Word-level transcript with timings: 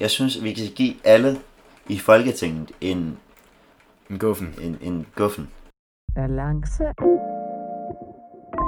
Jeg 0.00 0.10
synes, 0.10 0.42
vi 0.42 0.52
kan 0.52 0.64
give 0.76 0.94
alle 1.04 1.30
i 1.88 1.98
Folketinget 1.98 2.72
en, 2.80 3.18
En 4.10 4.18
guffen. 4.18 4.54
en, 4.62 4.78
en 4.82 5.06
guffen. 5.16 5.50
Balance. 6.14 6.84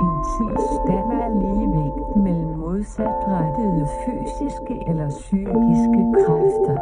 En 0.05 0.13
tilstand 0.35 1.09
af 1.25 1.31
ligevægt 1.43 2.11
mellem 2.27 2.53
modsatrettede 2.65 3.85
fysiske 4.03 4.75
eller 4.91 5.09
psykiske 5.21 6.01
kræfter. 6.23 6.77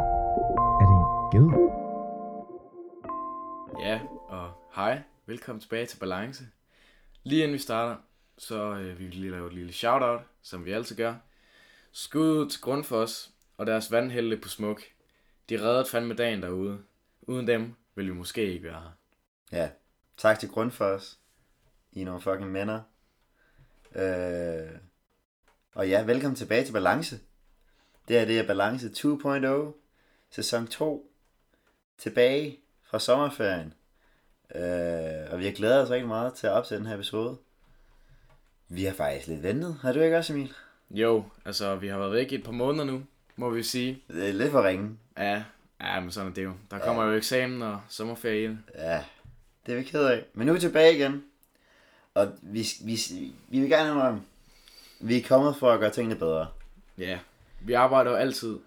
Er 0.81 0.85
det 0.89 0.97
en 1.01 1.07
ged? 1.33 1.47
Ja, 3.85 3.99
og 4.29 4.47
hej. 4.75 5.01
Velkommen 5.25 5.59
tilbage 5.61 5.85
til 5.85 5.97
Balance. 5.99 6.43
Lige 7.23 7.43
inden 7.43 7.53
vi 7.53 7.59
starter, 7.59 7.95
så 8.37 8.73
øh, 8.73 8.99
vi 8.99 9.03
vil 9.05 9.15
lige 9.15 9.31
lave 9.31 9.47
et 9.47 9.53
lille 9.53 9.73
shoutout, 9.73 10.21
som 10.41 10.65
vi 10.65 10.71
altid 10.71 10.95
gør. 10.95 11.13
Skud 11.91 12.29
ud 12.39 12.49
til 12.49 12.61
Grundfos 12.61 13.31
og 13.61 13.67
deres 13.67 13.91
vandhelte 13.91 14.37
på 14.37 14.49
Smuk. 14.49 14.81
De 15.49 15.61
reddede 15.61 15.85
fandme 15.85 16.13
dagen 16.13 16.41
derude. 16.41 16.79
Uden 17.21 17.47
dem 17.47 17.75
vil 17.95 18.07
vi 18.07 18.13
måske 18.13 18.53
ikke 18.53 18.63
være 18.63 18.81
her. 18.81 18.91
Ja. 19.59 19.69
Tak 20.17 20.39
til 20.39 20.49
Grundfos. 20.49 21.19
I 21.91 22.01
er 22.01 22.05
nogle 22.05 22.21
fucking 22.21 22.51
mænder. 22.51 22.81
Øh, 23.95 24.69
og 25.73 25.89
ja, 25.89 26.03
velkommen 26.03 26.35
tilbage 26.35 26.65
til 26.65 26.71
Balance. 26.71 27.19
Det 28.07 28.19
her 28.19 28.25
det 28.25 28.39
er 28.39 28.47
Balance 28.47 28.87
2.0. 28.87 29.73
Sæson 30.29 30.67
2. 30.67 31.11
Tilbage 31.97 32.59
fra 32.83 32.99
sommerferien. 32.99 33.73
Øh, 34.55 35.31
og 35.31 35.39
vi 35.39 35.45
har 35.45 35.51
glædet 35.51 35.81
os 35.81 35.89
rigtig 35.89 36.07
meget 36.07 36.33
til 36.33 36.47
at 36.47 36.53
opsætte 36.53 36.79
den 36.79 36.87
her 36.87 36.95
episode. 36.95 37.37
Vi 38.67 38.83
har 38.83 38.93
faktisk 38.93 39.27
lidt 39.27 39.43
ventet. 39.43 39.75
Har 39.81 39.93
du 39.93 39.99
ikke 39.99 40.17
også, 40.17 40.33
Emil? 40.33 40.53
Jo, 40.89 41.23
altså 41.45 41.75
vi 41.75 41.87
har 41.87 41.97
været 41.97 42.11
væk 42.11 42.31
i 42.31 42.35
et 42.35 42.43
par 42.43 42.51
måneder 42.51 42.85
nu, 42.85 43.03
må 43.35 43.49
vi 43.49 43.63
sige. 43.63 44.03
Det 44.07 44.29
er 44.29 44.33
lidt 44.33 44.51
for 44.51 44.63
ringe. 44.63 44.97
Ja, 45.17 45.43
ja 45.81 45.99
men 45.99 46.11
sådan 46.11 46.29
er 46.29 46.33
det 46.33 46.43
jo. 46.43 46.53
Der 46.71 46.79
kommer 46.79 47.05
jo 47.05 47.13
eksamen 47.13 47.61
og 47.61 47.81
sommerferie. 47.89 48.59
Ja, 48.75 49.03
det 49.65 49.71
er 49.71 49.77
vi 49.77 49.83
ked 49.83 50.05
af. 50.05 50.25
Men 50.33 50.45
nu 50.45 50.51
er 50.51 50.53
vi 50.53 50.59
tilbage 50.59 50.95
igen. 50.95 51.23
Og 52.13 52.31
vi, 52.41 52.67
vi, 52.83 52.99
vi 53.47 53.59
vil 53.59 53.69
gerne 53.69 53.89
indrømme, 53.89 54.21
vi 54.99 55.17
er 55.17 55.27
kommet 55.27 55.55
for 55.55 55.71
at 55.71 55.79
gøre 55.79 55.91
tingene 55.91 56.15
bedre. 56.15 56.47
Ja, 56.97 57.19
vi 57.61 57.73
arbejder 57.73 58.11
jo 58.11 58.17
altid 58.17 58.59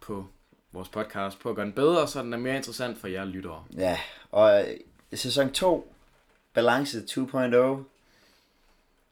på 0.00 0.26
vores 0.72 0.88
podcast 0.88 1.38
på 1.38 1.50
at 1.50 1.56
gøre 1.56 1.66
den 1.66 1.72
bedre, 1.72 2.08
så 2.08 2.22
den 2.22 2.32
er 2.32 2.38
mere 2.38 2.56
interessant 2.56 2.98
for 2.98 3.08
jer 3.08 3.24
lyttere. 3.24 3.64
Ja, 3.76 3.98
og 4.30 4.60
øh, 4.60 4.76
sæson 5.14 5.52
2, 5.52 5.92
Balance 6.54 6.98
2.0, 7.00 7.16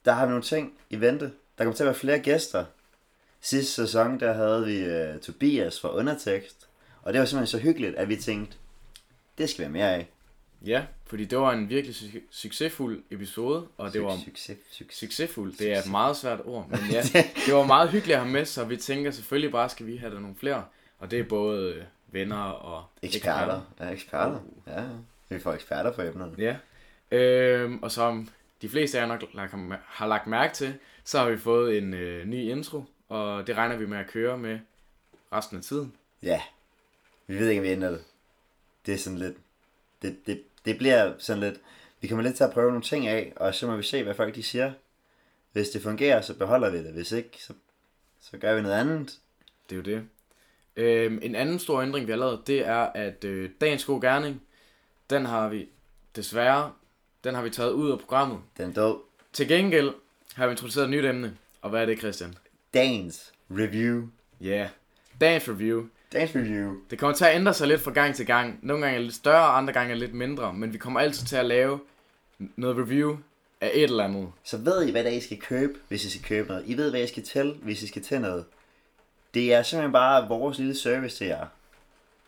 der 0.04 0.12
har 0.12 0.26
vi 0.26 0.30
nogle 0.30 0.42
ting 0.42 0.78
i 0.90 1.00
vente. 1.00 1.24
Der 1.58 1.64
kommer 1.64 1.76
til 1.76 1.84
at 1.84 1.86
være 1.86 1.94
flere 1.94 2.18
gæster. 2.18 2.64
Sidste 3.46 3.72
sæson, 3.72 4.20
der 4.20 4.32
havde 4.32 4.66
vi 4.66 4.84
uh, 5.14 5.20
Tobias 5.20 5.80
fra 5.80 5.94
Undertekst. 5.96 6.68
Og 7.02 7.12
det 7.12 7.20
var 7.20 7.26
simpelthen 7.26 7.58
så 7.60 7.64
hyggeligt, 7.64 7.96
at 7.96 8.08
vi 8.08 8.16
tænkte, 8.16 8.56
det 9.38 9.50
skal 9.50 9.62
være 9.62 9.70
mere 9.70 9.94
af. 9.94 10.08
Ja, 10.64 10.84
fordi 11.06 11.24
det 11.24 11.38
var 11.38 11.52
en 11.52 11.68
virkelig 11.68 11.96
su- 11.96 12.20
succesfuld 12.30 13.02
episode, 13.10 13.66
og 13.78 13.92
det 13.92 14.02
var 14.02 14.16
Succes, 14.24 14.58
succes. 14.70 14.96
succesfuld. 14.98 15.52
Det 15.58 15.72
er 15.72 15.78
et 15.78 15.90
meget 15.90 16.16
svært 16.16 16.40
ord, 16.44 16.68
men 16.70 16.80
ja, 16.92 17.02
det 17.46 17.54
var 17.54 17.66
meget 17.66 17.90
hyggeligt 17.90 18.14
at 18.16 18.22
have 18.22 18.32
med, 18.32 18.44
så 18.44 18.64
vi 18.64 18.76
tænker 18.76 19.10
selvfølgelig 19.10 19.52
bare, 19.52 19.68
skal 19.68 19.86
vi 19.86 19.96
have 19.96 20.14
der 20.14 20.20
nogle 20.20 20.36
flere. 20.40 20.64
Og 20.98 21.10
det 21.10 21.18
er 21.18 21.24
både 21.24 21.74
øh, 21.74 21.84
venner 22.06 22.42
og 22.42 22.84
Eksperter. 23.02 23.60
Ja, 23.80 23.88
eksperter. 23.90 24.40
Ja, 24.66 24.82
vi 25.28 25.38
får 25.38 25.52
eksperter 25.52 25.92
på 25.92 26.02
emnerne. 26.02 26.32
Ja. 26.38 26.56
Øhm, 27.16 27.78
og 27.82 27.90
som 27.92 28.28
de 28.62 28.68
fleste 28.68 28.98
af 28.98 29.02
jer 29.02 29.08
nok 29.08 29.22
har 29.86 30.06
lagt 30.06 30.26
mærke 30.26 30.54
til, 30.54 30.74
så 31.04 31.18
har 31.18 31.30
vi 31.30 31.38
fået 31.38 31.78
en 31.78 31.94
øh, 31.94 32.26
ny 32.26 32.50
intro, 32.50 32.84
og 33.08 33.46
det 33.46 33.56
regner 33.56 33.76
vi 33.76 33.86
med 33.86 33.98
at 33.98 34.06
køre 34.06 34.38
med 34.38 34.58
resten 35.32 35.56
af 35.56 35.62
tiden. 35.62 35.92
Ja, 36.22 36.42
vi 37.26 37.38
ved 37.38 37.48
ikke, 37.48 37.60
om 37.60 37.64
vi 37.64 37.70
ændrer 37.70 37.90
det. 37.90 38.04
Det 38.86 38.94
er 38.94 38.98
sådan 38.98 39.18
lidt... 39.18 39.36
Det, 40.02 40.26
det, 40.26 40.42
det 40.64 40.78
bliver 40.78 41.12
sådan 41.18 41.42
lidt... 41.42 41.60
Vi 42.00 42.08
kommer 42.08 42.22
lidt 42.22 42.36
til 42.36 42.44
at 42.44 42.52
prøve 42.52 42.70
nogle 42.70 42.82
ting 42.82 43.06
af, 43.06 43.32
og 43.36 43.54
så 43.54 43.66
må 43.66 43.76
vi 43.76 43.82
se, 43.82 44.02
hvad 44.02 44.14
folk 44.14 44.34
de 44.34 44.42
siger. 44.42 44.72
Hvis 45.52 45.68
det 45.68 45.82
fungerer, 45.82 46.20
så 46.20 46.34
beholder 46.34 46.70
vi 46.70 46.78
det. 46.78 46.92
Hvis 46.92 47.12
ikke, 47.12 47.42
så, 47.42 47.52
så 48.20 48.38
gør 48.38 48.54
vi 48.54 48.62
noget 48.62 48.74
andet. 48.74 49.18
Det 49.70 49.74
er 49.74 49.76
jo 49.76 49.82
det. 49.82 50.08
Øhm, 50.76 51.18
en 51.22 51.34
anden 51.34 51.58
stor 51.58 51.82
ændring, 51.82 52.06
vi 52.06 52.12
har 52.12 52.18
lavet, 52.18 52.46
det 52.46 52.66
er, 52.66 52.78
at 52.78 53.24
øh, 53.24 53.50
dagens 53.60 53.84
god 53.84 54.00
gerning, 54.00 54.42
den 55.10 55.26
har 55.26 55.48
vi 55.48 55.68
desværre, 56.16 56.72
den 57.24 57.34
har 57.34 57.42
vi 57.42 57.50
taget 57.50 57.72
ud 57.72 57.90
af 57.90 57.98
programmet. 57.98 58.40
Den 58.56 58.72
død. 58.72 58.96
Til 59.32 59.48
gengæld 59.48 59.94
har 60.34 60.46
vi 60.46 60.50
introduceret 60.50 60.84
et 60.84 60.90
nyt 60.90 61.04
emne. 61.04 61.36
Og 61.62 61.70
hvad 61.70 61.82
er 61.82 61.86
det, 61.86 61.98
Christian? 61.98 62.36
Dagens 62.76 63.32
review. 63.50 64.02
Ja, 64.40 64.46
yeah. 64.46 64.68
dagens 65.20 65.48
review. 65.48 65.84
Dagens 66.12 66.34
review. 66.34 66.74
Det 66.90 66.98
kommer 66.98 67.14
til 67.14 67.24
at 67.24 67.34
ændre 67.34 67.54
sig 67.54 67.68
lidt 67.68 67.80
fra 67.80 67.90
gang 67.90 68.14
til 68.14 68.26
gang. 68.26 68.58
Nogle 68.62 68.82
gange 68.82 68.94
er 68.94 68.98
det 68.98 69.06
lidt 69.06 69.16
større, 69.16 69.44
andre 69.46 69.72
gange 69.72 69.90
er 69.90 69.94
det 69.94 70.00
lidt 70.00 70.14
mindre. 70.14 70.52
Men 70.52 70.72
vi 70.72 70.78
kommer 70.78 71.00
altid 71.00 71.26
til 71.26 71.36
at 71.36 71.46
lave 71.46 71.80
noget 72.56 72.76
review 72.76 73.16
af 73.60 73.70
et 73.74 73.82
eller 73.82 74.04
andet. 74.04 74.28
Så 74.44 74.56
ved 74.56 74.86
I, 74.88 74.90
hvad 74.90 75.04
det 75.04 75.12
er, 75.12 75.16
I 75.16 75.20
skal 75.20 75.38
købe, 75.38 75.72
hvis 75.88 76.04
I 76.04 76.10
skal 76.10 76.22
købe 76.22 76.48
noget. 76.48 76.62
I 76.66 76.76
ved, 76.76 76.90
hvad 76.90 77.00
I 77.00 77.06
skal 77.06 77.22
til, 77.22 77.56
hvis 77.62 77.82
I 77.82 77.86
skal 77.86 78.02
til 78.02 78.20
noget. 78.20 78.44
Det 79.34 79.54
er 79.54 79.62
simpelthen 79.62 79.92
bare 79.92 80.28
vores 80.28 80.58
lille 80.58 80.74
service 80.74 81.16
til 81.16 81.26
jer. 81.26 81.46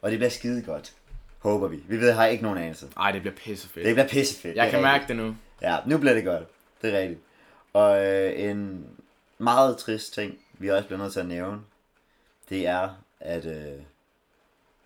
Og 0.02 0.10
det 0.10 0.18
bliver 0.18 0.30
skide 0.30 0.62
godt. 0.62 0.92
Håber 1.38 1.68
vi. 1.68 1.82
Vi 1.88 2.00
ved, 2.00 2.12
har 2.12 2.26
ikke 2.26 2.42
nogen 2.42 2.58
anelse. 2.58 2.86
Ej, 2.96 3.10
det 3.12 3.20
bliver 3.20 3.34
pissefedt. 3.36 3.86
Det 3.86 3.94
bliver 3.94 4.08
pissefedt. 4.08 4.56
Jeg 4.56 4.64
det 4.64 4.70
kan 4.70 4.78
rigtigt. 4.78 4.92
mærke 4.92 5.08
det 5.08 5.16
nu. 5.16 5.36
Ja, 5.62 5.76
nu 5.86 5.98
bliver 5.98 6.14
det 6.14 6.24
godt. 6.24 6.42
Det 6.82 6.94
er 6.94 6.98
rigtigt. 7.00 7.20
Og 7.72 8.06
øh, 8.06 8.50
en 8.50 8.86
meget 9.38 9.78
trist 9.78 10.14
ting, 10.14 10.44
vi 10.52 10.70
også 10.70 10.86
bliver 10.86 10.98
nødt 10.98 11.12
til 11.12 11.20
at 11.20 11.26
nævne, 11.26 11.60
det 12.48 12.66
er, 12.66 13.02
at 13.20 13.46
øh, 13.46 13.82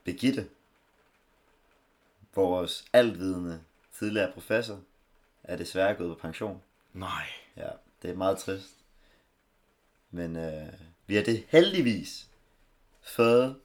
Begitte, 0.05 0.49
vores 2.35 2.85
altvidende 2.93 3.61
tidligere 3.99 4.33
professor, 4.33 4.81
er 5.43 5.57
desværre 5.57 5.95
gået 5.95 6.17
på 6.17 6.23
pension. 6.23 6.63
Nej. 6.93 7.27
Ja, 7.57 7.69
det 8.03 8.11
er 8.11 8.15
meget 8.15 8.39
trist. 8.39 8.77
Men 10.11 10.37
øh, 10.37 10.73
vi 11.07 11.17
har 11.17 11.23
det 11.23 11.45
heldigvis 11.49 12.29
fået 13.03 13.57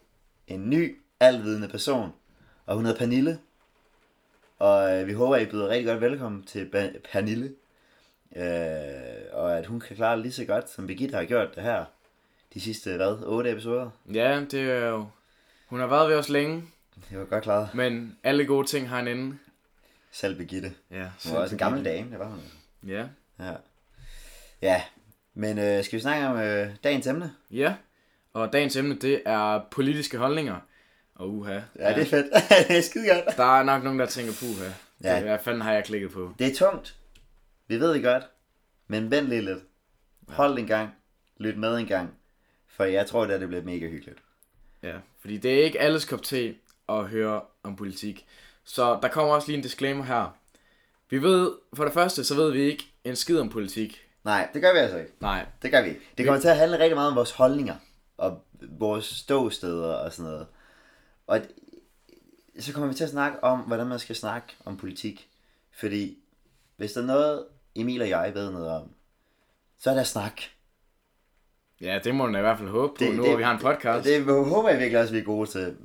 en 0.48 0.70
ny 0.70 1.02
altvidende 1.20 1.68
person, 1.68 2.12
og 2.66 2.76
hun 2.76 2.86
hedder 2.86 3.00
Pernille. 3.00 3.40
Og 4.60 4.92
øh, 4.92 5.08
vi 5.08 5.14
håber, 5.14 5.36
at 5.36 5.42
I 5.42 5.52
byder 5.52 5.68
rigtig 5.70 5.86
godt 5.86 6.02
velkommen 6.02 6.44
til 6.44 6.70
Ba- 6.76 7.12
Pernille. 7.12 7.56
Øh, 8.36 9.17
og 9.38 9.58
at 9.58 9.66
hun 9.66 9.80
kan 9.80 9.96
klare 9.96 10.14
det 10.16 10.22
lige 10.22 10.32
så 10.34 10.46
godt, 10.46 10.70
som 10.70 10.88
Birgitte 10.88 11.16
har 11.16 11.26
gjort 11.26 11.56
det 11.56 11.64
her. 11.64 11.86
De 12.54 12.62
sidste, 12.62 12.96
hvad, 12.96 13.18
otte 13.26 13.52
episoder? 13.52 13.90
Ja, 14.14 14.42
det 14.52 14.62
er 14.62 14.88
jo... 14.88 15.08
Hun 15.68 15.80
har 15.80 15.88
været 15.88 16.10
ved 16.10 16.16
os 16.18 16.30
længe, 16.30 16.64
Det 17.10 17.20
var 17.20 17.26
godt 17.26 17.44
klaret. 17.44 17.70
men 17.74 18.18
alle 18.24 18.46
gode 18.46 18.68
ting 18.68 18.90
har 18.90 19.00
en 19.00 19.08
ende. 19.08 19.38
Selv 20.12 20.38
Birgitte. 20.38 20.74
Ja, 20.92 21.06
Hun 21.26 21.34
var 21.36 21.40
også 21.42 21.56
en 21.56 21.60
gammel 21.60 21.86
dame, 21.86 22.12
det 22.12 22.20
var 22.20 22.26
hun. 22.26 22.40
Ja. 22.88 23.06
Ja. 23.40 23.54
Ja, 24.62 24.82
men 25.34 25.58
øh, 25.60 25.84
skal 25.84 25.98
vi 25.98 26.02
snakke 26.02 26.28
om 26.28 26.38
øh, 26.38 26.70
dagens 26.84 27.08
emne? 27.08 27.34
Ja. 27.52 27.76
Og 28.34 28.54
dagens 28.54 28.76
emne, 28.76 28.96
det 28.96 29.22
er 29.26 29.62
politiske 29.72 30.18
holdninger. 30.18 30.56
Og 31.16 31.30
uha. 31.34 31.60
Ja, 31.80 31.94
det 31.94 32.02
er 32.02 32.06
fedt. 32.06 32.26
det 32.68 32.78
er 32.78 32.82
skide 32.82 33.08
godt. 33.08 33.38
Der 33.38 33.60
er 33.60 33.64
nok 33.64 33.84
nogen, 33.84 34.00
der 34.00 34.06
tænker, 34.06 34.34
puha. 34.40 34.70
Ja. 35.04 35.16
Ja. 35.16 35.22
Hvad 35.22 35.38
fanden 35.44 35.62
har 35.62 35.74
jeg 35.74 35.84
klikket 35.84 36.12
på? 36.12 36.34
Det 36.40 36.48
er 36.48 36.56
tungt. 36.56 36.96
Vi 37.68 37.80
ved 37.80 37.94
det 37.94 38.04
godt. 38.04 38.24
Men 38.88 39.12
vent 39.12 39.28
lige 39.28 39.42
lidt. 39.42 39.64
Hold 40.28 40.60
en 40.60 40.68
gang. 40.68 40.90
Lyt 41.38 41.58
med 41.58 41.78
en 41.78 41.86
gang. 41.86 42.14
For 42.68 42.84
jeg 42.84 43.08
tror, 43.08 43.24
at 43.24 43.42
det 43.42 43.48
bliver 43.48 43.64
mega 43.64 43.88
hyggeligt. 43.88 44.20
Ja, 44.84 44.98
fordi 45.20 45.38
det 45.38 45.60
er 45.60 45.64
ikke 45.64 45.80
alles 45.80 46.06
kop 46.06 46.24
te 46.24 46.56
at 46.90 47.08
høre 47.08 47.42
om 47.64 47.76
politik. 47.76 48.28
Så 48.64 49.00
der 49.02 49.08
kommer 49.08 49.34
også 49.34 49.48
lige 49.48 49.58
en 49.58 49.64
disclaimer 49.64 50.04
her. 50.04 50.38
Vi 51.10 51.22
ved, 51.22 51.52
for 51.74 51.84
det 51.84 51.94
første, 51.94 52.24
så 52.24 52.36
ved 52.36 52.52
vi 52.52 52.62
ikke 52.62 52.92
en 53.04 53.16
skid 53.16 53.40
om 53.40 53.50
politik. 53.50 54.08
Nej, 54.24 54.50
det 54.54 54.62
gør 54.62 54.74
vi 54.74 54.80
altså 54.80 54.98
ikke. 54.98 55.12
Nej, 55.20 55.46
Det 55.62 55.72
gør 55.72 55.82
vi 55.82 55.90
ikke. 55.90 56.02
Det 56.18 56.26
kommer 56.26 56.42
til 56.42 56.48
at 56.48 56.58
handle 56.58 56.80
rigtig 56.80 56.96
meget 56.96 57.10
om 57.10 57.16
vores 57.16 57.32
holdninger. 57.32 57.76
Og 58.18 58.44
vores 58.62 59.06
ståsteder 59.06 59.94
og 59.94 60.14
sådan 60.14 60.32
noget. 60.32 60.48
Og 61.28 61.42
så 62.60 62.74
kommer 62.74 62.88
vi 62.88 62.94
til 62.94 63.04
at 63.04 63.10
snakke 63.10 63.44
om, 63.44 63.60
hvordan 63.60 63.88
man 63.88 64.00
skal 64.00 64.16
snakke 64.16 64.48
om 64.66 64.78
politik. 64.78 65.30
Fordi 65.72 66.18
hvis 66.76 66.94
der 66.94 67.02
er 67.02 67.06
noget, 67.06 67.46
Emil 67.82 68.02
og 68.02 68.10
jeg 68.10 68.32
ved 68.34 68.52
noget 68.52 68.70
om, 68.70 68.90
så 69.80 69.90
er 69.90 69.94
der 69.94 70.04
snak. 70.04 70.42
ja, 71.82 72.00
det 72.04 72.16
må 72.16 72.26
man 72.26 72.36
i 72.36 72.42
hvert 72.42 72.58
fald 72.58 72.70
håbe 72.70 72.94
på, 72.94 73.00
Det- 73.00 73.08
det, 73.08 73.18
nu 73.18 73.24
det- 73.26 73.38
vi 73.38 73.44
har 73.44 73.54
en 73.54 73.60
podcast. 73.60 74.06
Det 74.08 74.24
håber 74.26 74.70
jeg 74.70 74.80
virkelig 74.80 75.02
også, 75.02 75.14
vi 75.14 75.20
er 75.20 75.24
gode 75.24 75.50
til. 75.50 75.76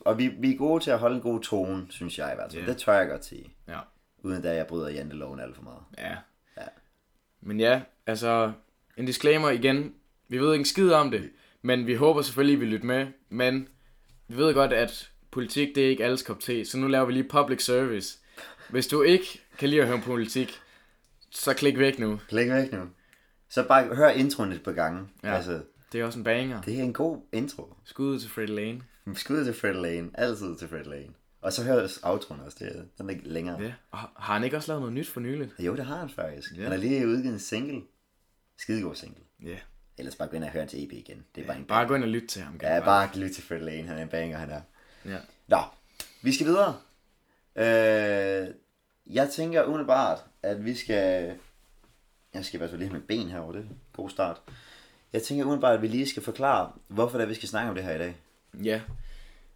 Og 0.00 0.18
vi, 0.18 0.28
vi 0.38 0.52
er 0.52 0.56
gode 0.58 0.84
til 0.84 0.90
at 0.90 0.98
holde 0.98 1.16
en 1.16 1.22
god 1.22 1.40
tone, 1.40 1.86
synes 1.90 2.18
jeg 2.18 2.32
i 2.32 2.34
hvert 2.34 2.52
fald. 2.52 2.62
Ja. 2.64 2.68
Det 2.72 2.78
tør 2.80 2.92
jeg 2.92 3.08
godt 3.08 3.24
sige. 3.24 3.54
Ja. 3.68 3.78
Uden 4.18 4.44
at 4.44 4.56
jeg 4.56 4.66
bryder 4.66 4.88
janteloven 4.88 5.40
alt 5.40 5.56
for 5.56 5.62
meget. 5.62 5.80
Ja. 5.98 6.16
Ja. 6.62 6.66
Men 7.40 7.60
ja, 7.60 7.80
altså, 8.06 8.52
en 8.96 9.06
disclaimer 9.06 9.50
igen. 9.50 9.94
Vi 10.28 10.38
ved 10.38 10.52
ikke 10.52 10.60
en 10.62 10.64
skid 10.66 10.92
om 10.92 11.10
det, 11.10 11.30
men 11.62 11.86
vi 11.86 11.94
håber 11.94 12.22
selvfølgelig, 12.22 12.54
at 12.54 12.60
vi 12.60 12.66
lytter 12.66 12.86
med. 12.86 13.06
Men 13.28 13.68
vi 14.28 14.36
ved 14.36 14.54
godt, 14.54 14.72
at 14.72 15.10
politik, 15.30 15.74
det 15.74 15.84
er 15.86 15.88
ikke 15.90 16.04
alles 16.04 16.22
kop 16.22 16.40
te, 16.40 16.64
så 16.64 16.78
nu 16.78 16.86
laver 16.86 17.04
vi 17.04 17.12
lige 17.12 17.28
public 17.28 17.64
service. 17.64 18.18
Hvis 18.70 18.86
du 18.86 19.02
ikke 19.02 19.40
kan 19.58 19.68
lide 19.68 19.80
at 19.80 19.86
høre 19.86 19.96
om 19.96 20.02
politik, 20.02 20.60
så 21.30 21.54
klik 21.54 21.78
væk 21.78 21.98
nu. 21.98 22.20
Klik 22.28 22.50
væk 22.50 22.72
nu. 22.72 22.88
Så 23.48 23.68
bare 23.68 23.94
hør 23.94 24.08
introen 24.08 24.52
et 24.52 24.62
par 24.62 24.72
gange. 24.72 25.08
Ja. 25.24 25.34
Altså, 25.34 25.60
Det 25.92 26.00
er 26.00 26.04
også 26.04 26.18
en 26.18 26.24
banger. 26.24 26.62
det 26.62 26.78
er 26.78 26.82
en 26.82 26.92
god 26.92 27.20
intro. 27.32 27.74
Skud 27.84 28.06
ud 28.06 28.20
til 28.20 28.30
Freddy 28.30 28.50
Lane. 28.50 28.82
Skud 29.14 29.44
til 29.44 29.54
Fred 29.54 29.72
Lane. 29.74 30.10
Altid 30.14 30.56
til 30.56 30.68
Fred 30.68 30.84
Lane. 30.84 31.08
Og 31.42 31.52
så 31.52 31.64
høres 31.64 32.00
outroen 32.02 32.40
også. 32.40 32.56
Det, 32.60 32.76
er- 32.76 32.82
den 32.98 33.06
er 33.10 33.14
ikke 33.14 33.28
længere. 33.28 33.62
Ja. 33.62 33.72
Og 33.90 33.98
har 33.98 34.34
han 34.34 34.44
ikke 34.44 34.56
også 34.56 34.68
lavet 34.70 34.80
noget 34.82 34.92
nyt 34.94 35.08
for 35.08 35.20
nyligt? 35.20 35.50
Jo, 35.58 35.76
det 35.76 35.84
har 35.86 35.96
han 35.96 36.08
faktisk. 36.10 36.52
Ja. 36.56 36.62
Han 36.62 36.70
har 36.70 36.78
lige 36.78 37.06
udgivet 37.08 37.32
en 37.32 37.38
single. 37.38 37.82
Skidegod 38.58 38.94
single. 38.94 39.22
Ja. 39.44 39.56
Ellers 39.98 40.16
bare 40.16 40.28
gå 40.28 40.36
ind 40.36 40.44
og 40.44 40.50
høre 40.50 40.60
hans 40.60 40.74
EP 40.74 40.92
igen. 40.92 41.24
Det 41.34 41.42
er 41.42 41.46
bare 41.46 41.56
en 41.58 41.64
Bare 41.64 41.86
gå 41.88 41.94
ind 41.94 42.02
og 42.04 42.08
lytte 42.08 42.26
til 42.28 42.42
ham. 42.42 42.58
Ja, 42.62 42.80
bare 42.80 43.08
lyt 43.18 43.30
til 43.34 43.42
Fred 43.44 43.60
Lane. 43.60 43.88
Han 43.88 43.98
er 43.98 44.02
en 44.02 44.08
banger, 44.08 44.38
han 44.38 44.50
er. 44.50 44.60
Ja. 45.04 45.18
Nå, 45.48 45.58
vi 46.22 46.32
skal 46.32 46.46
videre. 46.46 46.76
Øh, 47.56 48.48
jeg 49.06 49.28
tænker 49.32 49.64
umiddelbart, 49.64 50.18
at 50.42 50.64
vi 50.64 50.74
skal... 50.74 51.34
Jeg 52.34 52.44
skal 52.44 52.56
i 52.56 52.58
hvert 52.58 52.70
fald 52.70 52.78
lige 52.78 52.88
have 52.88 52.98
mit 52.98 53.08
ben 53.08 53.28
herovre, 53.28 53.52
det 53.52 53.60
er 53.64 53.68
en 53.68 53.78
god 53.92 54.10
start. 54.10 54.40
Jeg 55.12 55.22
tænker 55.22 55.44
umiddelbart, 55.44 55.74
at 55.74 55.82
vi 55.82 55.88
lige 55.88 56.08
skal 56.08 56.22
forklare, 56.22 56.72
hvorfor 56.88 57.18
det 57.18 57.24
er, 57.24 57.28
vi 57.28 57.34
skal 57.34 57.48
snakke 57.48 57.68
om 57.68 57.74
det 57.74 57.84
her 57.84 57.94
i 57.94 57.98
dag. 57.98 58.16
Ja. 58.64 58.80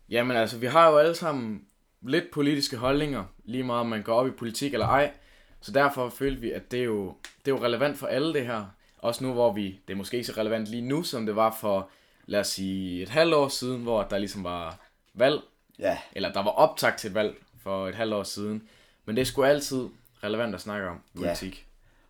Jamen 0.08 0.36
altså, 0.36 0.58
vi 0.58 0.66
har 0.66 0.90
jo 0.90 0.98
alle 0.98 1.14
sammen 1.14 1.64
lidt 2.02 2.30
politiske 2.32 2.76
holdninger, 2.76 3.24
lige 3.44 3.64
meget 3.64 3.80
om 3.80 3.86
man 3.86 4.02
går 4.02 4.14
op 4.14 4.26
i 4.26 4.30
politik 4.30 4.72
eller 4.72 4.86
ej. 4.86 5.12
Så 5.60 5.72
derfor 5.72 6.08
følte 6.08 6.40
vi, 6.40 6.50
at 6.52 6.70
det 6.70 6.80
er 6.80 6.84
jo, 6.84 7.14
det 7.44 7.50
er 7.50 7.56
jo 7.56 7.64
relevant 7.64 7.98
for 7.98 8.06
alle 8.06 8.34
det 8.34 8.46
her. 8.46 8.64
Også 8.98 9.24
nu, 9.24 9.32
hvor 9.32 9.52
vi, 9.52 9.80
det 9.88 9.92
er 9.92 9.96
måske 9.96 10.16
ikke 10.16 10.26
så 10.26 10.32
relevant 10.36 10.66
lige 10.66 10.88
nu, 10.88 11.02
som 11.02 11.26
det 11.26 11.36
var 11.36 11.56
for, 11.60 11.90
lad 12.26 12.40
os 12.40 12.48
sige, 12.48 13.02
et 13.02 13.08
halvt 13.08 13.34
år 13.34 13.48
siden, 13.48 13.82
hvor 13.82 14.02
der 14.02 14.18
ligesom 14.18 14.44
var 14.44 14.78
valg. 15.14 15.40
Ja, 15.78 15.98
Eller 16.12 16.32
der 16.32 16.42
var 16.42 16.50
optakt 16.50 16.98
til 16.98 17.08
et 17.08 17.14
valg 17.14 17.34
for 17.62 17.88
et 17.88 17.94
halvt 17.94 18.14
år 18.14 18.22
siden. 18.22 18.68
Men 19.04 19.16
det 19.16 19.26
sgu 19.26 19.42
altid 19.42 19.88
relevant 20.24 20.54
at 20.54 20.60
snakke 20.60 20.88
om 20.88 21.00
politik. 21.14 21.66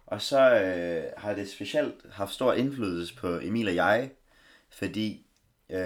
og 0.06 0.23
så 0.23 0.55
øh, 0.55 1.05
har 1.17 1.35
det 1.35 1.50
specielt 1.50 1.94
haft 2.12 2.32
stor 2.32 2.53
indflydelse 2.53 3.17
på 3.17 3.38
Emil 3.43 3.69
og 3.69 3.75
jeg, 3.75 4.11
fordi 4.70 5.26
øh, 5.70 5.76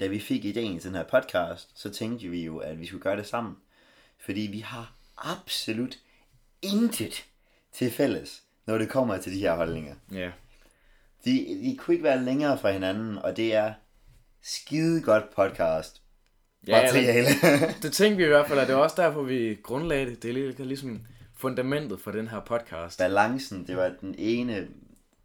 da 0.00 0.06
vi 0.06 0.20
fik 0.20 0.44
ideen 0.44 0.78
til 0.78 0.88
den 0.90 0.96
her 0.96 1.04
podcast, 1.04 1.70
så 1.74 1.90
tænkte 1.90 2.28
vi 2.28 2.44
jo, 2.44 2.58
at 2.58 2.80
vi 2.80 2.86
skulle 2.86 3.02
gøre 3.02 3.16
det 3.16 3.26
sammen. 3.26 3.56
Fordi 4.18 4.40
vi 4.40 4.60
har 4.60 4.92
absolut 5.16 5.98
intet 6.62 7.24
til 7.72 7.90
fælles, 7.90 8.42
når 8.66 8.78
det 8.78 8.88
kommer 8.88 9.18
til 9.18 9.32
de 9.32 9.38
her 9.38 9.54
holdninger. 9.54 9.94
Ja. 10.12 10.30
De, 11.24 11.30
de 11.62 11.76
kunne 11.78 11.94
ikke 11.94 12.04
være 12.04 12.24
længere 12.24 12.58
fra 12.58 12.70
hinanden, 12.70 13.18
og 13.18 13.36
det 13.36 13.54
er 13.54 13.74
skide 14.42 15.02
godt 15.02 15.30
podcast. 15.36 16.02
Ja, 16.66 16.82
Materiale. 16.82 17.26
Det 17.82 17.92
tænkte 17.92 18.16
vi 18.16 18.24
i 18.24 18.28
hvert 18.28 18.48
fald, 18.48 18.58
at 18.58 18.66
det 18.68 18.76
var 18.76 18.82
også 18.82 19.02
derfor, 19.02 19.22
vi 19.22 19.58
grundlagde 19.62 20.06
det. 20.10 20.22
Det 20.22 20.28
er 20.28 20.32
lige- 20.32 20.64
ligesom 20.64 21.00
fundamentet 21.36 22.00
for 22.00 22.10
den 22.10 22.28
her 22.28 22.40
podcast. 22.40 22.98
Balancen, 22.98 23.66
det 23.66 23.76
var 23.76 23.92
den 24.00 24.14
ene, 24.18 24.66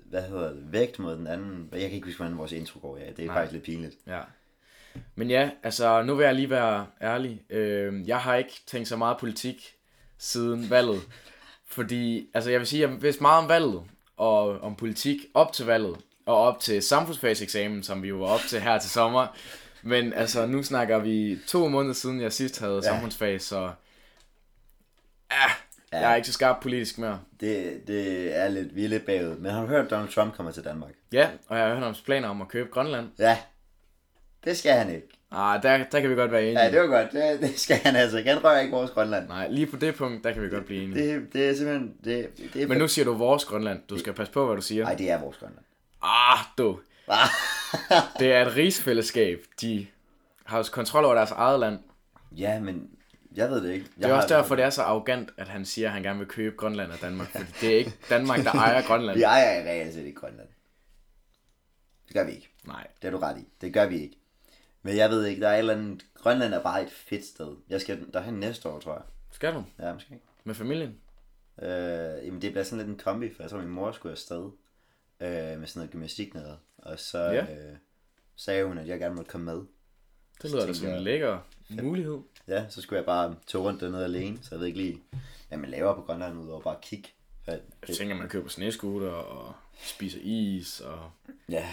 hvad 0.05 0.21
hedder 0.21 0.53
det, 0.53 0.63
vægt 0.71 0.99
mod 0.99 1.15
den 1.15 1.27
anden. 1.27 1.69
Jeg 1.71 1.79
kan 1.81 1.91
ikke 1.91 2.07
huske, 2.07 2.17
hvordan 2.17 2.37
vores 2.37 2.51
intro 2.51 2.79
går, 2.81 2.97
ja. 2.97 3.03
Det 3.17 3.19
er 3.19 3.25
Nej. 3.25 3.35
faktisk 3.35 3.51
lidt 3.53 3.63
pinligt. 3.63 3.95
Ja. 4.07 4.19
Men 5.15 5.29
ja, 5.29 5.49
altså 5.63 6.03
nu 6.03 6.15
vil 6.15 6.23
jeg 6.23 6.35
lige 6.35 6.49
være 6.49 6.85
ærlig. 7.01 7.41
Øh, 7.49 8.07
jeg 8.07 8.17
har 8.19 8.35
ikke 8.35 8.53
tænkt 8.67 8.87
så 8.87 8.97
meget 8.97 9.17
politik 9.17 9.73
siden 10.17 10.69
valget. 10.69 11.01
Fordi, 11.75 12.29
altså 12.33 12.51
jeg 12.51 12.59
vil 12.59 12.67
sige, 12.67 12.81
jeg 12.89 13.01
vidste 13.01 13.21
meget 13.21 13.43
om 13.43 13.49
valget 13.49 13.81
og 14.17 14.59
om 14.61 14.75
politik 14.75 15.17
op 15.33 15.53
til 15.53 15.65
valget 15.65 15.95
og 16.25 16.37
op 16.37 16.59
til 16.59 16.81
samfundsfagseksamen, 16.81 17.83
som 17.83 18.03
vi 18.03 18.07
jo 18.07 18.15
var 18.17 18.25
op 18.27 18.39
til 18.49 18.59
her 18.59 18.79
til 18.79 18.89
sommer. 18.89 19.27
Men 19.83 20.13
altså, 20.13 20.45
nu 20.45 20.63
snakker 20.63 20.99
vi 20.99 21.39
to 21.47 21.67
måneder 21.67 21.93
siden, 21.93 22.21
jeg 22.21 22.33
sidst 22.33 22.59
havde 22.59 22.75
ja. 22.75 22.81
samfundsfag, 22.81 23.41
så 23.41 23.71
ja, 25.31 25.47
jeg 25.91 26.11
er 26.11 26.15
ikke 26.15 26.27
så 26.27 26.33
skarp 26.33 26.61
politisk 26.61 26.97
mere. 26.97 27.19
Det, 27.39 27.81
det 27.87 28.37
er 28.37 28.49
lidt, 28.49 28.75
vi 28.75 28.85
er 28.85 28.89
lidt 28.89 29.05
bagud. 29.05 29.35
Men 29.35 29.51
har 29.51 29.61
du 29.61 29.67
hørt, 29.67 29.85
at 29.85 29.91
Donald 29.91 30.09
Trump 30.09 30.35
kommer 30.35 30.51
til 30.51 30.63
Danmark? 30.63 30.91
Ja, 31.11 31.29
og 31.47 31.57
jeg 31.57 31.65
har 31.65 31.73
hørt 31.73 31.77
om 31.77 31.83
hans 31.83 32.01
planer 32.01 32.29
om 32.29 32.41
at 32.41 32.47
købe 32.47 32.69
Grønland. 32.69 33.09
Ja. 33.19 33.37
Det 34.45 34.57
skal 34.57 34.71
han 34.71 34.95
ikke. 34.95 35.07
Ah, 35.31 35.63
der, 35.63 35.83
der 35.91 35.99
kan 35.99 36.09
vi 36.09 36.15
godt 36.15 36.31
være 36.31 36.41
enige. 36.41 36.59
Ja, 36.59 36.71
det 36.71 36.79
var 36.79 36.87
godt. 36.87 37.11
Det, 37.11 37.41
det 37.41 37.59
skal 37.59 37.77
han 37.77 37.95
altså. 37.95 38.21
Han 38.25 38.43
rører 38.43 38.59
ikke 38.59 38.71
vores 38.71 38.91
Grønland. 38.91 39.27
Nej, 39.27 39.47
lige 39.49 39.67
på 39.67 39.75
det 39.75 39.95
punkt, 39.95 40.23
der 40.23 40.33
kan 40.33 40.41
vi 40.41 40.49
godt 40.49 40.65
blive 40.65 40.83
enige. 40.83 41.15
Det, 41.15 41.33
det 41.33 41.49
er 41.49 41.55
simpelthen... 41.55 41.93
Det, 42.03 42.29
det 42.53 42.61
er 42.61 42.67
Men 42.67 42.77
nu 42.77 42.87
siger 42.87 43.05
du 43.05 43.13
vores 43.13 43.45
Grønland. 43.45 43.81
Du 43.89 43.99
skal 43.99 44.13
passe 44.13 44.33
på, 44.33 44.45
hvad 44.45 44.55
du 44.55 44.61
siger. 44.61 44.83
Nej, 44.83 44.95
det 44.95 45.11
er 45.11 45.19
vores 45.19 45.37
Grønland. 45.37 45.65
Ah, 46.01 46.37
du. 46.57 46.79
det 48.19 48.33
er 48.33 48.45
et 48.45 48.55
rigsfællesskab. 48.55 49.45
De 49.61 49.87
har 50.45 50.57
også 50.57 50.71
kontrol 50.71 51.05
over 51.05 51.15
deres 51.15 51.31
eget 51.31 51.59
land. 51.59 51.79
Ja, 52.31 52.59
men 52.59 52.89
jeg 53.35 53.49
ved 53.49 53.63
det 53.63 53.73
ikke. 53.73 53.85
Jeg 53.97 54.03
Det 54.03 54.11
er 54.11 54.15
også 54.15 54.35
derfor, 54.35 54.55
det 54.55 54.65
er 54.65 54.69
så 54.69 54.81
arrogant, 54.81 55.29
at 55.37 55.47
han 55.47 55.65
siger, 55.65 55.87
at 55.87 55.93
han 55.93 56.03
gerne 56.03 56.19
vil 56.19 56.27
købe 56.27 56.55
Grønland 56.55 56.91
og 56.91 57.01
Danmark. 57.01 57.27
Fordi 57.27 57.51
det 57.61 57.73
er 57.73 57.77
ikke 57.77 57.93
Danmark, 58.09 58.39
der 58.43 58.51
ejer 58.51 58.81
Grønland. 58.87 59.17
Vi 59.19 59.23
ejer 59.23 59.69
reelt 59.69 59.93
set 59.93 60.05
ikke 60.05 60.19
Grønland. 60.19 60.47
Det 62.07 62.13
gør 62.13 62.23
vi 62.23 62.31
ikke. 62.31 62.49
Nej. 62.67 62.87
Det 63.01 63.07
er 63.07 63.11
du 63.11 63.17
ret 63.17 63.37
i. 63.37 63.47
Det 63.61 63.73
gør 63.73 63.85
vi 63.85 64.01
ikke. 64.01 64.17
Men 64.83 64.97
jeg 64.97 65.09
ved 65.09 65.25
ikke, 65.25 65.41
der 65.41 65.47
er 65.47 65.53
et 65.53 65.59
eller 65.59 65.73
andet... 65.73 66.05
Grønland 66.15 66.53
er 66.53 66.63
bare 66.63 66.83
et 66.83 66.91
fedt 66.91 67.25
sted. 67.25 67.55
Jeg 67.69 67.81
skal 67.81 68.05
derhen 68.13 68.33
næste 68.33 68.69
år, 68.69 68.79
tror 68.79 68.93
jeg. 68.93 69.01
Skal 69.31 69.53
du? 69.53 69.63
Ja, 69.79 69.93
måske 69.93 70.13
ikke. 70.13 70.25
Med 70.43 70.55
familien? 70.55 70.97
Øh, 71.61 72.25
jamen, 72.25 72.41
det 72.41 72.51
bliver 72.51 72.63
sådan 72.63 72.77
lidt 72.77 72.89
en 72.89 73.03
kombi, 73.03 73.33
for 73.33 73.43
jeg 73.43 73.49
tror, 73.49 73.57
min 73.57 73.69
mor 73.69 73.91
skulle 73.91 74.11
afsted 74.11 74.43
øh, 75.19 75.59
med 75.59 75.67
sådan 75.67 75.79
noget 75.79 75.91
gymnastik 75.91 76.33
noget. 76.33 76.57
Og 76.81 76.99
så 76.99 77.17
Ja. 77.19 77.41
øh, 77.41 77.75
sagde 78.35 78.65
hun, 78.65 78.77
at 78.77 78.87
jeg 78.87 78.99
gerne 78.99 79.15
måtte 79.15 79.31
komme 79.31 79.45
med. 79.45 79.61
Det 80.41 80.51
lyder 80.51 80.65
da 80.65 80.73
som 80.73 80.87
en 80.87 80.99
lækker 81.01 81.39
mulighed. 81.69 82.19
Ja, 82.47 82.65
så 82.69 82.81
skulle 82.81 82.97
jeg 82.97 83.05
bare 83.05 83.35
tage 83.47 83.61
rundt 83.61 83.81
dernede 83.81 84.03
alene, 84.03 84.37
så 84.41 84.47
jeg 84.51 84.59
ved 84.59 84.67
ikke 84.67 84.79
lige, 84.79 85.01
hvad 85.47 85.57
man 85.57 85.69
laver 85.69 85.95
på 85.95 86.01
Grønland, 86.01 86.39
udover 86.39 86.61
bare 86.61 86.75
kigge. 86.81 87.09
Jeg 87.47 87.59
tænker, 87.97 88.15
man 88.15 88.29
køber 88.29 88.49
snescooter 88.49 89.09
og 89.11 89.53
spiser 89.83 90.19
is 90.23 90.79
og 90.79 91.11
ja, 91.49 91.65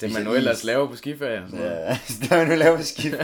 det, 0.00 0.12
man 0.12 0.22
nu 0.22 0.34
ellers 0.34 0.58
is. 0.58 0.64
laver 0.64 0.86
på 0.88 0.96
skiferie. 0.96 1.48
Ja, 1.52 1.90
det 2.20 2.30
var 2.30 2.44
nu 2.44 2.54
lavet 2.54 2.78
på 2.78 2.82
skift. 2.84 3.16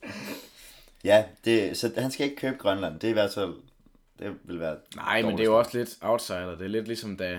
ja, 1.04 1.24
det, 1.44 1.76
så 1.76 1.92
han 1.98 2.10
skal 2.10 2.24
ikke 2.24 2.36
købe 2.36 2.56
Grønland. 2.58 2.94
Det 2.94 3.04
er 3.04 3.10
i 3.10 3.12
hvert 3.12 3.32
fald, 3.34 3.54
det 4.18 4.36
vil 4.44 4.60
være... 4.60 4.76
Nej, 4.96 5.22
men 5.22 5.32
det 5.32 5.40
er 5.40 5.44
jo 5.44 5.58
også 5.58 5.78
lidt 5.78 5.98
outsider. 6.00 6.50
Det 6.56 6.64
er 6.64 6.68
lidt 6.68 6.86
ligesom, 6.86 7.16
da 7.16 7.30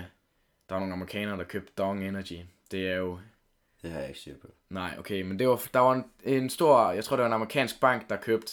der 0.69 0.75
var 0.75 0.80
nogle 0.80 0.94
amerikanere, 0.94 1.38
der 1.38 1.44
købte 1.44 1.74
Dong 1.78 2.08
Energy. 2.08 2.40
Det 2.71 2.89
er 2.89 2.95
jo 2.95 3.19
Det 3.81 3.91
har 3.91 4.00
jeg 4.00 4.07
ikke 4.07 4.19
styr 4.19 4.38
på. 4.38 4.47
Nej, 4.69 4.95
okay, 5.00 5.21
men 5.21 5.39
det 5.39 5.47
var, 5.47 5.63
der 5.73 5.79
var 5.79 5.94
en, 5.94 6.06
en 6.23 6.50
stor, 6.50 6.91
jeg 6.91 7.03
tror 7.03 7.15
det 7.15 7.21
var 7.21 7.27
en 7.27 7.33
amerikansk 7.33 7.79
bank, 7.79 8.09
der 8.09 8.18
købte 8.18 8.51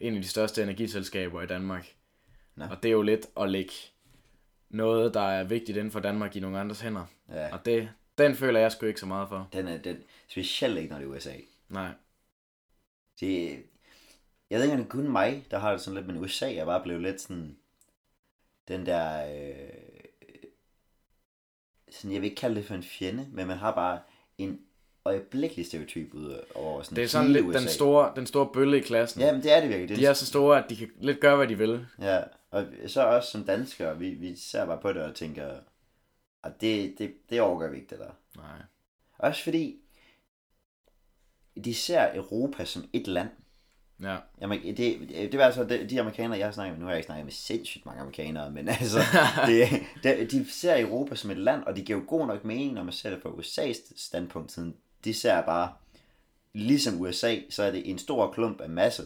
en 0.00 0.16
af 0.16 0.22
de 0.22 0.28
største 0.28 0.62
energiselskaber 0.62 1.42
i 1.42 1.46
Danmark. 1.46 1.94
Nå. 2.54 2.64
Og 2.64 2.82
det 2.82 2.88
er 2.88 2.92
jo 2.92 3.02
lidt 3.02 3.26
at 3.40 3.50
lægge 3.50 3.72
noget, 4.70 5.14
der 5.14 5.20
er 5.20 5.44
vigtigt 5.44 5.78
inden 5.78 5.90
for 5.90 6.00
Danmark 6.00 6.36
i 6.36 6.40
nogle 6.40 6.60
andres 6.60 6.80
hænder. 6.80 7.06
Ja. 7.28 7.52
Og 7.52 7.64
det, 7.64 7.90
den 8.18 8.34
føler 8.34 8.60
jeg 8.60 8.72
sgu 8.72 8.86
ikke 8.86 9.00
så 9.00 9.06
meget 9.06 9.28
for. 9.28 9.48
Den 9.52 9.68
er, 9.68 9.78
den, 9.78 10.02
specielt 10.28 10.78
ikke, 10.78 10.90
når 10.90 10.98
det 10.98 11.06
er 11.06 11.10
USA. 11.10 11.34
Nej. 11.68 11.90
Det, 13.20 13.62
jeg 14.50 14.58
ved 14.58 14.62
ikke, 14.62 14.72
om 14.72 14.78
det 14.78 14.86
er 14.86 14.90
kun 14.90 15.12
mig, 15.12 15.46
der 15.50 15.58
har 15.58 15.72
det 15.72 15.80
sådan 15.80 15.94
lidt, 15.94 16.06
men 16.06 16.24
USA 16.24 16.54
er 16.54 16.64
bare 16.64 16.82
blevet 16.82 17.02
lidt 17.02 17.20
sådan, 17.20 17.56
den 18.68 18.86
der, 18.86 19.34
øh, 19.34 19.81
sådan, 21.94 22.12
jeg 22.12 22.20
vil 22.20 22.30
ikke 22.30 22.40
kalde 22.40 22.56
det 22.56 22.64
for 22.64 22.74
en 22.74 22.82
fjende, 22.82 23.28
men 23.32 23.46
man 23.46 23.58
har 23.58 23.74
bare 23.74 24.00
en 24.38 24.60
øjeblikkelig 25.04 25.66
stereotyp 25.66 26.14
ud 26.14 26.40
over 26.54 26.82
sådan 26.82 26.96
Det 26.96 27.04
er 27.04 27.08
sådan 27.08 27.32
lidt 27.32 27.46
USA. 27.46 27.58
den 27.58 27.68
store, 27.68 28.12
den 28.16 28.26
store 28.26 28.48
bølle 28.52 28.78
i 28.78 28.80
klassen. 28.80 29.20
Ja, 29.20 29.32
men 29.32 29.42
det 29.42 29.52
er 29.52 29.60
det 29.60 29.68
virkelig. 29.68 29.88
Det 29.88 29.98
De 29.98 30.06
er 30.06 30.12
så 30.12 30.26
store, 30.26 30.64
at 30.64 30.70
de 30.70 30.76
kan 30.76 30.90
lidt 31.00 31.20
gøre, 31.20 31.36
hvad 31.36 31.48
de 31.48 31.58
vil. 31.58 31.86
Ja, 32.00 32.20
og 32.50 32.66
så 32.86 33.02
også 33.06 33.30
som 33.30 33.44
danskere, 33.44 33.98
vi, 33.98 34.10
vi 34.10 34.36
ser 34.36 34.66
bare 34.66 34.78
på 34.78 34.92
det 34.92 35.02
og 35.02 35.14
tænker, 35.14 35.52
at 36.44 36.60
det, 36.60 36.94
det, 36.98 37.14
det 37.30 37.40
overgår 37.40 37.68
vi 37.68 37.76
ikke, 37.76 37.90
det 37.90 37.98
der. 37.98 38.10
Nej. 38.36 38.62
Også 39.18 39.42
fordi, 39.42 39.76
de 41.64 41.74
ser 41.74 42.16
Europa 42.16 42.64
som 42.64 42.84
et 42.92 43.06
land. 43.06 43.28
Ja. 44.02 44.16
Jamen, 44.40 44.62
det, 44.62 44.78
det, 44.78 45.32
det 45.32 45.38
var 45.38 45.44
altså 45.44 45.64
de, 45.64 45.86
de 45.90 46.00
amerikanere, 46.00 46.38
jeg 46.38 46.46
har 46.46 46.52
snakket 46.52 46.72
med, 46.72 46.80
nu 46.80 46.84
har 46.84 46.92
jeg 46.92 46.98
ikke 46.98 47.06
snakket 47.06 47.24
med 47.24 47.32
sindssygt 47.32 47.86
mange 47.86 48.00
amerikanere, 48.00 48.50
men 48.50 48.68
altså, 48.80 48.98
det, 49.46 49.68
det, 50.02 50.30
de 50.30 50.50
ser 50.50 50.80
Europa 50.80 51.14
som 51.14 51.30
et 51.30 51.38
land, 51.38 51.62
og 51.62 51.76
det 51.76 51.84
giver 51.84 51.98
jo 51.98 52.04
god 52.08 52.26
nok 52.26 52.44
mening, 52.44 52.72
når 52.72 52.82
man 52.82 52.92
ser 52.92 53.10
det 53.10 53.22
fra 53.22 53.28
USA's 53.28 53.92
standpunkt, 53.96 54.52
siden 54.52 54.76
de 55.04 55.14
ser 55.14 55.42
bare, 55.42 55.72
ligesom 56.52 57.00
USA, 57.00 57.36
så 57.50 57.62
er 57.62 57.70
det 57.70 57.90
en 57.90 57.98
stor 57.98 58.32
klump 58.32 58.60
af 58.60 58.68
masse, 58.68 59.02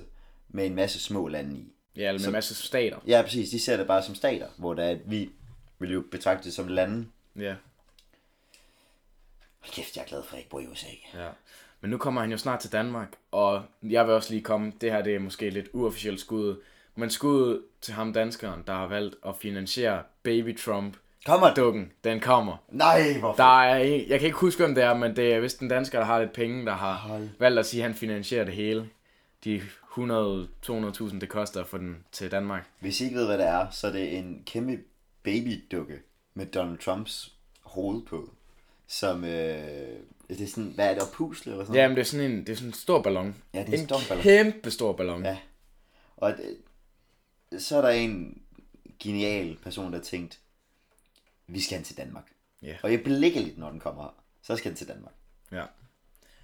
med 0.49 0.67
en 0.67 0.75
masse 0.75 1.01
små 1.01 1.29
lande 1.29 1.57
i. 1.57 1.73
Ja, 1.97 2.09
eller 2.09 2.21
med 2.21 2.27
en 2.27 2.33
masse 2.33 2.55
stater. 2.55 2.99
Ja, 3.07 3.23
præcis, 3.23 3.51
de 3.51 3.61
ser 3.61 3.77
det 3.77 3.87
bare 3.87 4.03
som 4.03 4.15
stater, 4.15 4.49
hvor 4.57 4.75
det 4.75 4.91
er, 4.91 4.99
vi 5.05 5.31
vil 5.79 5.93
jo 5.93 6.05
betragte 6.11 6.45
det 6.45 6.53
som 6.53 6.69
lande. 6.69 7.07
Ja. 7.37 7.55
Hold 9.61 9.73
kæft, 9.73 9.97
jeg 9.97 10.03
er 10.03 10.07
glad 10.07 10.23
for, 10.23 10.29
at 10.29 10.33
jeg 10.33 10.39
ikke 10.39 10.51
bor 10.51 10.61
i 10.61 10.67
USA. 10.67 10.87
Ja. 11.15 11.29
Men 11.87 11.91
nu 11.91 11.99
kommer 11.99 12.21
han 12.21 12.31
jo 12.31 12.37
snart 12.39 12.61
til 12.61 12.73
Danmark, 12.73 13.09
og 13.33 13.63
jeg 13.83 14.07
vil 14.07 14.15
også 14.15 14.31
lige 14.33 14.43
komme, 14.43 14.73
det 14.81 14.93
her 14.93 15.03
det 15.03 15.15
er 15.15 15.19
måske 15.19 15.51
lidt 15.51 15.69
uofficielt 15.73 16.21
skud, 16.21 16.57
men 16.95 17.11
skud 17.11 17.63
til 17.81 17.95
ham 17.95 18.13
danskeren, 18.13 18.63
der 18.67 18.73
har 18.73 18.87
valgt 18.87 19.17
at 19.27 19.35
finansiere 19.41 20.03
Baby 20.23 20.59
Trump 20.59 20.97
Kommer 21.27 21.55
du? 21.55 21.61
dukken, 21.61 21.93
den 22.05 22.21
kommer. 22.21 22.57
Nej, 22.69 23.19
hvorfor? 23.21 23.37
Der 23.43 23.63
er, 23.63 23.79
en- 23.79 24.09
jeg 24.09 24.19
kan 24.21 24.27
ikke 24.27 24.39
huske, 24.39 24.63
hvem 24.65 24.75
det 24.75 24.85
er, 24.85 24.95
men 24.95 25.17
det 25.17 25.35
er 25.35 25.41
vist 25.41 25.61
en 25.61 25.69
dansker, 25.69 25.99
der 25.99 26.07
har 26.07 26.21
lidt 26.21 26.33
penge, 26.33 26.67
der 26.67 26.73
har 26.75 26.95
Hold. 26.95 27.29
valgt 27.39 27.59
at 27.59 27.67
sige, 27.67 27.83
at 27.83 27.89
han 27.91 27.95
finansierer 27.99 28.45
det 28.45 28.55
hele. 28.55 28.89
De 29.45 29.63
100-200.000, 29.97 31.19
det 31.21 31.29
koster 31.29 31.61
at 31.61 31.67
få 31.67 31.79
den 31.79 31.97
til 32.13 32.31
Danmark. 32.31 32.69
Hvis 32.81 33.01
I 33.01 33.05
ikke 33.05 33.17
ved, 33.17 33.27
hvad 33.27 33.39
det 33.39 33.47
er, 33.47 33.67
så 33.71 33.87
er 33.87 33.93
det 33.93 34.19
en 34.19 34.43
kæmpe 34.47 34.79
babydukke 35.23 35.99
med 36.35 36.47
Donald 36.47 36.79
Trumps 36.79 37.33
hoved 37.63 38.03
på, 38.03 38.31
som 38.87 39.25
øh, 39.25 39.59
Det 40.29 40.41
er 40.41 40.47
sådan, 40.47 40.71
hvad 40.71 40.91
er 40.91 40.95
det, 40.95 41.03
oppusle 41.03 41.53
eller 41.53 41.65
sådan 41.65 41.81
Jamen, 41.81 41.97
det 41.97 42.01
er 42.01 42.07
sådan 42.07 42.31
en, 42.31 42.39
det 42.39 42.49
er 42.49 42.57
sådan 42.57 42.69
en 42.69 42.73
stor 42.75 43.03
ballon. 43.03 43.43
Ja, 43.55 43.61
det 43.61 43.69
er 43.69 43.73
en 43.73 43.81
en 43.81 43.87
stor 43.87 43.99
ballon. 44.09 44.23
kæmpe 44.23 44.71
stor 44.71 44.93
ballon. 44.93 45.25
Ja. 45.25 45.39
Og 46.17 46.35
det, 46.37 47.63
så 47.63 47.77
er 47.77 47.81
der 47.83 47.89
en 47.89 48.43
genial 48.99 49.57
person, 49.63 49.93
der 49.93 50.01
tænkt, 50.01 50.41
vi 51.47 51.61
skal 51.61 51.77
hen 51.77 51.85
til 51.85 51.97
Danmark. 51.97 52.25
Ja. 52.63 52.77
Og 52.83 52.91
øjeblikkeligt, 52.91 53.59
når 53.59 53.71
den 53.71 53.81
kommer 53.81 54.03
her, 54.03 54.15
så 54.43 54.57
skal 54.57 54.69
den 54.71 54.77
til 54.77 54.89
Danmark. 54.89 55.13
ja. 55.53 55.65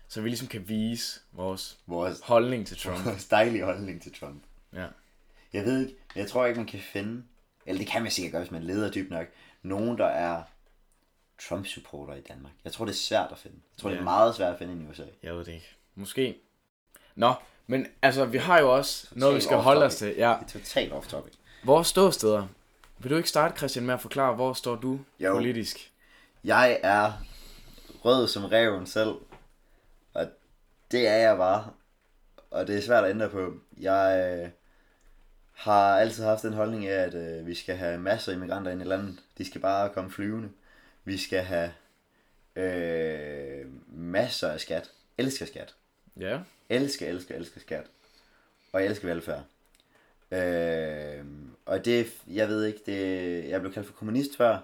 Så 0.08 0.20
vi 0.20 0.28
ligesom 0.28 0.48
kan 0.48 0.68
vise 0.68 1.20
vores 1.32 1.78
Vores, 1.86 2.20
holdning 2.22 2.66
til 2.66 2.76
Trump. 2.76 3.04
vores 3.04 3.24
dejlige 3.28 3.64
holdning 3.64 4.02
til 4.02 4.12
Trump. 4.14 4.42
Ja. 4.72 4.86
Jeg 5.52 5.64
ved 5.64 5.80
ikke, 5.86 6.00
jeg 6.16 6.28
tror 6.28 6.46
ikke, 6.46 6.60
man 6.60 6.66
kan 6.66 6.80
finde, 6.80 7.22
eller 7.66 7.78
det 7.78 7.88
kan 7.88 8.02
man 8.02 8.10
sikkert 8.10 8.32
gøre, 8.32 8.42
hvis 8.42 8.50
man 8.50 8.62
leder 8.62 8.90
dybt 8.90 9.10
nok, 9.10 9.26
nogen, 9.62 9.98
der 9.98 10.06
er 10.06 10.42
Trump-supporter 11.48 12.14
i 12.14 12.20
Danmark. 12.20 12.52
Jeg 12.64 12.72
tror, 12.72 12.84
det 12.84 12.92
er 12.92 12.96
svært 12.96 13.28
at 13.32 13.38
finde. 13.38 13.56
Jeg 13.76 13.80
tror, 13.82 13.88
det 13.88 13.96
Ja. 13.96 14.00
er 14.00 14.04
meget 14.04 14.34
svært 14.34 14.52
at 14.52 14.58
finde 14.58 14.84
i 14.84 14.90
USA. 14.90 15.02
Jeg 15.22 15.34
ved 15.36 15.44
det 15.44 15.52
ikke. 15.52 15.76
Måske. 15.94 16.36
Nå, 17.14 17.34
men 17.66 17.86
altså, 18.02 18.24
vi 18.24 18.38
har 18.38 18.60
jo 18.60 18.74
også 18.76 19.08
noget, 19.12 19.36
vi 19.36 19.40
skal 19.40 19.56
holde 19.56 19.84
os 19.84 19.96
til. 19.96 20.14
Ja. 20.16 20.36
Det 20.40 20.54
er 20.54 20.58
totalt 20.58 20.92
off-topic. 20.92 21.32
Vores 21.64 21.86
ståsteder. 21.88 22.46
Vil 22.98 23.10
du 23.10 23.16
ikke 23.16 23.28
starte, 23.28 23.56
Christian, 23.56 23.86
med 23.86 23.94
at 23.94 24.00
forklare, 24.00 24.34
hvor 24.34 24.52
står 24.52 24.74
du 24.76 25.00
Jo. 25.20 25.34
politisk? 25.34 25.92
Jeg 26.44 26.80
er 26.82 27.12
rød 28.04 28.28
som 28.28 28.44
reven 28.44 28.86
selv, 28.86 29.14
og 30.14 30.26
det 30.90 31.08
er 31.08 31.16
jeg 31.16 31.36
bare. 31.36 31.70
Og 32.50 32.66
det 32.66 32.76
er 32.78 32.82
svært 32.82 33.04
at 33.04 33.10
ændre 33.10 33.28
på. 33.28 33.54
Jeg 33.80 34.38
øh, 34.44 34.50
har 35.52 35.96
altid 35.98 36.24
haft 36.24 36.42
den 36.42 36.52
holdning 36.52 36.86
af, 36.86 37.02
at 37.02 37.14
øh, 37.14 37.46
vi 37.46 37.54
skal 37.54 37.76
have 37.76 37.98
masser 37.98 38.32
af 38.32 38.36
immigranter 38.36 38.70
ind 38.72 38.80
i 38.82 38.84
landet. 38.84 39.18
De 39.38 39.44
skal 39.44 39.60
bare 39.60 39.88
komme 39.88 40.10
flyvende. 40.10 40.48
Vi 41.04 41.18
skal 41.18 41.42
have 41.42 41.72
øh, 42.56 43.66
masser 43.88 44.48
af 44.48 44.60
skat. 44.60 44.90
Elsker 45.18 45.46
skat. 45.46 45.74
Ja. 46.20 46.38
Elsker, 46.68 47.08
elsker, 47.08 47.34
elsker 47.34 47.60
skat. 47.60 47.86
Og 48.72 48.82
jeg 48.82 48.88
elsker 48.88 49.08
velfærd. 49.08 49.44
Øh, 50.30 51.24
og 51.66 51.84
det, 51.84 52.12
jeg 52.26 52.48
ved 52.48 52.64
ikke, 52.64 52.80
det, 52.86 53.48
jeg 53.48 53.60
blev 53.60 53.72
kaldt 53.72 53.86
for 53.86 53.94
kommunist 53.94 54.36
før. 54.36 54.58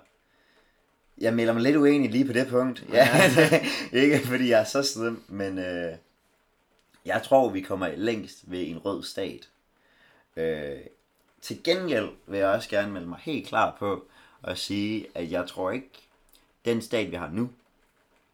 Jeg 1.19 1.35
melder 1.35 1.53
mig 1.53 1.63
lidt 1.63 1.77
uenig 1.77 2.11
lige 2.11 2.25
på 2.25 2.33
det 2.33 2.49
punkt. 2.49 2.85
Ja, 2.93 3.09
ikke 4.03 4.19
fordi 4.19 4.49
jeg 4.49 4.61
er 4.61 4.65
så 4.65 4.83
slem, 4.83 5.25
men 5.29 5.59
øh, 5.59 5.95
jeg 7.05 7.23
tror, 7.23 7.49
vi 7.49 7.61
kommer 7.61 7.89
længst 7.97 8.51
ved 8.51 8.69
en 8.69 8.79
rød 8.79 9.03
stat. 9.03 9.49
Øh, 10.37 10.81
til 11.41 11.63
gengæld 11.63 12.09
vil 12.27 12.39
jeg 12.39 12.49
også 12.49 12.69
gerne 12.69 12.93
melde 12.93 13.07
mig 13.07 13.19
helt 13.23 13.47
klar 13.49 13.77
på 13.79 14.07
at 14.45 14.59
sige, 14.59 15.07
at 15.15 15.31
jeg 15.31 15.47
tror 15.47 15.71
ikke, 15.71 16.08
den 16.69 16.83
stat, 16.83 17.11
vi 17.11 17.17
har 17.17 17.31
nu, 17.33 17.51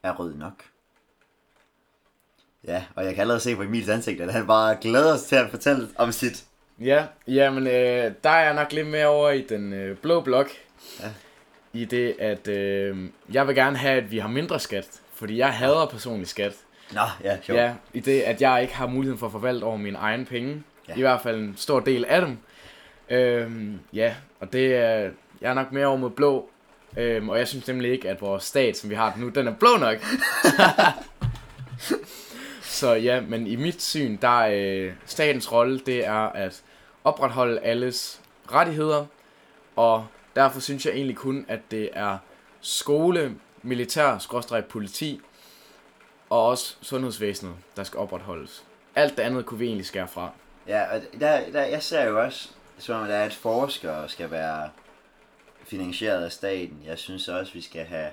er 0.03 0.13
rød 0.13 0.35
nok. 0.35 0.65
Ja, 2.67 2.85
og 2.95 3.05
jeg 3.05 3.15
kan 3.15 3.21
allerede 3.21 3.41
se 3.41 3.57
på 3.57 3.63
Emils 3.63 3.89
ansigt, 3.89 4.21
at 4.21 4.33
han 4.33 4.47
bare 4.47 4.77
glæder 4.81 5.17
sig 5.17 5.29
til 5.29 5.37
at 5.37 5.51
fortælle 5.51 5.89
om 5.97 6.13
sit. 6.13 6.45
Ja, 6.81 7.07
jamen, 7.29 7.67
øh, 7.67 8.13
der 8.25 8.31
er 8.31 8.45
jeg 8.45 8.55
nok 8.55 8.73
lidt 8.73 8.87
mere 8.87 9.07
over 9.07 9.31
i 9.31 9.43
den 9.43 9.73
øh, 9.73 9.97
blå 9.97 10.21
blok. 10.21 10.49
Ja. 11.01 11.09
I 11.73 11.85
det, 11.85 12.17
at 12.19 12.49
øh, 12.49 13.09
jeg 13.33 13.47
vil 13.47 13.55
gerne 13.55 13.77
have, 13.77 14.03
at 14.03 14.11
vi 14.11 14.19
har 14.19 14.29
mindre 14.29 14.61
skat. 14.61 15.01
Fordi 15.15 15.39
jeg 15.39 15.53
hader 15.53 15.87
personlig 15.87 16.29
skat. 16.29 16.55
Nå, 16.93 17.01
ja, 17.25 17.39
sjovt. 17.43 17.61
Ja, 17.61 17.75
i 17.93 18.01
det, 18.01 18.21
at 18.21 18.41
jeg 18.41 18.63
ikke 18.63 18.75
har 18.75 18.87
muligheden 18.87 19.19
for 19.19 19.27
at 19.27 19.33
forvalte 19.33 19.65
over 19.65 19.77
mine 19.77 19.99
egne 19.99 20.25
penge. 20.25 20.63
Ja. 20.89 20.95
I 20.97 21.01
hvert 21.01 21.21
fald 21.21 21.39
en 21.41 21.55
stor 21.57 21.81
del 21.81 22.05
af 22.05 22.21
dem. 22.21 22.39
Øhm, 23.11 23.81
ja, 23.93 24.15
og 24.41 24.53
det 24.53 24.75
er, 24.75 25.11
jeg 25.41 25.51
er 25.51 25.55
nok 25.55 25.73
mere 25.73 25.87
over 25.87 25.97
mod 25.97 26.11
blå. 26.11 26.51
Øhm, 26.97 27.29
og 27.29 27.39
jeg 27.39 27.49
synes 27.49 27.67
nemlig 27.67 27.93
ikke, 27.93 28.09
at 28.09 28.21
vores 28.21 28.45
stat, 28.45 28.77
som 28.77 28.91
vi 28.91 28.95
har 28.95 29.13
den 29.13 29.23
nu, 29.23 29.29
den 29.29 29.49
er 29.49 29.55
blå 29.55 29.77
nok. 29.77 29.99
Så 32.63 32.93
ja, 32.93 33.21
men 33.21 33.47
i 33.47 33.57
mit 33.57 33.83
syn, 33.83 34.19
der 34.23 34.43
er 34.43 34.87
øh, 34.87 34.93
statens 35.07 35.53
rolle, 35.53 35.79
det 35.79 36.07
er 36.07 36.29
at 36.29 36.63
opretholde 37.05 37.61
alles 37.61 38.21
rettigheder. 38.53 39.07
Og 39.77 40.07
derfor 40.37 40.61
synes 40.61 40.87
jeg 40.87 40.95
egentlig 40.95 41.17
kun, 41.17 41.45
at 41.49 41.61
det 41.71 41.91
er 41.93 42.19
skole, 42.61 43.35
militær, 43.63 44.19
skråstreg 44.19 44.65
politi, 44.65 45.21
og 46.31 46.47
også 46.47 46.77
sundhedsvæsenet, 46.83 47.55
der 47.77 47.85
skal 47.85 47.99
opretholdes. 47.99 48.65
Alt 48.95 49.17
det 49.17 49.23
andet 49.23 49.47
kunne 49.47 49.59
vi 49.59 49.67
egentlig 49.67 49.87
skære 49.87 50.09
fra. 50.09 50.31
Ja, 50.69 50.95
og 50.95 51.01
der, 51.21 51.51
der, 51.53 51.63
jeg 51.65 51.83
ser 51.83 52.05
jo 52.05 52.23
også, 52.23 52.49
som 52.79 53.01
om 53.01 53.07
der 53.07 53.15
er 53.15 53.27
et 53.27 53.35
forskere 53.35 54.09
skal 54.09 54.31
være 54.31 54.71
finansieret 55.67 56.25
af 56.25 56.33
staten. 56.33 56.83
Jeg 56.87 56.99
synes 56.99 57.29
også, 57.29 57.53
vi 57.53 57.61
skal 57.61 57.85
have 57.85 58.09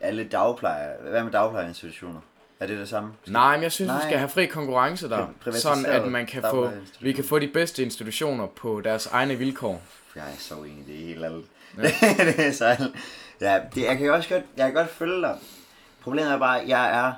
alle 0.00 0.24
dagplejer. 0.24 1.02
Hvad 1.10 1.24
med 1.24 1.32
dagplejerinstitutioner? 1.32 2.20
Er 2.60 2.66
det 2.66 2.78
det 2.78 2.88
samme? 2.88 3.12
Nej, 3.26 3.56
men 3.56 3.62
jeg 3.62 3.72
synes, 3.72 3.88
Nej. 3.88 3.98
Vi 3.98 4.02
skal 4.02 4.18
have 4.18 4.28
fri 4.28 4.46
konkurrence 4.46 5.08
der, 5.08 5.26
sådan 5.52 5.86
at 5.86 6.08
man 6.08 6.26
kan 6.26 6.42
få, 6.42 6.70
vi 7.00 7.12
kan 7.12 7.24
få 7.24 7.38
de 7.38 7.48
bedste 7.48 7.82
institutioner 7.82 8.46
på 8.46 8.80
deres 8.80 9.06
egne 9.06 9.34
vilkår. 9.34 9.82
Jeg 10.16 10.24
er 10.24 10.36
så 10.38 10.54
enig, 10.54 10.84
det 10.86 10.94
er 10.94 11.06
helt 11.06 11.24
alt. 11.24 11.46
Ja. 11.76 11.82
det 12.36 12.46
er 12.46 12.52
så 12.52 12.64
alt. 12.64 12.96
Ja, 13.40 13.60
det, 13.74 13.82
jeg 13.84 13.98
kan 13.98 14.12
også 14.12 14.28
godt, 14.28 14.44
jeg 14.56 14.66
kan 14.66 14.74
godt 14.74 14.88
følge 14.90 15.20
dig. 15.20 15.38
Problemet 16.02 16.32
er 16.32 16.38
bare, 16.38 16.60
at 16.60 16.68
jeg 16.68 17.06
er 17.06 17.12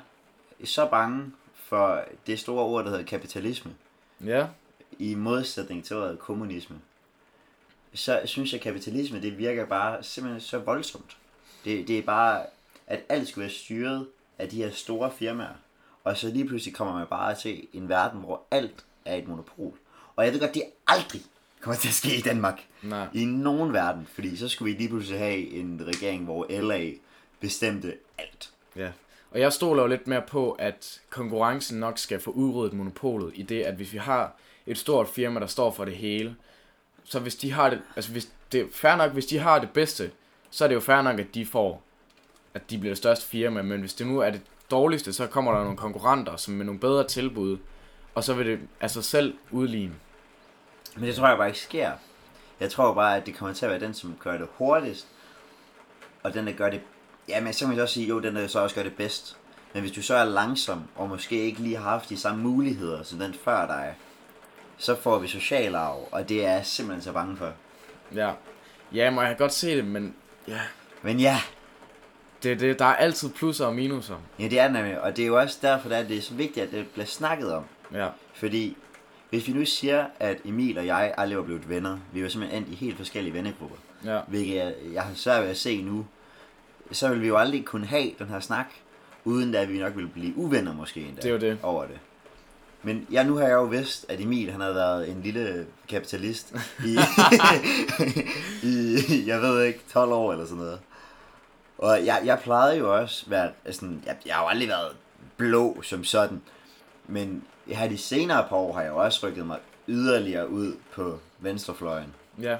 så 0.65 0.85
bange 0.85 1.31
for 1.55 2.03
det 2.27 2.39
store 2.39 2.63
ord, 2.63 2.83
der 2.83 2.89
hedder 2.89 3.05
kapitalisme. 3.05 3.71
Ja, 4.25 4.45
i 4.99 5.15
modsætning 5.15 5.85
til 5.85 5.95
ordet 5.95 6.19
kommunisme, 6.19 6.75
så 7.93 8.21
synes 8.25 8.53
jeg, 8.53 8.59
at 8.59 8.63
kapitalisme, 8.63 9.21
det 9.21 9.37
virker 9.37 9.65
bare 9.65 10.03
simpelthen 10.03 10.41
så 10.41 10.57
voldsomt. 10.57 11.17
Det, 11.65 11.87
det 11.87 11.97
er 11.97 12.01
bare, 12.01 12.45
at 12.87 13.03
alt 13.09 13.27
skal 13.27 13.41
være 13.41 13.49
styret 13.49 14.07
af 14.39 14.49
de 14.49 14.57
her 14.57 14.71
store 14.71 15.11
firmaer. 15.11 15.55
Og 16.03 16.17
så 16.17 16.27
lige 16.27 16.47
pludselig 16.47 16.75
kommer 16.75 16.93
man 16.93 17.07
bare 17.09 17.35
til 17.35 17.67
en 17.73 17.89
verden, 17.89 18.19
hvor 18.19 18.41
alt 18.51 18.85
er 19.05 19.15
et 19.15 19.27
monopol. 19.27 19.73
Og 20.15 20.25
jeg 20.25 20.33
ved 20.33 20.39
godt, 20.39 20.53
det 20.53 20.63
aldrig 20.87 21.21
kommer 21.61 21.79
til 21.79 21.87
at 21.87 21.93
ske 21.93 22.17
i 22.17 22.21
Danmark. 22.21 22.61
nej. 22.81 23.07
I 23.13 23.25
nogen 23.25 23.73
verden. 23.73 24.07
Fordi 24.13 24.37
så 24.37 24.49
skulle 24.49 24.73
vi 24.73 24.79
lige 24.79 24.89
pludselig 24.89 25.19
have 25.19 25.49
en 25.49 25.81
regering, 25.87 26.23
hvor 26.23 26.61
LA 26.61 26.91
bestemte 27.39 27.93
alt. 28.17 28.49
Ja. 28.75 28.91
Og 29.31 29.39
jeg 29.39 29.53
stoler 29.53 29.81
jo 29.81 29.87
lidt 29.87 30.07
mere 30.07 30.21
på, 30.21 30.51
at 30.51 31.01
konkurrencen 31.09 31.79
nok 31.79 31.97
skal 31.97 32.19
få 32.19 32.31
udryddet 32.31 32.73
monopolet 32.73 33.31
i 33.35 33.41
det, 33.41 33.63
at 33.63 33.75
hvis 33.75 33.93
vi 33.93 33.97
har 33.97 34.35
et 34.65 34.77
stort 34.77 35.07
firma, 35.07 35.39
der 35.39 35.47
står 35.47 35.71
for 35.71 35.85
det 35.85 35.95
hele, 35.95 36.35
så 37.03 37.19
hvis 37.19 37.35
de 37.35 37.51
har 37.51 37.69
det, 37.69 37.81
altså 37.95 38.11
hvis 38.11 38.27
det 38.51 38.61
er 38.61 38.65
fair 38.73 38.95
nok, 38.95 39.11
hvis 39.11 39.25
de 39.25 39.39
har 39.39 39.59
det 39.59 39.69
bedste, 39.69 40.11
så 40.49 40.63
er 40.63 40.67
det 40.67 40.75
jo 40.75 40.79
fair 40.79 41.01
nok, 41.01 41.19
at 41.19 41.33
de 41.33 41.45
får, 41.45 41.83
at 42.53 42.69
de 42.69 42.77
bliver 42.77 42.91
det 42.91 42.97
største 42.97 43.25
firma, 43.25 43.61
men 43.61 43.79
hvis 43.79 43.93
det 43.93 44.07
nu 44.07 44.19
er 44.19 44.29
det 44.29 44.41
dårligste, 44.71 45.13
så 45.13 45.27
kommer 45.27 45.51
der 45.51 45.63
nogle 45.63 45.77
konkurrenter, 45.77 46.35
som 46.35 46.53
med 46.53 46.65
nogle 46.65 46.79
bedre 46.79 47.07
tilbud, 47.07 47.57
og 48.15 48.23
så 48.23 48.33
vil 48.33 48.45
det 48.45 48.59
altså 48.81 49.01
selv 49.01 49.33
udligne. 49.51 49.95
Men 50.95 51.03
det 51.03 51.15
tror 51.15 51.27
jeg 51.27 51.37
bare 51.37 51.47
ikke 51.47 51.59
sker. 51.59 51.91
Jeg 52.59 52.71
tror 52.71 52.93
bare, 52.93 53.17
at 53.17 53.25
det 53.25 53.35
kommer 53.35 53.55
til 53.55 53.65
at 53.65 53.71
være 53.71 53.79
den, 53.79 53.93
som 53.93 54.15
gør 54.19 54.37
det 54.37 54.47
hurtigst, 54.57 55.07
og 56.23 56.33
den, 56.33 56.47
der 56.47 56.53
gør 56.53 56.69
det... 56.69 56.81
Ja, 57.29 57.41
men 57.41 57.53
så 57.53 57.59
kan 57.59 57.69
man 57.69 57.79
også 57.79 57.93
sige, 57.93 58.07
jo, 58.07 58.19
den, 58.19 58.35
der 58.35 58.47
så 58.47 58.59
også 58.59 58.75
gør 58.75 58.83
det 58.83 58.95
bedst. 58.95 59.37
Men 59.73 59.81
hvis 59.81 59.91
du 59.91 60.01
så 60.01 60.15
er 60.15 60.25
langsom, 60.25 60.83
og 60.95 61.09
måske 61.09 61.35
ikke 61.35 61.59
lige 61.59 61.77
har 61.77 61.89
haft 61.89 62.09
de 62.09 62.17
samme 62.17 62.43
muligheder, 62.43 63.03
som 63.03 63.19
den 63.19 63.33
før 63.33 63.67
dig, 63.67 63.95
så 64.77 64.95
får 64.95 65.19
vi 65.19 65.27
social 65.27 65.75
arv, 65.75 66.07
og 66.11 66.29
det 66.29 66.45
er 66.45 66.51
jeg 66.51 66.65
simpelthen 66.65 67.01
så 67.03 67.11
bange 67.11 67.37
for. 67.37 67.53
Ja, 68.15 68.31
ja, 68.93 69.09
må 69.11 69.21
jeg 69.21 69.29
kan 69.29 69.37
godt 69.37 69.53
se 69.53 69.75
det, 69.77 69.85
men 69.85 70.15
ja, 70.47 70.59
Men 71.01 71.19
ja, 71.19 71.37
det, 72.43 72.59
det, 72.59 72.79
der 72.79 72.85
er 72.85 72.95
altid 72.95 73.29
plusser 73.29 73.65
og 73.65 73.75
minuser. 73.75 74.15
ja 74.39 74.43
det 74.47 74.59
er 74.59 74.63
det 74.63 74.73
nemlig, 74.73 75.01
og 75.01 75.17
det 75.17 75.23
er 75.23 75.27
jo 75.27 75.39
også 75.39 75.59
derfor, 75.61 75.89
at 75.89 76.09
det 76.09 76.17
er 76.17 76.21
så 76.21 76.33
vigtigt, 76.33 76.65
at 76.65 76.71
det 76.71 76.87
bliver 76.87 77.05
snakket 77.05 77.53
om. 77.53 77.63
Ja, 77.93 78.07
Fordi 78.33 78.77
hvis 79.29 79.47
vi 79.47 79.53
nu 79.53 79.65
siger, 79.65 80.05
at 80.19 80.37
Emil 80.45 80.77
og 80.77 80.85
jeg 80.85 81.13
aldrig 81.17 81.37
var 81.37 81.43
blevet 81.43 81.69
venner, 81.69 81.97
vi 82.13 82.23
var 82.23 82.29
simpelthen 82.29 82.63
endt 82.63 82.71
i 82.73 82.75
helt 82.85 82.97
forskellige 82.97 83.33
vennegrupper, 83.33 83.77
ja, 84.05 84.19
hvilket 84.27 84.55
jeg, 84.55 84.73
jeg 84.93 85.01
har 85.03 85.13
svært 85.15 85.43
ved 85.43 85.49
at 85.49 85.57
se 85.57 85.81
nu, 85.81 86.05
så 86.91 87.09
vil 87.09 87.21
vi 87.21 87.27
jo 87.27 87.37
aldrig 87.37 87.65
kunne 87.65 87.85
have 87.87 88.11
den 88.19 88.27
her 88.27 88.39
snak, 88.39 88.65
uden 89.23 89.55
at 89.55 89.69
vi 89.73 89.79
nok 89.79 89.95
ville 89.95 90.09
blive 90.09 90.37
uvenner 90.37 90.73
måske 90.73 90.99
endda 91.01 91.21
Det 91.21 91.27
er 91.29 91.33
jo 91.33 91.39
det. 91.39 91.57
over 91.63 91.85
det. 91.85 91.99
Men 92.83 93.07
ja, 93.11 93.23
nu 93.23 93.35
har 93.35 93.43
jeg 93.47 93.53
jo 93.53 93.63
vidst, 93.63 94.05
at 94.09 94.21
Emil 94.21 94.51
han 94.51 94.61
har 94.61 94.71
været 94.71 95.09
en 95.09 95.21
lille 95.21 95.67
kapitalist 95.89 96.55
i, 96.85 96.97
i, 98.69 99.23
jeg 99.27 99.41
ved 99.41 99.63
ikke, 99.63 99.79
12 99.93 100.11
år 100.11 100.31
eller 100.31 100.45
sådan 100.45 100.57
noget. 100.57 100.79
Og 101.77 102.05
jeg, 102.05 102.21
jeg 102.25 102.39
plejede 102.43 102.77
jo 102.77 102.99
også 102.99 103.29
være 103.29 103.51
sådan, 103.71 104.03
jeg, 104.05 104.17
jeg 104.25 104.35
har 104.35 104.43
jo 104.43 104.47
aldrig 104.47 104.67
været 104.67 104.91
blå 105.37 105.81
som 105.81 106.03
sådan, 106.03 106.41
men 107.07 107.43
her 107.67 107.89
de 107.89 107.97
senere 107.97 108.45
par 108.49 108.55
år 108.55 108.73
har 108.73 108.81
jeg 108.81 108.89
jo 108.89 108.97
også 108.97 109.27
rykket 109.27 109.45
mig 109.45 109.59
yderligere 109.87 110.49
ud 110.49 110.73
på 110.93 111.19
venstrefløjen. 111.39 112.13
ja, 112.41 112.57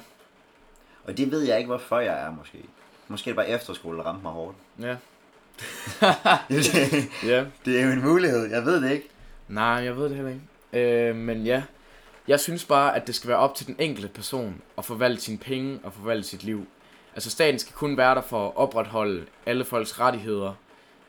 Og 1.05 1.17
det 1.17 1.31
ved 1.31 1.41
jeg 1.41 1.57
ikke, 1.57 1.67
hvorfor 1.67 1.99
jeg 1.99 2.21
er 2.25 2.31
måske. 2.31 2.57
Måske 3.07 3.29
er 3.29 3.31
det 3.31 3.35
bare 3.35 3.49
efterskole, 3.49 3.97
der 3.97 4.03
ramte 4.03 4.23
mig 4.23 4.31
hårdt. 4.31 4.57
ja, 4.79 4.95
det 6.49 7.09
ja. 7.23 7.45
er 7.79 7.85
jo 7.85 7.91
en 7.91 8.01
mulighed, 8.01 8.49
jeg 8.49 8.65
ved 8.65 8.81
det 8.81 8.91
ikke. 8.91 9.09
Nej, 9.53 9.65
jeg 9.65 9.97
ved 9.97 10.03
det 10.09 10.15
heller 10.15 10.31
ikke. 10.31 11.09
Øh, 11.09 11.15
men 11.15 11.43
ja, 11.43 11.63
jeg 12.27 12.39
synes 12.39 12.65
bare, 12.65 12.95
at 12.95 13.07
det 13.07 13.15
skal 13.15 13.27
være 13.27 13.37
op 13.37 13.55
til 13.55 13.67
den 13.67 13.75
enkelte 13.79 14.07
person 14.09 14.61
at 14.77 14.85
forvalte 14.85 15.21
sine 15.21 15.37
penge 15.37 15.79
og 15.83 15.93
forvalte 15.93 16.27
sit 16.27 16.43
liv. 16.43 16.67
Altså 17.13 17.29
staten 17.29 17.59
skal 17.59 17.73
kun 17.73 17.97
være 17.97 18.15
der 18.15 18.21
for 18.21 18.47
at 18.47 18.55
opretholde 18.55 19.25
alle 19.45 19.65
folks 19.65 19.99
rettigheder. 19.99 20.53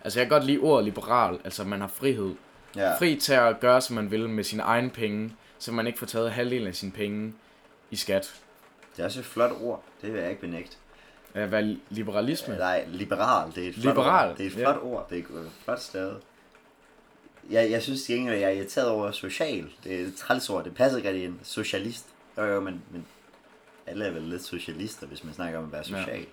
Altså 0.04 0.20
jeg 0.20 0.26
kan 0.26 0.38
godt 0.38 0.46
lide 0.46 0.58
ordet 0.58 0.84
liberal, 0.84 1.38
altså 1.44 1.64
man 1.64 1.80
har 1.80 1.88
frihed. 1.88 2.34
Ja. 2.76 2.98
Fri 2.98 3.16
til 3.16 3.32
at 3.32 3.60
gøre, 3.60 3.80
som 3.80 3.96
man 3.96 4.10
vil 4.10 4.28
med 4.28 4.44
sine 4.44 4.62
egne 4.62 4.90
penge, 4.90 5.32
så 5.58 5.72
man 5.72 5.86
ikke 5.86 5.98
får 5.98 6.06
taget 6.06 6.32
halvdelen 6.32 6.66
af 6.66 6.74
sine 6.74 6.92
penge 6.92 7.34
i 7.90 7.96
skat. 7.96 8.34
Det 8.96 9.02
er 9.02 9.04
også 9.06 9.20
et 9.20 9.26
flot 9.26 9.52
ord. 9.62 9.82
Det 10.02 10.12
vil 10.12 10.20
jeg 10.20 10.30
ikke 10.30 10.40
benægte. 10.40 10.76
Være 11.34 11.76
liberalisme. 11.90 12.56
Nej, 12.56 12.84
liberal. 12.88 13.52
Det 13.54 13.64
er 13.64 13.68
et 13.68 13.74
flot 13.74 13.94
Liberal, 13.94 14.28
ord. 14.28 14.36
Det 14.36 14.46
er 14.46 14.50
et 14.50 14.56
ja. 14.56 14.62
flot 14.62 14.82
ord. 14.82 15.06
Det 15.10 15.18
er 15.18 15.22
et 15.22 15.50
flot 15.64 15.80
sted. 15.80 16.14
Jeg, 17.50 17.70
jeg 17.70 17.82
synes 17.82 18.02
til 18.02 18.14
gengæld, 18.14 18.34
at 18.34 18.40
jeg 18.40 18.50
er 18.50 18.54
irriteret 18.54 18.88
over 18.88 19.10
social. 19.10 19.66
Det 19.84 19.94
er 20.00 20.06
et 20.06 20.14
træls 20.16 20.50
ord. 20.50 20.64
Det 20.64 20.74
passer 20.74 20.96
ikke 20.96 21.08
rigtig 21.08 21.24
ind. 21.24 21.38
Socialist. 21.42 22.06
Jo, 22.38 22.44
jo, 22.44 22.60
men, 22.60 22.82
men 22.90 23.06
alle 23.86 24.04
er 24.04 24.10
vel 24.10 24.22
lidt 24.22 24.44
socialister, 24.44 25.06
hvis 25.06 25.24
man 25.24 25.34
snakker 25.34 25.58
om 25.58 25.64
at 25.64 25.72
være 25.72 25.84
social. 25.84 26.18
Ja. 26.18 26.24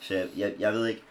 Så 0.00 0.14
jeg, 0.14 0.28
jeg, 0.36 0.52
jeg 0.58 0.72
ved 0.72 0.86
ikke. 0.86 1.02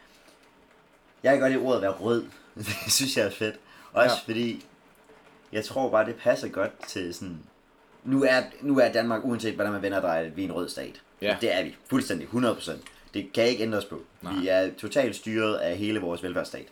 Jeg 1.23 1.31
kan 1.31 1.39
godt 1.39 1.51
lide 1.51 1.63
ordet 1.63 1.75
at 1.75 1.81
være 1.81 1.91
rød. 1.91 2.25
det 2.85 2.91
synes 2.93 3.17
jeg 3.17 3.25
er 3.25 3.29
fedt. 3.29 3.55
Også 3.93 4.15
Ja. 4.27 4.31
fordi, 4.31 4.65
jeg 5.51 5.65
tror 5.65 5.89
bare, 5.89 6.05
det 6.05 6.15
passer 6.15 6.47
godt 6.47 6.71
til 6.87 7.13
sådan... 7.13 7.39
Nu 8.03 8.23
er, 8.23 8.41
nu 8.61 8.79
er 8.79 8.91
Danmark, 8.91 9.25
uanset 9.25 9.55
hvordan 9.55 9.71
man 9.73 9.81
vender 9.81 10.21
det, 10.23 10.37
vi 10.37 10.41
er 10.41 10.45
en 10.47 10.53
rød 10.53 10.69
stat. 10.69 11.01
Ja. 11.21 11.37
Det 11.41 11.53
er 11.55 11.63
vi. 11.63 11.75
Fuldstændig. 11.89 12.27
100%. 12.27 12.71
Det 13.13 13.33
kan 13.33 13.43
ikke 13.47 13.63
ændres 13.63 13.85
på. 13.85 14.01
Nej. 14.21 14.33
Vi 14.33 14.47
er 14.47 14.69
totalt 14.77 15.15
styret 15.15 15.55
af 15.55 15.77
hele 15.77 15.99
vores 15.99 16.23
velfærdsstat. 16.23 16.65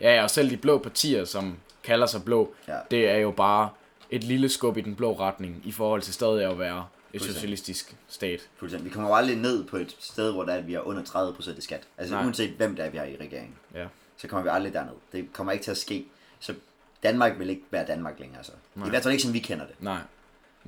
Ja, 0.00 0.22
og 0.22 0.30
selv 0.30 0.50
de 0.50 0.56
blå 0.56 0.78
partier, 0.78 1.24
som 1.24 1.56
kalder 1.82 2.06
sig 2.06 2.24
blå, 2.24 2.54
Ja. 2.68 2.78
det 2.90 3.08
er 3.08 3.16
jo 3.16 3.30
bare 3.30 3.70
et 4.10 4.24
lille 4.24 4.48
skub 4.48 4.76
i 4.76 4.80
den 4.80 4.94
blå 4.94 5.12
retning, 5.20 5.62
i 5.64 5.72
forhold 5.72 6.02
til 6.02 6.14
stadig 6.14 6.44
at 6.50 6.58
være 6.58 6.86
et 7.12 7.22
socialistisk 7.22 7.96
stat. 8.08 8.48
Fuldstændig. 8.56 8.84
Vi 8.84 8.90
kommer 8.94 9.08
jo 9.10 9.14
aldrig 9.16 9.36
ned 9.36 9.64
på 9.64 9.76
et 9.76 9.96
sted, 9.98 10.32
hvor 10.32 10.44
der 10.44 10.52
er, 10.52 10.56
at 10.58 10.66
vi 10.66 10.74
er 10.74 10.80
under 10.80 11.02
30% 11.02 11.58
i 11.58 11.60
skat. 11.60 11.82
Altså 11.98 12.14
Nej. 12.14 12.22
Nej. 12.22 12.26
uanset 12.26 12.50
hvem 12.50 12.76
der 12.76 12.84
er, 12.84 12.90
vi 12.90 12.98
har 12.98 13.04
i 13.04 13.16
regeringen. 13.20 13.54
Ja. 13.74 13.86
Så 14.16 14.28
kommer 14.28 14.42
vi 14.42 14.48
aldrig 14.52 14.72
derned. 14.74 14.92
Det 15.12 15.28
kommer 15.32 15.52
ikke 15.52 15.64
til 15.64 15.70
at 15.70 15.76
ske. 15.78 16.06
Så 16.40 16.54
Danmark 17.02 17.38
vil 17.38 17.50
ikke 17.50 17.62
være 17.70 17.86
Danmark 17.86 18.20
længere. 18.20 18.44
Så. 18.44 18.52
I 18.76 18.88
hvert 18.88 19.02
fald 19.02 19.12
ikke, 19.12 19.22
som 19.22 19.32
vi 19.32 19.38
kender 19.38 19.66
det. 19.66 19.74
Nej, 19.80 19.98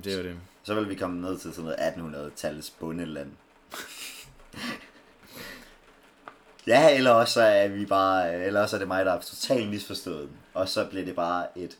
det 0.04 0.12
er 0.12 0.16
jo 0.16 0.22
det. 0.22 0.36
Så 0.62 0.74
vil 0.74 0.88
vi 0.88 0.94
komme 0.94 1.20
ned 1.20 1.38
til 1.38 1.54
sådan 1.54 1.64
noget 1.64 1.76
1800-tallets 2.34 2.72
bundeland. 2.78 3.30
Ja, 6.70 6.96
eller 6.96 7.10
også 7.10 7.34
så 7.34 7.42
er 7.42 7.68
vi 7.68 7.86
bare, 7.86 8.44
eller 8.44 8.60
også 8.60 8.76
er 8.76 8.78
det 8.78 8.88
mig, 8.88 9.04
der 9.04 9.12
er 9.12 9.20
totalt 9.20 9.70
misforstået. 9.70 10.20
den. 10.20 10.36
Og 10.54 10.68
så 10.68 10.84
bliver 10.84 11.04
det 11.04 11.14
bare 11.14 11.46
et 11.56 11.76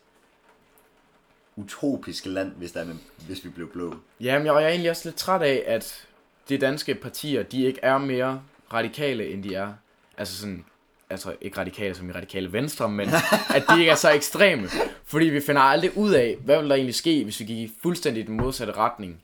utopisk 1.57 2.27
land, 2.27 2.53
hvis, 2.53 2.73
der 2.73 2.81
er, 2.81 2.87
hvis 3.27 3.45
vi 3.45 3.49
blev 3.49 3.73
blå. 3.73 3.95
Jamen, 4.21 4.47
jeg 4.47 4.63
er 4.63 4.69
egentlig 4.69 4.91
også 4.91 5.09
lidt 5.09 5.17
træt 5.17 5.43
af, 5.43 5.63
at 5.67 6.07
de 6.49 6.59
danske 6.59 6.95
partier, 6.95 7.43
de 7.43 7.65
ikke 7.65 7.81
er 7.83 7.99
mere 7.99 8.43
radikale, 8.73 9.31
end 9.31 9.43
de 9.43 9.55
er. 9.55 9.73
Altså 10.19 10.41
sådan, 10.41 10.65
altså 11.11 11.37
ikke 11.41 11.59
radikale 11.59 11.95
som 11.95 12.11
i 12.11 12.13
radikale 12.13 12.53
venstre, 12.53 12.89
men 12.89 13.09
at 13.57 13.65
de 13.69 13.79
ikke 13.79 13.91
er 13.91 13.95
så 13.95 14.11
ekstreme. 14.11 14.69
Fordi 15.05 15.25
vi 15.25 15.41
finder 15.41 15.63
aldrig 15.63 15.97
ud 15.97 16.13
af, 16.13 16.37
hvad 16.45 16.61
vil 16.61 16.69
der 16.71 16.75
egentlig 16.75 16.95
ske, 16.95 17.25
hvis 17.25 17.41
vi 17.41 17.45
gik 17.45 17.59
i 17.59 17.73
fuldstændig 17.83 18.27
den 18.27 18.37
modsatte 18.37 18.73
retning. 18.73 19.23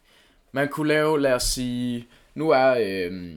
Man 0.52 0.68
kunne 0.68 0.88
lave, 0.88 1.20
lad 1.20 1.32
os 1.32 1.42
sige, 1.42 2.06
nu 2.34 2.50
er 2.50 2.74
øh, 2.80 3.36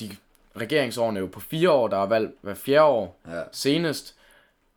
de 0.00 0.16
regeringsårene 0.60 1.20
jo 1.20 1.26
på 1.26 1.40
fire 1.40 1.70
år, 1.70 1.88
der 1.88 1.96
er 1.96 2.06
valgt 2.06 2.32
hver 2.40 2.54
fjerde 2.54 2.84
år 2.84 3.20
Ja. 3.28 3.42
senest. 3.52 4.14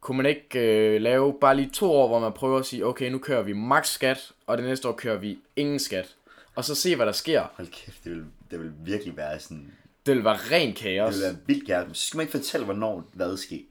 Kunne 0.01 0.17
man 0.17 0.25
ikke 0.25 0.59
øh, 0.59 1.01
lave 1.01 1.35
bare 1.41 1.55
lige 1.55 1.69
to 1.73 1.91
år, 1.91 2.07
hvor 2.07 2.19
man 2.19 2.33
prøver 2.33 2.59
at 2.59 2.65
sige, 2.65 2.85
okay, 2.85 3.09
nu 3.11 3.17
kører 3.17 3.41
vi 3.41 3.53
max 3.53 3.87
skat, 3.87 4.31
og 4.47 4.57
det 4.57 4.65
næste 4.65 4.87
år 4.87 4.91
kører 4.91 5.17
vi 5.17 5.37
ingen 5.55 5.79
skat. 5.79 6.15
Og 6.55 6.63
så 6.65 6.75
se, 6.75 6.95
hvad 6.95 7.05
der 7.05 7.11
sker. 7.11 7.43
Hold 7.55 7.67
kæft, 7.67 8.03
det 8.03 8.11
vil, 8.11 8.25
det 8.51 8.59
vil 8.59 8.71
virkelig 8.85 9.17
være 9.17 9.39
sådan... 9.39 9.71
Det 10.05 10.15
vil 10.15 10.23
være 10.23 10.35
ren 10.51 10.67
Det 10.67 10.75
kaos. 10.75 11.13
vil 11.15 11.21
være 11.23 11.35
vildt 11.47 11.67
gerne. 11.67 11.95
Så 11.95 12.07
skal 12.07 12.17
man 12.17 12.23
ikke 12.23 12.37
fortælle, 12.37 12.65
hvornår 12.65 13.03
hvad 13.13 13.31
er 13.31 13.35
sket. 13.35 13.65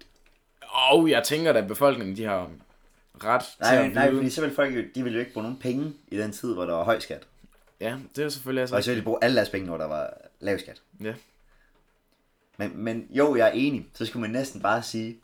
Og 0.91 1.11
jeg 1.11 1.23
tænker, 1.25 1.53
at 1.53 1.69
befolkningen, 1.69 2.17
de 2.17 2.25
har 2.25 2.51
ret 3.25 3.41
til 3.43 3.51
Nej, 3.61 3.87
at 3.87 3.93
nej, 3.93 4.09
vide. 4.09 4.19
fordi 4.19 4.31
så 4.31 4.41
vil 4.41 4.55
folk 4.55 4.77
jo, 4.77 4.83
de 4.95 5.03
vil 5.05 5.13
jo 5.15 5.19
ikke 5.21 5.33
bruge 5.33 5.43
nogen 5.45 5.59
penge 5.59 5.93
i 6.09 6.17
den 6.17 6.33
tid, 6.33 6.55
hvor 6.55 6.65
der 6.65 6.73
var 6.75 6.85
høj 6.85 6.99
skat. 6.99 7.23
Ja, 7.81 7.97
det 8.15 8.19
er 8.19 8.23
jo 8.25 8.31
selvfølgelig 8.31 8.61
altså... 8.61 8.77
Og 8.77 8.85
så 8.85 8.91
vil 8.91 8.99
de 8.99 9.05
bruge 9.05 9.19
alle 9.23 9.37
deres 9.37 9.49
penge, 9.51 9.67
når 9.67 9.79
der 9.79 9.87
var 9.87 10.15
lav 10.41 10.59
skat. 10.59 10.83
Ja. 11.03 11.15
Men, 12.57 12.71
men 12.75 13.07
jo, 13.11 13.37
jeg 13.37 13.49
er 13.49 13.53
enig. 13.53 13.87
Så 13.95 14.07
skulle 14.07 14.21
man 14.21 14.31
næsten 14.31 14.61
bare 14.61 14.83
sige, 14.83 15.17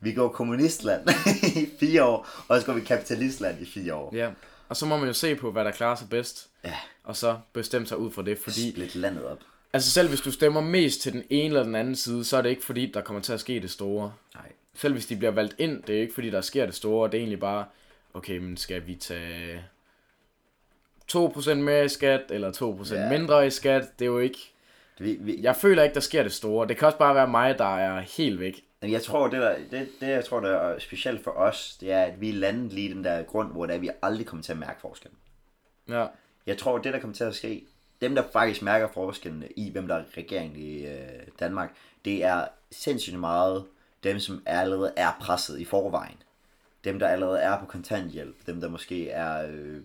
vi 0.00 0.12
går 0.12 0.28
kommunistland 0.28 1.08
i 1.62 1.68
fire 1.80 2.04
år, 2.04 2.28
og 2.48 2.60
så 2.60 2.66
går 2.66 2.72
vi 2.72 2.80
kapitalistland 2.80 3.60
i 3.60 3.66
fire 3.66 3.94
år. 3.94 4.14
ja. 4.16 4.30
Og 4.68 4.76
så 4.76 4.86
må 4.86 4.96
man 4.96 5.06
jo 5.06 5.12
se 5.12 5.34
på, 5.34 5.50
hvad 5.52 5.64
der 5.64 5.70
klarer 5.70 5.94
sig 5.96 6.08
bedst. 6.08 6.48
Ja. 6.64 6.74
Og 7.04 7.16
så 7.16 7.38
bestemme 7.52 7.86
sig 7.86 7.98
ud 7.98 8.10
fra 8.10 8.22
det, 8.22 8.38
fordi... 8.38 8.70
Split 8.70 8.94
landet 8.94 9.24
op. 9.24 9.38
Altså 9.72 9.90
selv 9.90 10.08
hvis 10.08 10.20
du 10.20 10.30
stemmer 10.32 10.60
mest 10.60 11.00
til 11.00 11.12
den 11.12 11.24
ene 11.30 11.46
eller 11.46 11.62
den 11.62 11.74
anden 11.74 11.96
side, 11.96 12.24
så 12.24 12.36
er 12.36 12.42
det 12.42 12.50
ikke 12.50 12.64
fordi, 12.64 12.90
der 12.94 13.00
kommer 13.00 13.22
til 13.22 13.32
at 13.32 13.40
ske 13.40 13.60
det 13.60 13.70
store. 13.70 14.12
Nej. 14.34 14.52
Selv 14.74 14.92
hvis 14.92 15.06
de 15.06 15.16
bliver 15.16 15.30
valgt 15.30 15.54
ind, 15.58 15.82
det 15.82 15.96
er 15.96 16.00
ikke 16.00 16.14
fordi, 16.14 16.30
der 16.30 16.40
sker 16.40 16.66
det 16.66 16.74
store. 16.74 17.08
Det 17.10 17.14
er 17.14 17.18
egentlig 17.18 17.40
bare, 17.40 17.64
okay, 18.14 18.38
men 18.38 18.56
skal 18.56 18.86
vi 18.86 18.94
tage 18.94 19.64
2% 21.12 21.54
mere 21.54 21.84
i 21.84 21.88
skat, 21.88 22.22
eller 22.30 22.52
2% 22.52 22.94
Ja. 22.94 23.08
mindre 23.18 23.46
i 23.46 23.50
skat? 23.50 23.98
Det 23.98 24.04
er 24.04 24.10
jo 24.10 24.18
ikke... 24.18 24.52
Vi, 25.00 25.16
vi, 25.20 25.40
Jeg 25.42 25.56
føler 25.56 25.82
ikke, 25.82 25.94
der 25.94 26.00
sker 26.00 26.22
det 26.22 26.32
store. 26.32 26.68
Det 26.68 26.76
kan 26.76 26.86
også 26.86 26.98
bare 26.98 27.14
være 27.14 27.28
mig, 27.28 27.58
der 27.58 27.76
er 27.76 28.00
helt 28.00 28.40
væk. 28.40 28.60
Men 28.80 28.92
Jeg 28.92 29.02
tror, 29.02 29.28
det, 29.28 29.40
der, 29.40 29.56
det, 29.70 29.88
det 30.00 30.08
jeg 30.08 30.24
tror, 30.24 30.40
der 30.40 30.50
er 30.50 30.78
specielt 30.78 31.24
for 31.24 31.30
os, 31.30 31.76
det 31.80 31.92
er, 31.92 32.02
at 32.02 32.20
vi 32.20 32.28
er 32.28 32.34
landet 32.34 32.72
lige 32.72 32.94
den 32.94 33.04
der 33.04 33.22
grund, 33.22 33.52
hvor 33.52 33.66
det 33.66 33.74
er, 33.74 33.78
vi 33.78 33.90
aldrig 34.02 34.26
kommer 34.26 34.42
til 34.42 34.52
at 34.52 34.58
mærke 34.58 34.80
forskellen. 34.80 35.18
Ja, 35.88 36.06
Jeg 36.46 36.58
tror, 36.58 36.78
det 36.78 36.92
der 36.94 37.00
kommer 37.00 37.16
til 37.16 37.24
at 37.24 37.34
ske, 37.34 37.64
dem 38.00 38.14
der 38.14 38.22
faktisk 38.32 38.62
mærker 38.62 38.88
forskellen 38.94 39.44
i, 39.56 39.70
hvem 39.70 39.88
der 39.88 39.94
er 39.94 40.04
regering 40.16 40.58
i 40.60 40.86
øh, 40.86 40.98
Danmark, 41.40 41.70
det 42.04 42.24
er 42.24 42.44
sindssygt 42.70 43.18
meget 43.18 43.64
dem, 44.04 44.18
som 44.18 44.42
allerede 44.46 44.92
er 44.96 45.16
presset 45.20 45.60
i 45.60 45.64
forvejen. 45.64 46.16
Dem, 46.84 46.98
der 46.98 47.08
allerede 47.08 47.38
er 47.38 47.58
på 47.60 47.66
kontanthjælp. 47.66 48.46
Dem, 48.46 48.60
der 48.60 48.68
måske 48.68 49.10
er... 49.10 49.46
Øh, 49.50 49.80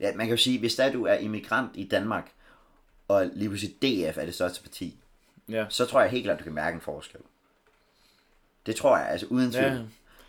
ja, 0.00 0.14
man 0.14 0.26
kan 0.26 0.36
jo 0.36 0.42
sige, 0.42 0.58
hvis 0.58 0.74
der 0.74 0.92
du 0.92 1.04
er 1.06 1.14
immigrant 1.14 1.70
i 1.74 1.84
Danmark, 1.84 2.32
og 3.08 3.30
lige 3.32 3.48
pludselig 3.48 3.74
DF 3.82 4.18
er 4.18 4.24
det 4.24 4.34
største 4.34 4.62
parti, 4.62 4.96
ja. 5.48 5.66
så 5.68 5.86
tror 5.86 6.00
jeg 6.00 6.10
helt 6.10 6.24
klart, 6.24 6.38
du 6.38 6.44
kan 6.44 6.52
mærke 6.52 6.74
en 6.74 6.80
forskel. 6.80 7.20
Det 8.66 8.76
tror 8.76 8.96
jeg, 8.98 9.08
altså 9.08 9.26
uden 9.30 9.52
tvivl. 9.52 9.88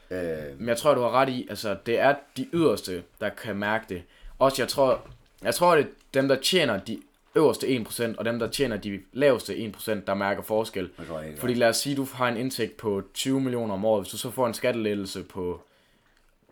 ja. 0.10 0.50
Øh, 0.50 0.60
Men 0.60 0.68
jeg 0.68 0.78
tror, 0.78 0.94
du 0.94 1.02
har 1.02 1.12
ret 1.12 1.30
i, 1.30 1.48
altså 1.50 1.78
det 1.86 2.00
er 2.00 2.16
de 2.38 2.48
yderste, 2.54 3.04
der 3.22 3.30
kan 3.30 3.56
mærke 3.56 3.86
det. 3.90 4.04
Også 4.40 4.62
jeg 4.62 4.70
tror, 4.70 5.08
jeg 5.42 5.56
tror, 5.56 5.76
det 5.76 5.86
er 5.86 5.90
dem, 6.14 6.28
der 6.28 6.36
tjener 6.36 6.80
de 6.80 7.02
øverste 7.36 7.68
1%, 7.68 8.18
og 8.18 8.26
dem, 8.26 8.40
der 8.40 8.48
tjener 8.48 8.78
de 8.78 9.02
laveste 9.14 9.54
1%, 9.78 9.92
der 10.08 10.14
mærker 10.14 10.42
forskel. 10.42 10.90
Det 10.98 11.08
tror 11.08 11.20
jeg 11.20 11.28
ikke. 11.28 11.40
Fordi 11.40 11.54
lad 11.54 11.70
os 11.70 11.78
sige, 11.78 11.96
du 11.96 12.08
har 12.14 12.28
en 12.28 12.38
indtægt 12.38 12.78
på 12.78 13.04
20 13.14 13.42
millioner 13.42 13.74
om 13.74 13.86
året. 13.86 14.04
Hvis 14.04 14.12
du 14.12 14.18
så 14.18 14.32
får 14.32 14.48
en 14.48 14.54
skattelettelse 14.54 15.24
på 15.24 15.62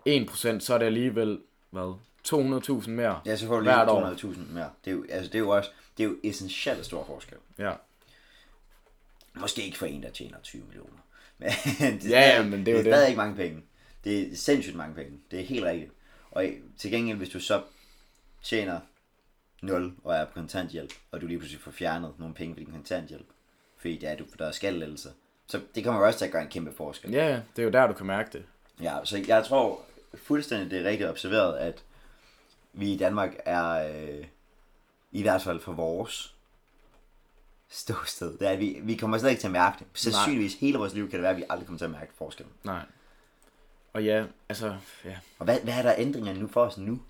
1%, 0.09 0.59
så 0.59 0.73
er 0.73 0.77
det 0.77 0.85
alligevel, 0.85 1.39
hvad, 1.69 1.93
200.000 2.27 2.89
mere 2.89 3.19
ja, 3.25 3.35
så 3.35 3.47
får 3.47 3.55
du 3.55 3.61
lige 3.61 3.73
200.000 3.75 4.53
mere. 4.53 4.69
Det 4.85 4.91
er, 4.91 4.95
jo, 4.95 5.05
altså, 5.09 5.27
det 5.27 5.35
er 5.35 5.39
jo 5.39 5.49
også 5.49 5.69
det 5.97 6.03
er 6.03 6.07
jo 6.07 6.15
essentielt 6.23 6.85
stor 6.85 7.05
forskel. 7.05 7.37
Ja. 7.57 7.73
Måske 9.33 9.63
ikke 9.63 9.77
for 9.77 9.85
en, 9.85 10.03
der 10.03 10.09
tjener 10.09 10.37
20 10.43 10.63
millioner. 10.63 10.97
Men 11.39 11.99
det 11.99 12.15
er 12.15 12.19
Ja, 12.19 12.35
ja, 12.35 12.43
men 12.43 12.65
det 12.65 12.67
er 12.67 12.71
jo 12.71 12.77
det. 12.77 12.85
det. 12.85 12.91
er 12.91 12.95
stadig 12.95 13.07
ikke 13.07 13.17
mange 13.17 13.35
penge. 13.35 13.63
Det 14.03 14.31
er 14.31 14.35
sindssygt 14.35 14.75
mange 14.75 14.95
penge. 14.95 15.19
Det 15.31 15.39
er 15.39 15.43
helt 15.43 15.65
rigtigt. 15.65 15.91
Og 16.31 16.45
til 16.77 16.91
gengæld, 16.91 17.17
hvis 17.17 17.29
du 17.29 17.39
så 17.39 17.63
tjener 18.43 18.79
0 19.61 19.93
og 20.03 20.15
er 20.15 20.25
på 20.25 20.33
kontanthjælp, 20.33 20.93
og 21.11 21.21
du 21.21 21.27
lige 21.27 21.37
pludselig 21.39 21.61
får 21.61 21.71
fjernet 21.71 22.13
nogle 22.19 22.33
penge 22.35 22.55
for 22.55 22.59
din 22.59 22.71
kontanthjælp, 22.71 23.25
fordi 23.77 23.97
det 23.97 24.09
er, 24.09 24.15
du, 24.15 24.25
der 24.39 24.47
er 24.47 24.51
skattelettelser, 24.51 25.09
så 25.47 25.61
det 25.75 25.83
kommer 25.83 26.01
også 26.05 26.19
til 26.19 26.25
at 26.25 26.31
gøre 26.31 26.41
en 26.41 26.49
kæmpe 26.49 26.71
forskel. 26.73 27.11
Ja, 27.11 27.27
ja, 27.27 27.41
det 27.55 27.61
er 27.61 27.63
jo 27.63 27.69
der, 27.69 27.87
du 27.87 27.93
kan 27.93 28.05
mærke 28.05 28.29
det. 28.33 28.45
Ja, 28.81 28.97
så 29.03 29.23
jeg 29.27 29.45
tror 29.45 29.81
fuldstændig, 30.15 30.71
det 30.71 30.79
er 30.85 30.89
rigtigt 30.89 31.09
observeret, 31.09 31.57
at 31.57 31.83
vi 32.73 32.93
i 32.93 32.97
Danmark 32.97 33.35
er, 33.45 33.67
øh, 33.69 34.25
i 35.11 35.21
hvert 35.21 35.41
fald 35.41 35.59
for 35.59 35.71
vores 35.73 36.35
ståsted, 37.69 38.37
det 38.37 38.47
er, 38.47 38.51
at 38.51 38.59
vi, 38.59 38.79
vi 38.83 38.95
kommer 38.95 39.17
slet 39.17 39.29
ikke 39.29 39.39
til 39.39 39.47
at 39.47 39.51
mærke 39.51 39.75
det. 39.79 39.87
Sandsynligvis 39.93 40.53
hele 40.53 40.77
vores 40.77 40.93
liv 40.93 41.09
kan 41.09 41.13
det 41.13 41.21
være, 41.21 41.31
at 41.31 41.37
vi 41.37 41.43
aldrig 41.49 41.67
kommer 41.67 41.77
til 41.77 41.85
at 41.85 41.91
mærke 41.91 42.11
forskellen. 42.17 42.53
Nej. 42.63 42.81
Og 43.93 44.03
ja, 44.03 44.25
altså, 44.49 44.75
ja. 45.05 45.17
Og 45.39 45.45
hvad, 45.45 45.59
hvad 45.59 45.73
er 45.73 45.81
der 45.81 45.93
ændringer 45.97 46.33
nu 46.33 46.47
for 46.47 46.61
os 46.65 46.77
nu? 46.77 47.01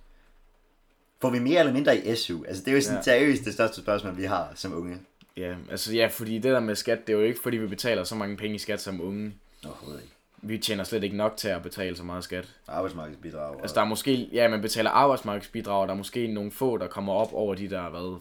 Får 1.21 1.29
vi 1.29 1.39
mere 1.39 1.59
eller 1.59 1.73
mindre 1.73 1.97
i 1.97 2.15
SU? 2.15 2.43
Altså 2.43 2.63
det 2.63 2.71
er 2.71 2.75
jo 2.75 2.81
sådan 2.81 2.97
Ja. 2.97 3.01
seriøst 3.03 3.45
det 3.45 3.53
største 3.53 3.81
spørgsmål, 3.81 4.17
vi 4.17 4.23
har 4.23 4.51
som 4.55 4.73
unge. 4.73 4.99
Ja, 5.37 5.55
altså 5.69 5.93
ja, 5.93 6.07
fordi 6.07 6.33
det 6.33 6.43
der 6.43 6.59
med 6.59 6.75
skat, 6.75 7.07
det 7.07 7.13
er 7.13 7.17
jo 7.17 7.23
ikke 7.23 7.39
fordi, 7.43 7.57
vi 7.57 7.67
betaler 7.67 8.03
så 8.03 8.15
mange 8.15 8.37
penge 8.37 8.55
i 8.55 8.59
skat 8.59 8.81
som 8.81 9.01
unge. 9.01 9.33
Overhovedet 9.65 10.01
ikke. 10.01 10.13
Vi 10.43 10.58
tjener 10.58 10.84
slet 10.84 11.04
ikke 11.04 11.17
nok 11.17 11.38
til 11.38 11.47
at 11.47 11.63
betale 11.63 11.95
så 11.97 12.04
meget 12.04 12.23
skat. 12.23 12.56
Arbejdsmarkedsbidrag. 12.67 13.56
Og, 13.56 13.62
Altså 13.62 13.75
der 13.75 13.82
er 13.82 13.86
måske, 13.86 14.30
ja, 14.34 14.47
man 14.47 14.62
betaler 14.62 14.89
arbejdsmarkedsbidrag, 14.89 15.82
og 15.82 15.88
der 15.88 15.93
er 15.93 15.97
måske 15.97 16.27
nogle 16.27 16.51
få, 16.51 16.77
der 16.77 16.88
kommer 16.88 17.13
op 17.13 17.34
over 17.34 17.56
de 17.56 17.69
der, 17.69 17.89
hvad, 17.89 18.19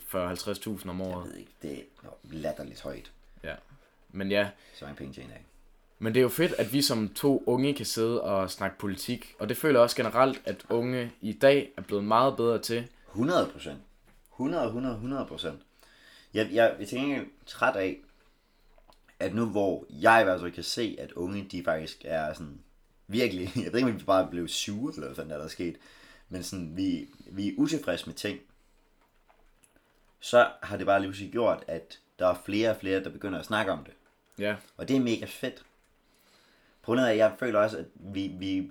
40-50.000 0.78 0.88
om 0.90 1.00
jeg 1.00 1.06
året. 1.06 1.26
ved 1.28 1.36
ikke, 1.36 1.50
det 1.62 1.72
er 1.72 2.08
latterligt 2.30 2.80
højt. 2.82 3.10
Ja. 3.44 3.54
Men 4.10 4.30
ja, 4.30 4.48
Så 4.78 4.84
mange 4.84 4.96
penge 4.96 5.14
tjener 5.14 5.30
jeg 5.30 5.38
ikke. 5.38 5.48
men 5.98 6.14
det 6.14 6.20
er 6.20 6.22
jo 6.22 6.28
fedt, 6.28 6.52
at 6.58 6.72
vi 6.72 6.82
som 6.82 7.08
to 7.08 7.42
unge 7.46 7.74
kan 7.74 7.86
sidde 7.86 8.20
og 8.22 8.50
snakke 8.50 8.78
politik. 8.78 9.34
Og 9.38 9.48
det 9.48 9.56
føler 9.56 9.78
jeg 9.78 9.82
også 9.82 9.96
generelt, 9.96 10.42
at 10.44 10.64
unge 10.68 11.12
i 11.20 11.32
dag 11.32 11.70
er 11.76 11.82
blevet 11.82 12.04
meget 12.04 12.36
bedre 12.36 12.58
til. 12.58 12.86
100 13.08 13.48
procent. 13.52 13.78
100, 14.32 14.66
100, 14.66 14.94
100 14.94 15.26
procent. 15.26 15.60
Jeg, 16.34 16.48
jeg, 16.52 16.74
jeg 16.78 16.84
er 16.84 16.90
gengæld 16.90 17.26
træt 17.46 17.76
af, 17.76 17.98
at 19.20 19.34
nu 19.34 19.46
hvor 19.46 19.86
jeg 19.90 20.20
i 20.20 20.24
hvert 20.24 20.40
fald 20.40 20.52
kan 20.52 20.64
se, 20.64 20.96
at 20.98 21.12
unge, 21.12 21.48
de 21.50 21.64
faktisk 21.64 22.02
er 22.04 22.32
sådan 22.32 22.60
virkelig, 23.06 23.52
jeg 23.64 23.72
ved 23.72 23.78
ikke, 23.78 23.90
om 23.90 24.00
vi 24.00 24.04
bare 24.04 24.28
blev 24.30 24.48
sure, 24.48 24.94
eller 24.94 25.06
hvad 25.06 25.16
fanden 25.16 25.32
er 25.32 25.36
der 25.36 25.44
er 25.44 25.48
sket, 25.48 25.76
men 26.28 26.42
sådan, 26.42 26.76
vi, 26.76 27.08
vi 27.26 27.48
er 27.48 27.52
utilfredse 27.56 28.06
med 28.06 28.14
ting, 28.14 28.40
så 30.20 30.50
har 30.62 30.76
det 30.76 30.86
bare 30.86 31.02
lige 31.02 31.30
gjort, 31.30 31.64
at 31.66 31.98
der 32.18 32.26
er 32.26 32.42
flere 32.44 32.70
og 32.70 32.76
flere, 32.76 33.04
der 33.04 33.10
begynder 33.10 33.38
at 33.38 33.44
snakke 33.44 33.72
om 33.72 33.84
det. 33.84 33.94
Ja, 34.38 34.56
Og 34.76 34.88
det 34.88 34.96
er 34.96 35.00
mega 35.00 35.24
fedt. 35.24 35.64
På 36.82 36.86
grund 36.86 37.00
af, 37.00 37.10
at 37.10 37.16
jeg 37.16 37.36
føler 37.38 37.58
også, 37.58 37.78
at 37.78 37.84
vi, 37.94 38.34
vi 38.38 38.58
er 38.58 38.62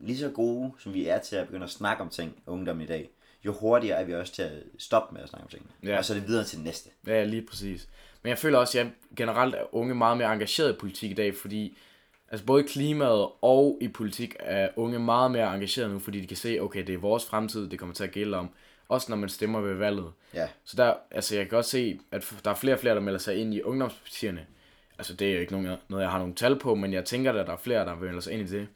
lige 0.00 0.18
så 0.18 0.30
gode, 0.30 0.72
som 0.78 0.94
vi 0.94 1.06
er 1.06 1.18
til 1.18 1.36
at 1.36 1.46
begynde 1.46 1.64
at 1.64 1.70
snakke 1.70 2.02
om 2.02 2.08
ting, 2.08 2.42
ungdommen 2.46 2.84
i 2.84 2.86
dag, 2.86 3.10
jo 3.44 3.52
hurtigere 3.52 4.00
er 4.00 4.04
vi 4.04 4.14
også 4.14 4.32
til 4.32 4.42
at 4.42 4.52
stoppe 4.78 5.14
med 5.14 5.22
at 5.22 5.28
snakke 5.28 5.44
om 5.44 5.50
tingene. 5.50 5.70
Ja. 5.82 5.98
Og 5.98 6.04
så 6.04 6.14
er 6.14 6.18
det 6.18 6.28
videre 6.28 6.44
til 6.44 6.58
det 6.58 6.64
næste. 6.64 6.90
Ja, 7.06 7.24
lige 7.24 7.42
præcis. 7.42 7.88
Men 8.22 8.30
jeg 8.30 8.38
føler 8.38 8.58
også, 8.58 8.78
at 8.78 8.84
jeg 8.84 8.92
generelt 9.16 9.54
er 9.54 9.74
unge 9.74 9.94
meget 9.94 10.16
mere 10.16 10.32
engageret 10.32 10.70
i 10.72 10.76
politik 10.76 11.10
i 11.10 11.14
dag, 11.14 11.34
fordi 11.34 11.78
altså 12.30 12.46
både 12.46 12.64
i 12.64 12.66
klimaet 12.66 13.28
og 13.42 13.78
i 13.80 13.88
politik 13.88 14.36
er 14.38 14.68
unge 14.76 14.98
meget 14.98 15.30
mere 15.30 15.54
engageret 15.54 15.90
nu, 15.90 15.98
fordi 15.98 16.20
de 16.20 16.26
kan 16.26 16.36
se, 16.36 16.58
okay, 16.60 16.86
det 16.86 16.94
er 16.94 16.98
vores 16.98 17.24
fremtid, 17.24 17.70
det 17.70 17.78
kommer 17.78 17.94
til 17.94 18.04
at 18.04 18.10
gælde 18.10 18.36
om. 18.36 18.50
Også 18.88 19.06
når 19.10 19.16
man 19.16 19.28
stemmer 19.28 19.60
ved 19.60 19.74
valget. 19.74 20.12
Ja. 20.34 20.48
Så 20.64 20.76
der, 20.76 20.94
altså 21.10 21.36
jeg 21.36 21.44
kan 21.44 21.50
godt 21.50 21.66
se, 21.66 22.00
at 22.12 22.34
der 22.44 22.50
er 22.50 22.54
flere 22.54 22.74
og 22.74 22.80
flere, 22.80 22.94
der 22.94 23.00
melder 23.00 23.18
sig 23.18 23.36
ind 23.36 23.54
i 23.54 23.62
ungdomspartierne. 23.62 24.46
Altså 24.98 25.14
det 25.14 25.28
er 25.28 25.32
jo 25.32 25.40
ikke 25.40 25.52
nogen, 25.52 25.78
noget, 25.88 26.02
jeg 26.02 26.10
har 26.10 26.18
nogle 26.18 26.34
tal 26.34 26.58
på, 26.58 26.74
men 26.74 26.92
jeg 26.92 27.04
tænker, 27.04 27.32
at 27.32 27.46
der 27.46 27.52
er 27.52 27.56
flere, 27.56 27.84
der 27.84 27.94
melder 27.94 28.20
sig 28.20 28.32
ind 28.32 28.42
i 28.42 28.52
det. 28.52 28.68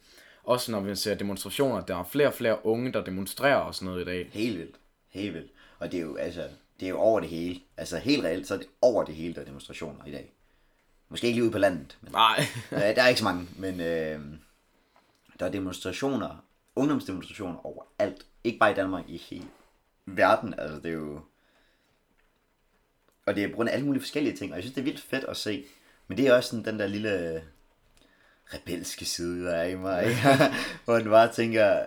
Også 0.44 0.72
når 0.72 0.80
vi 0.80 0.94
ser 0.94 1.14
demonstrationer, 1.14 1.80
der 1.80 1.96
er 1.96 2.04
flere 2.04 2.28
og 2.28 2.34
flere 2.34 2.66
unge, 2.66 2.92
der 2.92 3.04
demonstrerer 3.04 3.56
og 3.56 3.74
sådan 3.74 3.86
noget 3.86 4.02
i 4.02 4.04
dag. 4.04 4.30
Helt 4.32 4.58
vildt. 4.58 4.76
Helt 5.08 5.34
vildt. 5.34 5.50
Og 5.78 5.92
det 5.92 5.98
er 5.98 6.02
jo, 6.02 6.16
altså, 6.16 6.48
det 6.80 6.86
er 6.86 6.90
jo 6.90 6.98
over 6.98 7.20
det 7.20 7.28
hele. 7.28 7.60
Altså 7.76 7.98
helt 7.98 8.24
reelt, 8.24 8.46
så 8.46 8.54
er 8.54 8.58
det 8.58 8.66
over 8.82 9.04
det 9.04 9.14
hele, 9.14 9.34
der 9.34 9.40
er 9.40 9.44
demonstrationer 9.44 10.04
i 10.06 10.12
dag. 10.12 10.32
Måske 11.08 11.26
ikke 11.26 11.36
lige 11.36 11.44
ude 11.44 11.52
på 11.52 11.58
landet, 11.58 11.98
men 12.00 12.12
Nej. 12.12 12.44
øh, 12.72 12.80
der 12.80 13.02
er 13.02 13.08
ikke 13.08 13.18
så 13.18 13.24
mange, 13.24 13.48
men 13.58 13.80
øh, 13.80 14.20
der 15.40 15.46
er 15.46 15.50
demonstrationer, 15.50 16.44
ungdomsdemonstrationer 16.76 17.66
overalt. 17.66 18.26
Ikke 18.44 18.58
bare 18.58 18.70
i 18.70 18.74
Danmark, 18.74 19.04
i 19.08 19.16
hele 19.16 19.46
verden. 20.06 20.54
Altså 20.58 20.76
det 20.76 20.86
er 20.86 20.92
jo... 20.92 21.20
Og 23.26 23.34
det 23.36 23.44
er 23.44 23.48
på 23.48 23.54
grund 23.54 23.68
af 23.68 23.72
alle 23.72 23.86
mulige 23.86 24.02
forskellige 24.02 24.36
ting, 24.36 24.52
og 24.52 24.56
jeg 24.56 24.62
synes, 24.62 24.74
det 24.74 24.80
er 24.80 24.84
vildt 24.84 25.00
fedt 25.00 25.24
at 25.24 25.36
se. 25.36 25.64
Men 26.08 26.18
det 26.18 26.26
er 26.26 26.34
også 26.34 26.50
sådan 26.50 26.64
den 26.64 26.78
der 26.78 26.86
lille 26.86 27.42
rebelske 28.54 29.04
side, 29.04 29.44
der 29.44 29.52
er 29.54 29.64
i 29.64 29.74
mig, 29.74 30.04
ikke? 30.08 30.20
hvor 30.84 30.94
man 30.94 31.04
bare 31.04 31.32
tænker, 31.32 31.78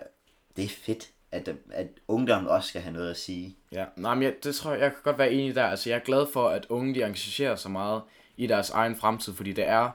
det 0.56 0.64
er 0.64 0.68
fedt, 0.68 1.08
at, 1.32 1.48
at 1.72 1.86
ungdommen 2.08 2.48
også 2.50 2.68
skal 2.68 2.80
have 2.80 2.92
noget 2.92 3.10
at 3.10 3.16
sige. 3.16 3.56
Ja, 3.72 3.84
nej, 3.96 4.14
men 4.14 4.22
jeg, 4.22 4.34
det 4.44 4.54
tror 4.54 4.70
jeg, 4.72 4.80
jeg 4.80 4.90
kan 4.90 4.98
godt 5.04 5.18
være 5.18 5.32
enig 5.32 5.54
der. 5.54 5.64
Altså, 5.66 5.90
jeg 5.90 5.96
er 5.96 6.00
glad 6.04 6.26
for, 6.32 6.48
at 6.48 6.66
unge 6.68 6.94
de 6.94 7.02
engagerer 7.02 7.56
sig 7.56 7.70
meget 7.70 8.02
i 8.36 8.46
deres 8.46 8.70
egen 8.70 8.96
fremtid, 8.96 9.34
fordi 9.34 9.52
det 9.52 9.68
er 9.68 9.90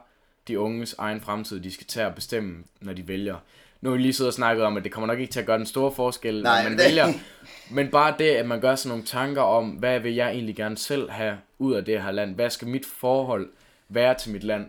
de 0.48 0.58
unges 0.60 0.94
egen 0.98 1.20
fremtid, 1.20 1.60
de 1.60 1.72
skal 1.72 1.86
tage 1.86 2.06
at 2.06 2.14
bestemme, 2.14 2.64
når 2.80 2.92
de 2.92 3.08
vælger. 3.08 3.36
Nu 3.80 3.90
har 3.90 3.96
vi 3.96 4.02
lige 4.02 4.12
siddet 4.12 4.28
og 4.30 4.34
snakket 4.34 4.64
om, 4.64 4.76
at 4.76 4.84
det 4.84 4.92
kommer 4.92 5.06
nok 5.06 5.18
ikke 5.18 5.32
til 5.32 5.40
at 5.40 5.46
gøre 5.46 5.58
den 5.58 5.66
store 5.66 5.92
forskel, 5.92 6.42
Nej, 6.42 6.62
når 6.62 6.70
man 6.70 6.78
det- 6.78 6.86
vælger. 6.86 7.12
Men 7.76 7.90
bare 7.90 8.14
det, 8.18 8.28
at 8.30 8.46
man 8.46 8.60
gør 8.60 8.74
sådan 8.74 8.88
nogle 8.88 9.04
tanker 9.04 9.42
om, 9.42 9.70
hvad 9.70 10.00
vil 10.00 10.14
jeg 10.14 10.30
egentlig 10.30 10.56
gerne 10.56 10.78
selv 10.78 11.10
have 11.10 11.38
ud 11.58 11.74
af 11.74 11.84
det 11.84 12.02
her 12.02 12.10
land? 12.10 12.34
Hvad 12.34 12.50
skal 12.50 12.68
mit 12.68 12.86
forhold 12.86 13.50
være 13.88 14.14
til 14.14 14.32
mit 14.32 14.44
land? 14.44 14.66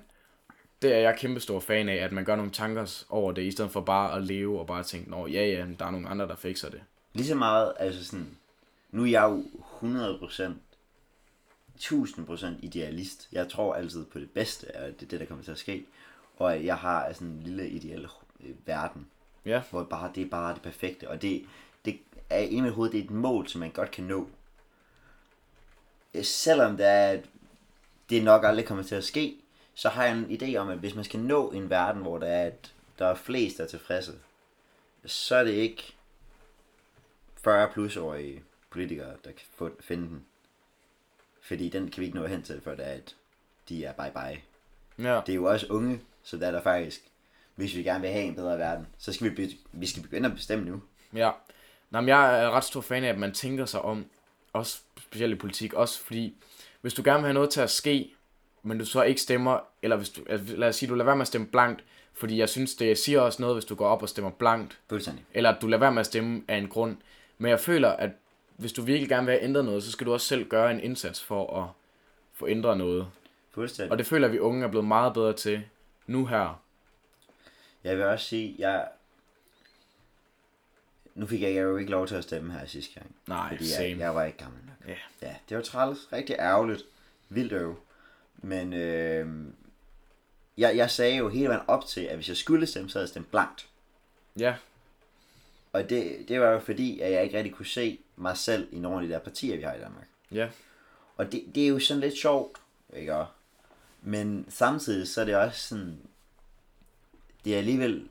Det 0.82 0.94
er 0.94 1.00
jeg 1.00 1.16
kæmpe 1.18 1.40
stor 1.40 1.60
fan 1.60 1.90
af, 1.90 1.96
at 1.96 2.12
man 2.12 2.26
gør 2.26 2.36
nogle 2.36 2.52
tanker 2.52 3.04
over 3.10 3.32
det, 3.32 3.42
i 3.42 3.52
stedet 3.52 3.72
for 3.72 3.82
bare 3.82 4.16
at 4.16 4.24
leve 4.24 4.60
og 4.60 4.68
bare 4.68 4.84
tænke, 4.84 5.10
nå 5.10 5.28
ja, 5.28 5.46
ja, 5.46 5.66
der 5.80 5.86
er 5.86 5.92
nogle 5.92 6.08
andre, 6.08 6.28
der 6.28 6.36
fikser 6.36 6.70
det. 6.70 6.82
Lige 7.14 7.28
så 7.28 7.36
meget, 7.36 7.74
altså 7.80 8.06
sådan, 8.06 8.38
nu 8.92 9.04
er 9.04 9.08
jeg 9.08 9.24
jo 9.24 9.44
100%, 9.82 10.52
1000% 11.80 12.46
idealist. 12.62 13.28
Jeg 13.32 13.50
tror 13.50 13.76
altid 13.76 14.06
på 14.06 14.20
det 14.20 14.32
bedste, 14.32 14.76
og 14.76 14.88
det 14.88 15.02
er 15.02 15.10
det, 15.10 15.20
der 15.20 15.26
kommer 15.26 15.44
til 15.44 15.52
at 15.52 15.58
ske. 15.58 15.86
Og 16.38 16.66
jeg 16.66 16.76
har 16.76 17.14
sådan 17.14 17.28
en 17.28 17.44
lille 17.44 17.70
ideel 17.70 18.08
øh, 18.44 18.68
verden, 18.68 19.08
Ja, 19.46 19.62
hvor 19.72 19.84
bare, 19.84 20.12
det 20.16 20.26
er 20.26 20.30
bare 20.30 20.54
det 20.54 20.62
perfekte. 20.62 21.10
Og 21.10 21.22
det, 21.22 21.46
det 21.86 22.00
er 22.30 22.40
i 22.40 22.60
mit 22.60 22.74
hoved, 22.74 22.92
det 22.92 23.00
er 23.00 23.04
et 23.04 23.12
mål, 23.12 23.48
som 23.48 23.60
man 23.60 23.72
godt 23.72 23.92
kan 23.92 24.04
nå. 24.04 24.30
Øh, 26.14 26.24
Selvom 26.24 26.78
det 26.78 26.86
er, 26.86 27.22
det 28.10 28.24
nok 28.24 28.44
aldrig 28.44 28.66
kommer 28.66 28.84
til 28.84 28.96
at 28.96 29.04
ske, 29.04 29.36
så 29.76 29.90
har 29.90 30.04
jeg 30.04 30.18
en 30.18 30.42
idé 30.42 30.56
om, 30.58 30.70
at 30.70 30.78
hvis 30.78 30.96
man 30.96 31.04
skal 31.04 31.20
nå 31.20 31.52
en 31.52 31.70
verden, 31.70 32.02
hvor 32.02 32.18
der 32.18 32.28
er, 32.28 32.46
at 32.46 32.74
der 33.00 33.06
er 33.08 33.16
flest, 33.16 33.58
der 33.58 33.64
er 33.64 33.68
tilfredse, 33.68 34.12
så 35.06 35.36
er 35.36 35.44
det 35.44 35.52
ikke 35.52 35.96
40 37.44 37.70
plusårige 37.74 38.44
politikere, 38.70 39.10
der 39.24 39.32
kan 39.32 39.46
få, 39.56 39.72
finde 39.80 40.08
den. 40.08 40.26
Fordi 41.42 41.70
den 41.70 41.92
kan 41.92 42.02
vi 42.02 42.06
ikke 42.06 42.18
nå 42.18 42.26
hen 42.28 42.44
til, 42.44 42.62
før 42.62 42.76
det 42.76 42.88
er, 42.88 42.92
at 42.92 43.16
de 43.70 43.86
er 43.86 43.94
bye 43.94 44.12
bye. 44.12 44.42
ja. 45.10 45.22
Det 45.26 45.30
er 45.30 45.36
jo 45.36 45.46
også 45.46 45.68
unge, 45.70 46.02
så 46.24 46.38
der 46.38 46.48
er 46.48 46.52
der 46.52 46.62
faktisk, 46.62 47.02
hvis 47.56 47.76
vi 47.76 47.84
gerne 47.84 48.02
vil 48.02 48.10
have 48.10 48.24
en 48.24 48.36
bedre 48.36 48.58
verden, 48.58 48.88
så 48.98 49.14
skal 49.14 49.30
vi, 49.30 49.36
be- 49.36 49.58
vi 49.72 49.88
skal 49.88 50.04
begynde 50.04 50.30
at 50.30 50.36
bestemme 50.36 50.66
nu. 50.66 50.82
Ja. 51.14 51.32
Nå, 51.90 52.02
men 52.02 52.08
jeg 52.10 52.44
er 52.44 52.52
ret 52.52 52.64
stor 52.64 52.82
fan 52.82 53.04
af, 53.04 53.10
at 53.10 53.18
man 53.20 53.34
tænker 53.34 53.66
sig 53.66 53.82
om, 53.82 54.06
også 54.54 54.80
specielt 54.98 55.34
i 55.34 55.36
politik, 55.36 55.74
også 55.74 56.00
fordi, 56.00 56.38
hvis 56.82 56.94
du 56.94 57.02
gerne 57.06 57.18
vil 57.20 57.26
have 57.26 57.34
noget 57.34 57.50
til 57.50 57.62
at 57.62 57.70
ske, 57.70 58.14
men 58.66 58.78
du 58.78 58.86
så 58.86 59.02
ikke 59.04 59.22
stemmer, 59.22 59.60
eller 59.82 59.96
hvis 59.96 60.10
du, 60.10 60.22
lad 60.30 60.70
os 60.70 60.76
sige, 60.76 60.90
du 60.90 60.96
lader 60.96 61.06
være 61.06 61.16
med 61.16 61.22
at 61.22 61.28
stemme 61.28 61.48
blankt, 61.48 61.84
fordi 62.14 62.38
jeg 62.38 62.50
synes, 62.50 62.76
det 62.76 62.98
siger 62.98 63.22
også 63.22 63.42
noget, 63.42 63.56
hvis 63.56 63.66
du 63.66 63.76
går 63.76 63.88
op 63.88 64.02
og 64.02 64.10
stemmer 64.10 64.32
blankt, 64.32 64.80
Fuldstændig. 64.90 65.26
eller 65.34 65.50
at 65.50 65.62
du 65.62 65.68
lader 65.68 65.80
være 65.80 65.92
med 65.92 66.00
at 66.00 66.06
stemme 66.06 66.44
af 66.48 66.58
en 66.58 66.68
grund. 66.68 66.98
Men 67.38 67.50
jeg 67.50 67.60
føler, 67.60 67.90
at 67.90 68.10
hvis 68.58 68.74
du 68.74 68.82
virkelig 68.82 69.10
gerne 69.10 69.26
vil 69.26 69.32
have 69.34 69.44
ændret 69.44 69.66
noget, 69.66 69.84
så 69.84 69.92
skal 69.92 70.08
du 70.08 70.14
også 70.14 70.28
selv 70.28 70.48
gøre 70.50 70.72
en 70.72 70.80
indsats 70.80 71.24
for 71.24 71.64
at 71.64 71.70
få 72.34 72.48
ændret 72.48 72.78
noget. 72.78 73.08
Fuldstændig. 73.52 73.92
Og 73.92 73.98
det 73.98 74.06
føler 74.08 74.28
at 74.28 74.34
vi 74.34 74.40
unge 74.40 74.66
er 74.66 74.70
blevet 74.70 74.88
meget 74.88 75.14
bedre 75.14 75.34
til 75.34 75.64
nu 76.08 76.26
her. 76.26 76.62
Jeg 77.84 77.98
vil 77.98 78.06
også 78.06 78.26
sige, 78.26 78.56
jeg... 78.58 78.88
Nu 81.16 81.28
fik 81.28 81.42
jeg 81.42 81.56
jo 81.56 81.78
ikke 81.78 81.92
lov 81.92 82.08
til 82.08 82.16
at 82.16 82.24
stemme 82.24 82.54
her 82.54 82.66
sidste 82.66 82.94
gang. 82.94 83.16
Nej, 83.28 83.50
fordi 83.50 83.68
same. 83.68 83.90
jeg, 83.90 84.00
jeg 84.00 84.16
var 84.16 84.24
ikke 84.24 84.38
gammel 84.38 84.60
nok. 84.66 84.90
Ja. 84.90 85.28
Ja, 85.28 85.36
det 85.50 85.58
var 85.58 85.64
træls. 85.64 86.00
Rigtig 86.14 86.36
ærgerligt. 86.40 86.84
Vildt 87.30 87.52
øv. 87.54 87.76
Men 88.46 88.74
øh, 88.74 89.28
jeg, 90.58 90.78
jeg 90.78 90.92
sagde 90.92 91.18
jo 91.18 91.30
hele 91.30 91.48
vejen 91.48 91.62
op 91.68 91.86
til, 91.86 92.02
at 92.02 92.16
hvis 92.16 92.30
jeg 92.30 92.38
skulle 92.38 92.68
stemme, 92.68 92.90
så 92.90 93.00
havde 93.00 93.04
jeg 93.04 93.10
stemt 93.10 93.32
blankt. 93.32 93.70
Ja, 94.40 94.56
Og 95.74 95.90
det, 95.90 96.26
det 96.28 96.42
var 96.42 96.50
jo 96.50 96.60
fordi, 96.60 97.00
at 97.00 97.12
jeg 97.12 97.24
ikke 97.24 97.38
rigtig 97.38 97.54
kunne 97.54 97.66
se 97.66 98.00
mig 98.16 98.38
selv 98.38 98.68
i 98.72 98.80
nogle 98.80 98.98
af 99.02 99.08
de 99.08 99.14
der 99.14 99.20
partier, 99.20 99.58
vi 99.58 99.64
har 99.64 99.74
i 99.74 99.80
Danmark. 99.80 100.08
ja, 100.32 100.50
Og 101.18 101.32
det, 101.32 101.44
det 101.56 101.64
er 101.64 101.68
jo 101.68 101.80
sådan 101.80 102.02
lidt 102.02 102.18
sjovt, 102.18 102.58
ikke? 102.96 103.24
Men 104.02 104.46
samtidig 104.50 105.08
så 105.08 105.22
er 105.22 105.26
det 105.26 105.36
også 105.36 105.68
sådan, 105.68 106.00
det 107.46 107.54
er 107.54 107.58
alligevel, 107.58 108.10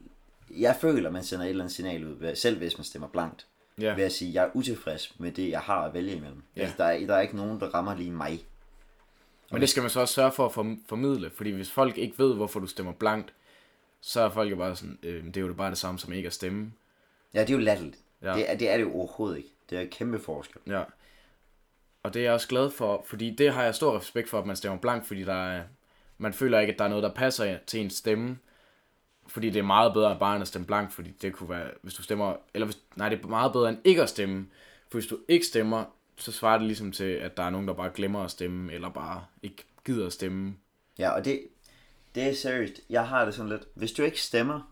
jeg 0.50 0.76
føler, 0.80 1.10
man 1.10 1.24
sender 1.24 1.44
et 1.44 1.50
eller 1.50 1.64
andet 1.64 1.76
signal 1.76 2.04
ud, 2.04 2.34
selv 2.34 2.58
hvis 2.58 2.78
man 2.78 2.84
stemmer 2.84 3.08
blankt, 3.08 3.46
ja. 3.80 3.94
ved 3.94 4.04
at 4.04 4.12
sige, 4.12 4.34
jeg 4.34 4.44
er 4.44 4.50
utilfreds 4.54 5.20
med 5.20 5.32
det, 5.32 5.50
jeg 5.50 5.60
har 5.60 5.80
at 5.80 5.94
vælge 5.94 6.16
imellem. 6.16 6.42
Ja. 6.56 6.60
Altså, 6.60 6.76
der, 6.78 6.84
er, 6.84 7.06
der 7.06 7.14
er 7.14 7.20
ikke 7.20 7.36
nogen, 7.36 7.60
der 7.60 7.66
rammer 7.66 7.96
lige 7.96 8.12
mig. 8.12 8.44
Men 9.50 9.60
det 9.60 9.68
skal 9.68 9.80
man 9.80 9.90
så 9.90 10.00
også 10.00 10.14
sørge 10.14 10.32
for 10.32 10.46
at 10.46 10.52
form- 10.52 10.84
formidle, 10.88 11.30
fordi 11.30 11.50
hvis 11.50 11.70
folk 11.70 11.98
ikke 11.98 12.18
ved, 12.18 12.34
hvorfor 12.34 12.60
du 12.60 12.66
stemmer 12.66 12.92
blankt, 12.92 13.32
så 14.00 14.20
er 14.20 14.28
folk 14.30 14.50
jo 14.50 14.56
bare 14.56 14.76
sådan, 14.76 14.98
øh, 15.02 15.24
det 15.24 15.36
er 15.36 15.40
jo 15.40 15.52
bare 15.54 15.70
det 15.70 15.78
samme 15.78 15.98
som 15.98 16.12
ikke 16.12 16.26
at 16.26 16.32
stemme. 16.32 16.72
Ja, 17.34 17.40
det 17.40 17.50
er 17.50 17.54
jo 17.54 17.58
latterligt. 17.60 17.98
Ja. 18.22 18.34
Det, 18.34 18.50
er, 18.50 18.56
det 18.56 18.70
er 18.70 18.76
det 18.76 18.84
jo 18.84 18.94
overhovedet 18.94 19.36
ikke. 19.36 19.48
Det 19.70 19.78
er 19.78 19.82
en 19.82 19.88
kæmpe 19.88 20.18
forskel. 20.18 20.60
Ja. 20.66 20.82
Og 22.02 22.14
det 22.14 22.20
er 22.20 22.24
jeg 22.24 22.32
også 22.32 22.48
glad 22.48 22.70
for, 22.70 23.04
fordi 23.06 23.30
det 23.30 23.52
har 23.52 23.62
jeg 23.62 23.74
stor 23.74 23.98
respekt 23.98 24.28
for, 24.28 24.38
at 24.38 24.46
man 24.46 24.56
stemmer 24.56 24.78
blankt, 24.78 25.06
fordi 25.06 25.24
der 25.24 25.34
er, 25.48 25.62
man 26.18 26.32
føler 26.32 26.60
ikke, 26.60 26.72
at 26.72 26.78
der 26.78 26.84
er 26.84 26.88
noget, 26.88 27.02
der 27.02 27.14
passer 27.14 27.58
til 27.66 27.80
ens 27.80 27.92
stemme. 27.94 28.38
Fordi 29.26 29.50
det 29.50 29.58
er 29.58 29.62
meget 29.62 29.92
bedre 29.94 30.10
end 30.10 30.20
bare 30.20 30.34
end 30.36 30.42
at 30.42 30.48
stemme 30.48 30.66
blankt, 30.66 30.92
fordi 30.92 31.10
det 31.10 31.32
kunne 31.32 31.48
være, 31.50 31.70
hvis 31.82 31.94
du 31.94 32.02
stemmer, 32.02 32.36
eller 32.54 32.66
hvis, 32.66 32.78
nej, 32.96 33.08
det 33.08 33.20
er 33.24 33.28
meget 33.28 33.52
bedre 33.52 33.68
end 33.68 33.78
ikke 33.84 34.02
at 34.02 34.08
stemme. 34.08 34.46
For 34.90 34.98
hvis 34.98 35.06
du 35.06 35.18
ikke 35.28 35.46
stemmer, 35.46 35.84
så 36.16 36.32
svarer 36.32 36.58
det 36.58 36.66
ligesom 36.66 36.92
til, 36.92 37.04
at 37.04 37.36
der 37.36 37.42
er 37.42 37.50
nogen, 37.50 37.68
der 37.68 37.74
bare 37.74 37.90
glemmer 37.94 38.24
at 38.24 38.30
stemme, 38.30 38.72
eller 38.72 38.88
bare 38.88 39.24
ikke 39.42 39.64
gider 39.84 40.06
at 40.06 40.12
stemme. 40.12 40.54
Ja, 40.98 41.10
og 41.10 41.24
det, 41.24 41.42
det 42.14 42.22
er 42.22 42.34
seriøst. 42.34 42.80
Jeg 42.90 43.08
har 43.08 43.24
det 43.24 43.34
sådan 43.34 43.48
lidt, 43.50 43.62
hvis 43.74 43.92
du 43.92 44.02
ikke 44.02 44.20
stemmer, 44.20 44.70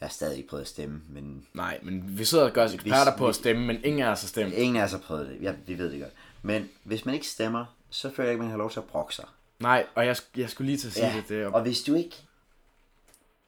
jeg 0.00 0.06
har 0.06 0.12
stadig 0.12 0.36
ikke 0.36 0.48
prøvet 0.48 0.62
at 0.62 0.68
stemme, 0.68 1.02
men 1.08 1.46
Nej, 1.54 1.78
men 1.82 2.18
vi 2.18 2.24
sidder 2.24 2.44
og 2.44 2.52
gør 2.52 2.64
os 2.64 2.74
eksperter 2.74 3.10
Hvis- 3.12 3.18
på 3.18 3.28
at 3.28 3.34
stemme, 3.34 3.66
men 3.66 3.84
ingen 3.84 4.02
af 4.02 4.10
os 4.10 4.20
har 4.20 4.28
stemt. 4.28 4.54
ingen 4.54 4.76
af 4.76 4.84
os 4.84 4.90
har 4.90 4.98
prøvet 4.98 5.28
det. 5.28 5.38
Ja, 5.42 5.54
vi 5.66 5.78
ved 5.78 5.92
det 5.92 6.00
godt. 6.00 6.12
Men 6.42 6.68
hvis 6.84 7.04
man 7.06 7.14
ikke 7.14 7.26
stemmer, 7.26 7.64
så 7.90 8.10
føler 8.10 8.26
jeg 8.28 8.32
ikke, 8.32 8.42
man 8.42 8.50
har 8.50 8.58
lov 8.58 8.70
til 8.70 8.80
at 8.80 8.84
brokke 8.86 9.14
sig. 9.14 9.24
Nej, 9.58 9.86
og 9.94 10.06
jeg, 10.06 10.16
jeg 10.36 10.50
skulle 10.50 10.66
lige 10.66 10.78
til 10.78 10.86
at 10.86 10.92
sige 10.92 11.06
Ja, 11.06 11.16
det. 11.16 11.28
det 11.28 11.40
er, 11.42 11.46
og 11.52 11.62
hvis 11.62 11.82
du 11.82 11.94
ikke... 11.94 12.16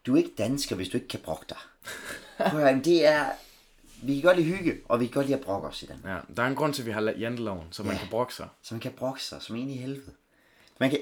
Du 0.07 0.13
er 0.15 0.17
ikke 0.19 0.33
dansker, 0.39 0.77
hvis 0.77 0.89
du 0.89 0.97
ikke 0.97 1.09
kan 1.09 1.21
brokke 1.21 1.47
dig. 1.49 1.57
Jamen, 2.61 2.85
det 2.85 3.07
er... 3.07 3.27
Vi 4.03 4.15
kan 4.15 4.23
godt 4.23 4.37
lide 4.39 4.57
hygge, 4.57 4.77
og 4.89 5.01
vi 5.01 5.07
kan 5.07 5.13
godt 5.13 5.27
lide 5.27 5.39
at 5.39 5.45
brokke 5.45 5.69
os 5.69 5.83
i 5.83 5.87
den. 5.87 6.01
ja, 6.05 6.17
der 6.37 6.43
er 6.43 6.47
en 6.47 6.55
grund 6.55 6.75
til, 6.75 6.83
at 6.83 6.87
vi 6.87 6.93
har 6.93 7.15
janteloven, 7.19 7.67
så 7.71 7.83
man 7.83 7.93
Ja. 7.93 7.99
kan 7.99 8.09
brokke 8.09 8.35
sig. 8.35 8.49
Så 8.63 8.75
man 8.75 8.81
kan 8.81 8.93
brokke 8.93 9.23
sig, 9.23 9.43
som 9.43 9.57
en 9.57 9.71
i 9.71 9.77
helvede. 9.77 10.13
Man 10.81 10.91
kan, 10.91 10.99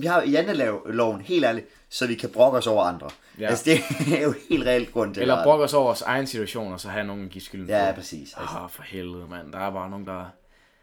vi 0.00 0.06
har 0.06 0.22
janteloven, 0.22 1.20
helt 1.20 1.44
ærligt, 1.44 1.66
så 1.88 2.06
vi 2.06 2.14
kan 2.14 2.30
brokke 2.30 2.58
os 2.58 2.66
over 2.66 2.82
andre. 2.84 3.10
Ja. 3.38 3.46
Altså, 3.46 3.64
det 3.64 4.18
er 4.18 4.22
jo 4.22 4.34
helt 4.50 4.66
reelt 4.66 4.92
grund 4.92 5.14
til 5.14 5.20
Eller 5.20 5.44
brokke 5.44 5.64
os 5.64 5.74
over 5.74 5.84
vores 5.84 6.02
egen 6.02 6.26
situation, 6.26 6.72
og 6.72 6.80
så 6.80 6.88
have 6.88 7.06
nogen 7.06 7.24
at 7.24 7.30
give 7.30 7.42
skylden 7.42 7.68
Ja, 7.68 7.90
på. 7.90 7.94
præcis. 7.94 8.34
Altså, 8.36 8.56
Åh, 8.56 8.64
oh, 8.64 8.70
for 8.70 8.82
helvede, 8.82 9.26
mand. 9.26 9.52
Der 9.52 9.58
er 9.58 9.70
bare 9.70 9.90
nogen, 9.90 10.06
der... 10.06 10.24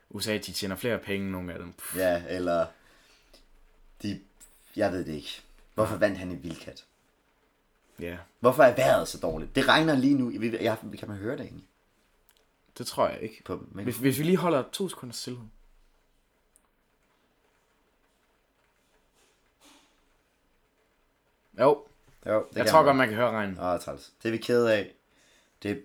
USA, 0.10 0.34
de 0.38 0.52
tjener 0.52 0.76
flere 0.76 0.98
penge, 0.98 1.32
nogle 1.32 1.54
af 1.54 1.60
dem. 1.60 1.74
Pff, 1.74 1.98
ja, 1.98 2.22
eller... 2.30 2.66
De 4.04 4.20
Jeg 4.76 4.92
ved 4.92 5.06
det 5.06 5.14
ikke. 5.14 5.42
Hvorfor 5.74 5.96
vandt 5.98 6.18
han 6.18 6.32
i 6.32 6.36
Vildkat? 6.36 6.84
Ja, 8.00 8.18
Hvorfor 8.40 8.64
er 8.64 8.76
vejret 8.76 9.08
så 9.08 9.20
dårligt? 9.20 9.56
Det 9.56 9.68
regner 9.68 9.96
lige 9.96 10.16
nu. 10.16 10.30
Vi, 10.40 10.58
jeg, 10.64 10.78
kan 11.00 11.08
man 11.10 11.18
høre 11.18 11.38
det 11.38 11.42
egentlig? 11.42 11.68
det 12.78 12.88
tror 12.88 13.08
jeg 13.08 13.22
ikke. 13.22 13.42
På, 13.46 13.66
men, 13.72 13.84
Hvis, 13.84 13.98
hvis 13.98 14.20
vi 14.20 14.24
lige 14.24 14.38
holder 14.38 14.64
to 14.72 14.90
sekunder 14.90 15.14
stillhed. 15.14 15.46
Jo, 21.60 21.84
jo, 22.26 22.46
det 22.50 22.58
jeg 22.58 22.68
tror 22.68 22.80
man. 22.80 22.86
godt, 22.86 22.98
man 22.98 23.08
kan 23.08 23.18
høre 23.18 23.32
regnen. 23.32 23.60
Åh, 23.60 23.80
træls. 23.80 24.14
Det 24.24 24.30
er 24.30 24.32
vi 24.32 24.38
kede 24.38 24.74
af. 24.74 24.94
Det, 25.64 25.84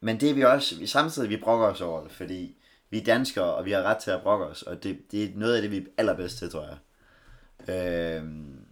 men 0.00 0.20
det 0.20 0.30
er 0.30 0.34
vi 0.34 0.42
også, 0.44 0.86
samtidig 0.86 1.28
vi 1.28 1.36
brokker 1.36 1.66
os 1.66 1.80
over 1.80 2.02
det, 2.02 2.12
fordi 2.12 2.56
vi 2.90 3.00
er 3.00 3.04
danskere, 3.04 3.54
og 3.54 3.64
vi 3.64 3.72
har 3.72 3.82
ret 3.82 3.98
til 3.98 4.10
at 4.10 4.22
brokke 4.22 4.44
os, 4.44 4.62
og 4.62 4.82
det, 4.82 5.10
det 5.10 5.24
er 5.24 5.28
noget 5.34 5.56
af 5.56 5.62
det, 5.62 5.70
vi 5.70 5.76
er 5.76 5.84
allerbedst 5.96 6.38
til, 6.38 6.50
tror 6.50 6.68
jeg. 6.68 6.78
Øhm, 7.74 8.64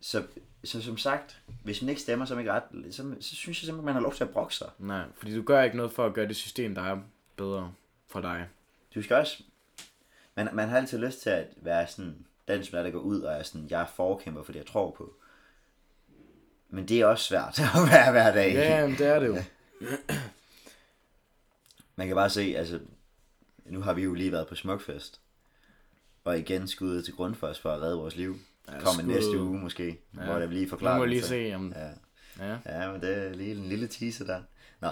så, 0.00 0.26
så 0.64 0.82
som 0.82 0.98
sagt, 0.98 1.40
hvis 1.62 1.82
man 1.82 1.88
ikke 1.88 2.00
stemmer, 2.00 2.24
så, 2.24 2.38
ikke 2.38 2.52
ret, 2.52 2.62
så, 2.90 3.14
så 3.20 3.36
synes 3.36 3.62
jeg 3.62 3.66
simpelthen, 3.66 3.84
man 3.84 3.94
har 3.94 4.00
lov 4.00 4.14
til 4.14 4.24
at 4.24 4.30
brokke 4.30 4.54
sig. 4.54 4.70
Nej, 4.78 5.04
fordi 5.16 5.36
du 5.36 5.42
gør 5.42 5.62
ikke 5.62 5.76
noget 5.76 5.92
for 5.92 6.06
at 6.06 6.14
gøre 6.14 6.28
det 6.28 6.36
system, 6.36 6.74
der 6.74 6.82
er 6.82 6.98
bedre 7.36 7.72
for 8.06 8.20
dig. 8.20 8.48
Du 8.94 9.02
skal 9.02 9.16
også, 9.16 9.42
man, 10.34 10.48
man 10.52 10.68
har 10.68 10.76
altid 10.76 10.98
lyst 10.98 11.22
til 11.22 11.30
at 11.30 11.46
være 11.56 11.86
sådan, 11.86 12.26
den 12.48 12.64
som 12.64 12.78
er, 12.78 12.82
der 12.82 12.90
går 12.90 12.98
ud 12.98 13.20
og 13.20 13.34
er 13.34 13.42
sådan, 13.42 13.66
jeg 13.70 13.82
er 13.82 13.86
forkæmper 13.86 14.42
for 14.42 14.52
det, 14.52 14.58
jeg 14.58 14.66
tror 14.66 14.90
på. 14.90 15.14
Men 16.68 16.88
det 16.88 17.00
er 17.00 17.06
også 17.06 17.24
svært 17.24 17.58
at 17.76 17.92
være 17.92 18.12
hver 18.12 18.32
dag. 18.32 18.52
Ja, 18.52 18.86
men 18.86 18.98
det 18.98 19.06
er 19.06 19.18
det 19.18 19.26
jo. 19.26 19.36
Man 21.96 22.06
kan 22.06 22.16
bare 22.16 22.30
se, 22.30 22.54
altså, 22.56 22.80
nu 23.64 23.80
har 23.80 23.92
vi 23.92 24.02
jo 24.02 24.14
lige 24.14 24.32
været 24.32 24.48
på 24.48 24.54
Smukfest. 24.54 25.20
Og 26.24 26.38
igen 26.38 26.68
skuddet 26.68 27.04
til 27.04 27.14
Grundfos 27.14 27.58
for 27.58 27.70
at 27.70 27.82
redde 27.82 27.96
vores 27.96 28.16
liv. 28.16 28.36
Ja, 28.68 28.78
Kommer 28.78 29.02
skud. 29.02 29.12
næste 29.12 29.40
uge 29.42 29.58
måske, 29.58 30.00
ja. 30.16 30.24
hvor 30.24 30.34
det 30.38 30.48
lige 30.48 30.62
Nu 30.64 30.68
forklarer. 30.68 30.96
må 30.96 31.02
jeg 31.04 31.08
det 31.10 31.16
lige 31.16 31.20
til. 31.22 31.50
se, 31.50 31.54
om... 31.54 31.74
Ja. 31.76 31.88
Ja. 32.46 32.56
ja, 32.66 32.92
men 32.92 33.00
det 33.00 33.18
er 33.26 33.32
lige 33.34 33.50
en 33.54 33.64
lille 33.64 33.86
teaser 33.86 34.24
der. 34.24 34.40
Nå. 34.80 34.88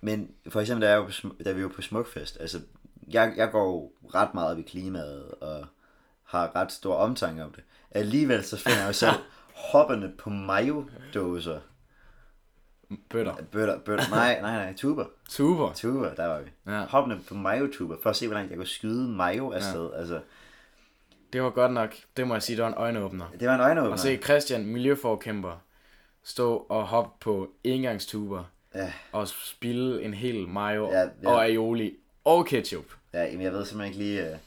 Men 0.00 0.30
for 0.48 0.60
eksempel, 0.60 0.82
da, 0.86 0.90
jeg 0.90 1.00
var 1.00 1.12
på, 1.22 1.34
da 1.44 1.52
vi 1.52 1.62
var 1.62 1.68
på 1.68 1.82
Smukfest, 1.82 2.36
altså, 2.40 2.60
jeg, 3.08 3.32
jeg 3.36 3.50
går 3.50 3.92
ret 4.14 4.34
meget 4.34 4.52
op 4.52 4.58
i 4.58 4.62
klimaet, 4.62 5.30
og 5.40 5.66
har 6.24 6.56
ret 6.56 6.72
stor 6.72 6.94
omtanke 6.94 7.44
om 7.44 7.52
det. 7.52 7.64
Alligevel 7.90 8.44
så 8.44 8.56
finder 8.58 8.78
jeg 8.78 8.88
jo 8.88 8.92
selv 8.92 9.12
hoppende 9.72 10.12
på 10.18 10.30
mayo-dåser. 10.30 11.60
Bøtter. 13.10 13.34
Bøtter, 13.52 13.78
bøtter, 13.78 14.10
nej, 14.10 14.40
nej, 14.42 14.52
nej, 14.64 14.74
tuber. 14.76 15.04
Super. 15.28 15.72
Tuber, 15.74 16.14
der 16.14 16.26
var 16.26 16.40
vi. 16.40 16.50
Ja. 16.72 16.84
Hoppende 16.84 17.20
på 17.28 17.34
mayo-tuber, 17.34 17.96
for 18.02 18.10
at 18.10 18.16
se, 18.16 18.26
hvor 18.26 18.34
langt 18.34 18.50
jeg 18.50 18.56
kunne 18.58 18.66
skyde 18.66 19.08
mayo 19.08 19.50
afsted. 19.52 19.90
Ja. 19.92 19.98
Altså, 19.98 20.20
Det 21.32 21.42
var 21.42 21.50
godt 21.50 21.72
nok, 21.72 21.94
det 22.16 22.26
må 22.28 22.34
jeg 22.34 22.42
sige, 22.42 22.56
det 22.56 22.62
var 22.62 22.68
en 22.68 22.74
øjenåbner. 22.76 23.26
det 23.40 23.48
var 23.48 23.54
en 23.54 23.60
øjenåbner. 23.60 23.92
Og 23.92 23.98
se 23.98 24.16
Christian, 24.16 24.66
miljøforkæmper, 24.66 25.58
stå 26.22 26.56
og 26.56 26.86
hoppe 26.86 27.10
på 27.20 27.52
engangstuber 27.64 28.44
Ja, 28.74 28.92
og 29.12 29.28
spille 29.28 30.02
en 30.02 30.14
hel 30.14 30.48
mayo 30.48 30.90
Ja, 30.90 31.00
ja. 31.00 31.08
og 31.24 31.42
aioli 31.44 31.96
og 32.24 32.46
ketchup. 32.46 32.84
ja, 33.12 33.24
jamen, 33.24 33.40
jeg 33.42 33.52
ved 33.52 33.64
simpelthen 33.64 34.00
ikke 34.00 34.04
lige... 34.04 34.32
Uh, 34.32 34.38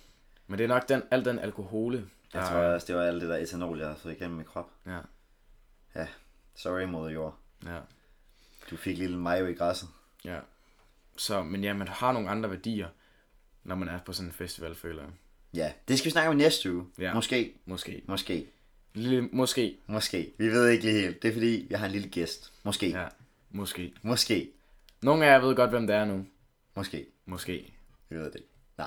Men 0.47 0.57
det 0.57 0.63
er 0.63 0.67
nok 0.67 0.89
den, 0.89 1.03
al 1.11 1.25
den 1.25 1.39
alkohole. 1.39 1.97
jeg 2.33 2.41
der- 2.41 2.49
tror 2.49 2.57
også, 2.59 2.87
det 2.87 2.95
var 2.95 3.01
alt 3.03 3.21
det 3.21 3.29
der 3.29 3.35
etanol, 3.37 3.77
jeg 3.77 3.87
havde 3.87 3.99
fået 3.99 4.13
igennem 4.13 4.35
min 4.37 4.45
krop. 4.45 4.69
Ja, 4.85 4.97
Ja, 5.95 6.07
sorry 6.55 6.83
moder 6.83 7.09
jord. 7.09 7.35
ja, 7.65 7.77
Du 8.71 8.77
fik 8.77 8.97
lille 8.97 9.17
mayo 9.17 9.45
i 9.45 9.53
græsset. 9.53 9.89
ja. 10.25 10.39
Så, 11.17 11.43
men 11.43 11.63
ja, 11.63 11.73
man 11.73 11.87
har 11.87 12.11
nogle 12.11 12.29
andre 12.29 12.49
værdier, 12.49 12.87
når 13.63 13.75
man 13.75 13.87
er 13.87 13.99
på 14.05 14.13
sådan 14.13 14.29
en 14.29 14.33
festival, 14.33 14.75
føler 14.75 15.01
jeg. 15.03 15.11
Ja, 15.55 15.71
det 15.87 15.97
skal 15.97 16.05
vi 16.05 16.11
snakke 16.11 16.29
om 16.29 16.35
næste 16.35 16.73
uge. 16.73 16.85
Ja. 16.99 17.13
Måske, 17.13 17.53
Måske. 17.65 18.01
måske, 18.07 18.47
Lille, 18.93 19.21
måske. 19.21 19.77
måske. 19.87 20.33
Vi 20.37 20.47
ved 20.47 20.69
ikke 20.69 20.85
lige 20.85 21.01
helt. 21.01 21.21
Det 21.21 21.27
er 21.29 21.33
fordi, 21.33 21.65
vi 21.69 21.75
har 21.75 21.85
en 21.85 21.91
lille 21.91 22.09
gæst. 22.09 22.53
Måske, 22.63 22.89
ja. 22.89 23.07
Måske. 23.49 23.93
måske, 24.01 24.51
Nogle 25.01 25.25
af 25.25 25.29
jer 25.31 25.39
ved 25.39 25.55
godt, 25.55 25.69
hvem 25.69 25.87
det 25.87 25.95
er 25.95 26.05
nu. 26.05 26.25
måske. 26.75 27.05
Måske. 27.25 27.73
Vi 28.09 28.15
ved 28.15 28.25
det 28.25 28.35
ikke. 28.35 28.47
Nå, 28.77 28.83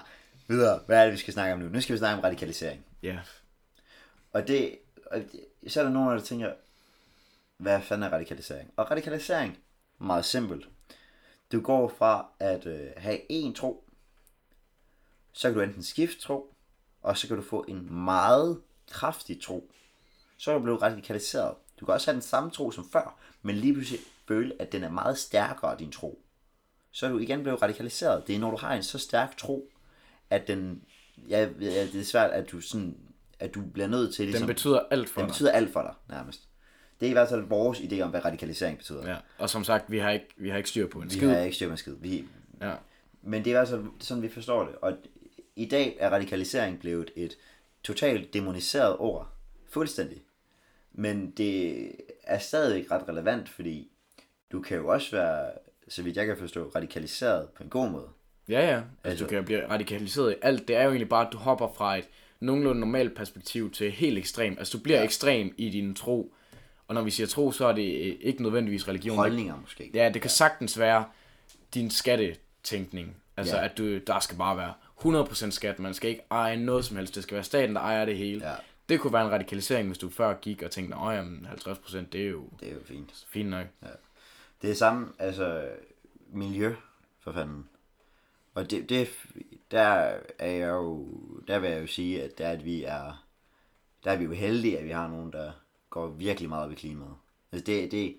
videre. 0.48 0.80
Hvad 0.86 0.98
er 0.98 1.04
det, 1.04 1.12
vi 1.12 1.18
skal 1.18 1.32
snakke 1.34 1.54
om 1.54 1.60
nu? 1.60 1.68
Nu 1.68 1.80
skal 1.80 1.92
vi 1.92 1.98
snakke 1.98 2.16
om 2.18 2.20
radikalisering. 2.24 2.84
Ja. 3.02 3.18
Og 4.32 4.48
det, 4.48 4.78
og 5.06 5.18
det 5.62 5.72
så 5.72 5.80
er 5.80 5.84
der 5.84 5.90
nogen, 5.92 6.18
der 6.18 6.24
tænker, 6.24 6.52
hvad 7.56 7.80
fanden 7.82 8.02
er 8.02 8.12
radikalisering? 8.12 8.70
Og 8.76 8.90
radikalisering, 8.90 9.58
meget 9.98 10.24
simpelt. 10.24 10.68
Du 11.52 11.60
går 11.60 11.94
fra 11.98 12.26
at 12.38 12.66
øh, 12.66 12.90
have 12.96 13.20
en 13.28 13.54
tro, 13.54 13.84
så 15.32 15.48
kan 15.48 15.54
du 15.54 15.60
enten 15.60 15.82
skifte 15.82 16.20
tro, 16.20 16.54
og 17.02 17.18
så 17.18 17.26
kan 17.28 17.36
du 17.36 17.42
få 17.42 17.64
en 17.68 17.94
meget 17.94 18.60
kraftig 18.90 19.42
tro. 19.42 19.70
Så 20.36 20.50
kan 20.50 20.58
du 20.58 20.62
blive 20.64 20.76
radikaliseret. 20.82 21.54
Du 21.80 21.84
kan 21.84 21.94
også 21.94 22.06
have 22.10 22.14
den 22.14 22.22
samme 22.22 22.50
tro 22.50 22.70
som 22.70 22.88
før, 22.92 23.18
men 23.42 23.56
lige 23.56 23.72
pludselig 23.74 24.00
føle, 24.28 24.54
at 24.62 24.72
den 24.72 24.84
er 24.84 24.90
meget 24.90 25.18
stærkere, 25.18 25.76
din 25.78 25.92
tro. 25.92 26.22
Så 26.90 27.06
er 27.06 27.10
du 27.10 27.18
igen 27.18 27.42
blevet 27.42 27.62
radikaliseret. 27.62 28.26
Det 28.26 28.34
er, 28.34 28.38
når 28.38 28.50
du 28.50 28.56
har 28.56 28.74
en 28.74 28.82
så 28.82 28.98
stærk 28.98 29.36
tro, 29.36 29.70
at 30.30 30.48
den, 30.48 30.82
ja, 31.28 31.48
ja, 31.60 31.86
det 31.86 32.00
er 32.00 32.04
svært, 32.04 32.30
at 32.30 32.50
du 32.52 32.60
sådan, 32.60 32.96
at 33.40 33.54
du 33.54 33.62
bliver 33.62 33.86
nødt 33.88 34.14
til 34.14 34.22
Den 34.24 34.30
ligesom, 34.30 34.46
betyder 34.46 34.80
alt 34.90 35.08
for 35.08 35.20
den 35.20 35.28
dig. 35.28 35.32
betyder 35.34 35.52
alt 35.52 35.72
for 35.72 35.82
dig, 35.82 35.94
nærmest. 36.08 36.40
Det 37.00 37.06
er 37.06 37.10
i 37.10 37.12
hvert 37.12 37.28
fald 37.28 37.42
vores 37.42 37.78
idé 37.78 38.00
om, 38.00 38.10
hvad 38.10 38.24
radikalisering 38.24 38.78
betyder. 38.78 39.10
Ja. 39.10 39.16
Og 39.38 39.50
som 39.50 39.64
sagt, 39.64 39.90
vi 39.90 39.98
har 39.98 40.10
ikke, 40.10 40.26
vi 40.36 40.48
har 40.48 40.56
ikke 40.56 40.68
styr 40.68 40.86
på 40.88 40.98
en 40.98 41.04
Vi 41.10 41.10
skid. 41.16 41.28
har 41.28 41.38
ikke 41.38 41.56
styr 41.56 41.66
på 41.66 41.70
en 41.72 41.76
skid. 41.76 41.94
Vi, 42.00 42.24
Ja. 42.60 42.74
men 43.22 43.44
det 43.44 43.50
er 43.50 43.54
i 43.54 43.58
hvert 43.58 43.68
fald 43.68 43.84
sådan, 44.00 44.22
vi 44.22 44.28
forstår 44.28 44.64
det. 44.64 44.74
Og 44.82 44.96
i 45.58 45.64
dag 45.68 45.96
er 45.98 46.10
radikalisering 46.10 46.80
blevet 46.80 47.10
et 47.16 47.36
totalt 47.82 48.34
demoniseret 48.34 48.96
ord. 48.98 49.28
Fuldstændig. 49.70 50.22
Men 50.92 51.30
det 51.30 51.90
er 52.24 52.38
stadig 52.38 52.90
ret 52.90 53.08
relevant, 53.08 53.48
fordi 53.48 53.88
du 54.52 54.60
kan 54.60 54.76
jo 54.76 54.88
også 54.88 55.10
være, 55.16 55.50
så 55.88 56.02
vidt 56.02 56.16
jeg 56.16 56.26
kan 56.26 56.36
forstå, 56.36 56.72
radikaliseret 56.76 57.48
på 57.48 57.62
en 57.62 57.68
god 57.68 57.90
måde. 57.90 58.08
Ja, 58.48 58.60
ja. 58.60 58.74
Altså, 58.76 58.84
Altså- 59.04 59.24
du 59.24 59.28
kan 59.30 59.44
blive 59.44 59.68
radikaliseret 59.70 60.32
i 60.32 60.36
alt. 60.42 60.68
Det 60.68 60.76
er 60.76 60.82
jo 60.82 60.88
egentlig 60.88 61.08
bare, 61.08 61.26
at 61.26 61.32
du 61.32 61.38
hopper 61.38 61.68
fra 61.76 61.96
et 61.96 62.08
nogenlunde 62.40 62.80
normalt 62.80 63.14
perspektiv 63.16 63.70
til 63.70 63.90
helt 63.92 64.18
ekstrem. 64.18 64.56
Altså, 64.58 64.78
du 64.78 64.82
bliver 64.82 64.96
ja. 64.96 65.00
Ja. 65.02 65.06
ekstrem 65.06 65.54
i 65.56 65.70
din 65.70 65.94
tro. 65.94 66.34
Og 66.88 66.94
når 66.94 67.02
vi 67.02 67.10
siger 67.10 67.26
tro, 67.26 67.52
så 67.52 67.66
er 67.66 67.72
det 67.72 68.00
øh, 68.06 68.16
ikke 68.20 68.42
nødvendigvis 68.42 68.88
religion. 68.88 69.16
Holdninger 69.16 69.56
måske. 69.60 69.90
Ja, 69.94 70.10
det 70.14 70.22
kan 70.22 70.30
sagtens 70.30 70.78
være 70.78 71.04
din 71.74 71.90
skattetænkning. 71.90 73.16
Altså, 73.36 73.56
Ja. 73.56 73.64
at 73.64 73.78
du, 73.78 73.98
der 73.98 74.20
skal 74.20 74.36
bare 74.38 74.56
være 74.56 74.72
100% 75.04 75.50
skat. 75.50 75.78
Man 75.78 75.94
skal 75.94 76.10
ikke 76.10 76.22
eje 76.30 76.56
noget 76.56 76.84
som 76.84 76.96
helst. 76.96 77.14
Det 77.14 77.22
skal 77.22 77.34
være 77.34 77.44
staten, 77.44 77.74
der 77.74 77.80
ejer 77.80 78.04
det 78.04 78.18
hele. 78.18 78.48
Ja. 78.48 78.54
Det 78.88 79.00
kunne 79.00 79.12
være 79.12 79.24
en 79.26 79.32
radikalisering, 79.32 79.88
hvis 79.88 79.98
du 79.98 80.10
før 80.10 80.34
gik 80.34 80.62
og 80.62 80.70
tænkte, 80.70 80.96
jamen, 80.98 81.46
50% 81.46 81.96
det 82.12 82.20
er 82.20 82.28
jo 82.28 82.48
Det 82.60 82.68
er 82.68 82.72
jo 82.74 82.80
fint. 82.84 83.26
fint 83.28 83.48
nok. 83.48 83.66
Det 84.62 84.70
er 84.70 84.74
samme, 84.74 85.08
altså 85.18 85.68
miljø, 86.32 86.74
for 87.20 87.32
fanden. 87.32 87.68
Og 88.54 88.70
det, 88.70 88.88
det, 88.88 89.08
der 89.70 90.14
er 90.38 90.50
jeg 90.50 90.68
jo, 90.68 91.06
der 91.48 91.58
vil 91.58 91.70
jeg 91.70 91.80
jo 91.82 91.86
sige, 91.86 92.22
at 92.22 92.38
der 92.38 92.48
at 92.48 92.64
vi 92.64 92.84
er, 92.84 93.24
der 94.04 94.10
er 94.10 94.16
vi 94.16 94.24
jo 94.24 94.32
heldige, 94.32 94.78
at 94.78 94.84
vi 94.84 94.90
har 94.90 95.08
nogen, 95.08 95.32
der 95.32 95.52
går 95.90 96.06
virkelig 96.06 96.48
meget 96.48 96.64
op 96.64 96.72
i 96.72 96.74
klimaet. 96.74 97.14
Altså 97.52 97.64
det, 97.66 97.90
det, 97.92 98.16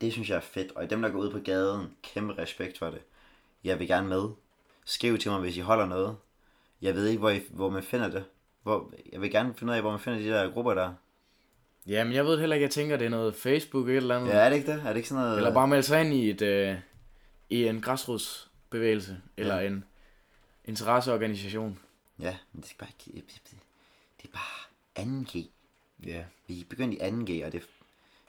det 0.00 0.12
synes 0.12 0.30
jeg 0.30 0.36
er 0.36 0.40
fedt, 0.40 0.72
og 0.72 0.90
dem, 0.90 1.02
der 1.02 1.08
går 1.08 1.18
ud 1.18 1.30
på 1.30 1.38
gaden, 1.38 1.86
kæmpe 2.02 2.38
respekt 2.38 2.78
for 2.78 2.86
det. 2.90 3.00
Jeg 3.64 3.78
vil 3.78 3.88
gerne 3.88 4.08
med. 4.08 4.28
Skriv 4.88 5.18
til 5.18 5.30
mig, 5.30 5.40
hvis 5.40 5.56
I 5.56 5.60
holder 5.60 5.86
noget. 5.86 6.16
Jeg 6.82 6.94
ved 6.94 7.06
ikke, 7.06 7.18
hvor, 7.18 7.30
I, 7.30 7.40
hvor 7.50 7.70
man 7.70 7.82
finder 7.82 8.08
det. 8.08 8.24
Hvor, 8.62 8.92
jeg 9.12 9.20
vil 9.20 9.30
gerne 9.30 9.54
finde 9.54 9.70
ud 9.70 9.76
af, 9.76 9.82
hvor 9.82 9.90
man 9.90 10.00
finder 10.00 10.18
de 10.18 10.28
der 10.28 10.50
grupper 10.50 10.74
der. 10.74 10.94
Jamen, 11.86 12.12
jeg 12.12 12.24
ved 12.24 12.38
heller 12.40 12.56
ikke, 12.56 12.64
jeg 12.64 12.70
tænker, 12.70 12.96
det 12.96 13.04
er 13.04 13.08
noget 13.10 13.34
Facebook 13.34 13.88
eller 13.88 14.16
andet. 14.16 14.28
Ja, 14.28 14.34
er 14.38 14.48
det 14.48 14.56
ikke 14.56 14.72
det? 14.72 14.80
Er 14.84 14.88
det 14.88 14.96
ikke 14.96 15.08
sådan 15.08 15.24
noget... 15.24 15.36
Eller 15.36 15.54
bare 15.54 15.68
melde 15.68 15.82
sig 15.82 16.00
ind 16.00 16.14
i, 16.14 16.30
et, 16.30 16.42
øh, 16.42 16.76
i 17.50 17.64
en 17.66 17.80
græsrodsbevægelse, 17.80 19.20
eller 19.36 19.60
Ja. 19.60 19.66
en 19.66 19.84
interesseorganisation. 20.64 21.78
Ja, 22.20 22.36
men 22.52 22.62
det 22.62 22.70
er 22.70 22.74
bare, 22.78 22.88
ikke- 23.06 23.26
det 24.22 24.28
er 24.34 24.38
bare 24.38 25.04
2G. 25.06 25.46
Ja. 26.06 26.24
Vi 26.46 26.60
er 26.60 26.64
begyndt 26.70 26.94
i 26.94 26.98
2G, 26.98 27.46
og 27.46 27.52
det, 27.52 27.62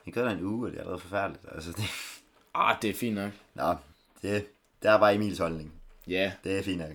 det 0.04 0.14
gør 0.14 0.24
der 0.24 0.30
en 0.30 0.44
uge, 0.44 0.66
og 0.66 0.70
det 0.70 0.76
er 0.76 0.80
allerede 0.80 1.00
forfærdeligt. 1.00 1.44
Altså, 1.52 1.72
det, 1.72 1.84
Ah, 2.54 2.76
det 2.82 2.90
er 2.90 2.94
fint 2.94 3.14
nok. 3.14 3.32
nå, 3.54 3.70
det, 4.22 4.46
det 4.82 4.90
er 4.90 4.98
bare 4.98 5.14
Emils 5.14 5.38
holdning. 5.38 5.79
Ja. 6.08 6.32
Det 6.44 6.58
er 6.58 6.62
fint 6.62 6.78
nok. 6.78 6.90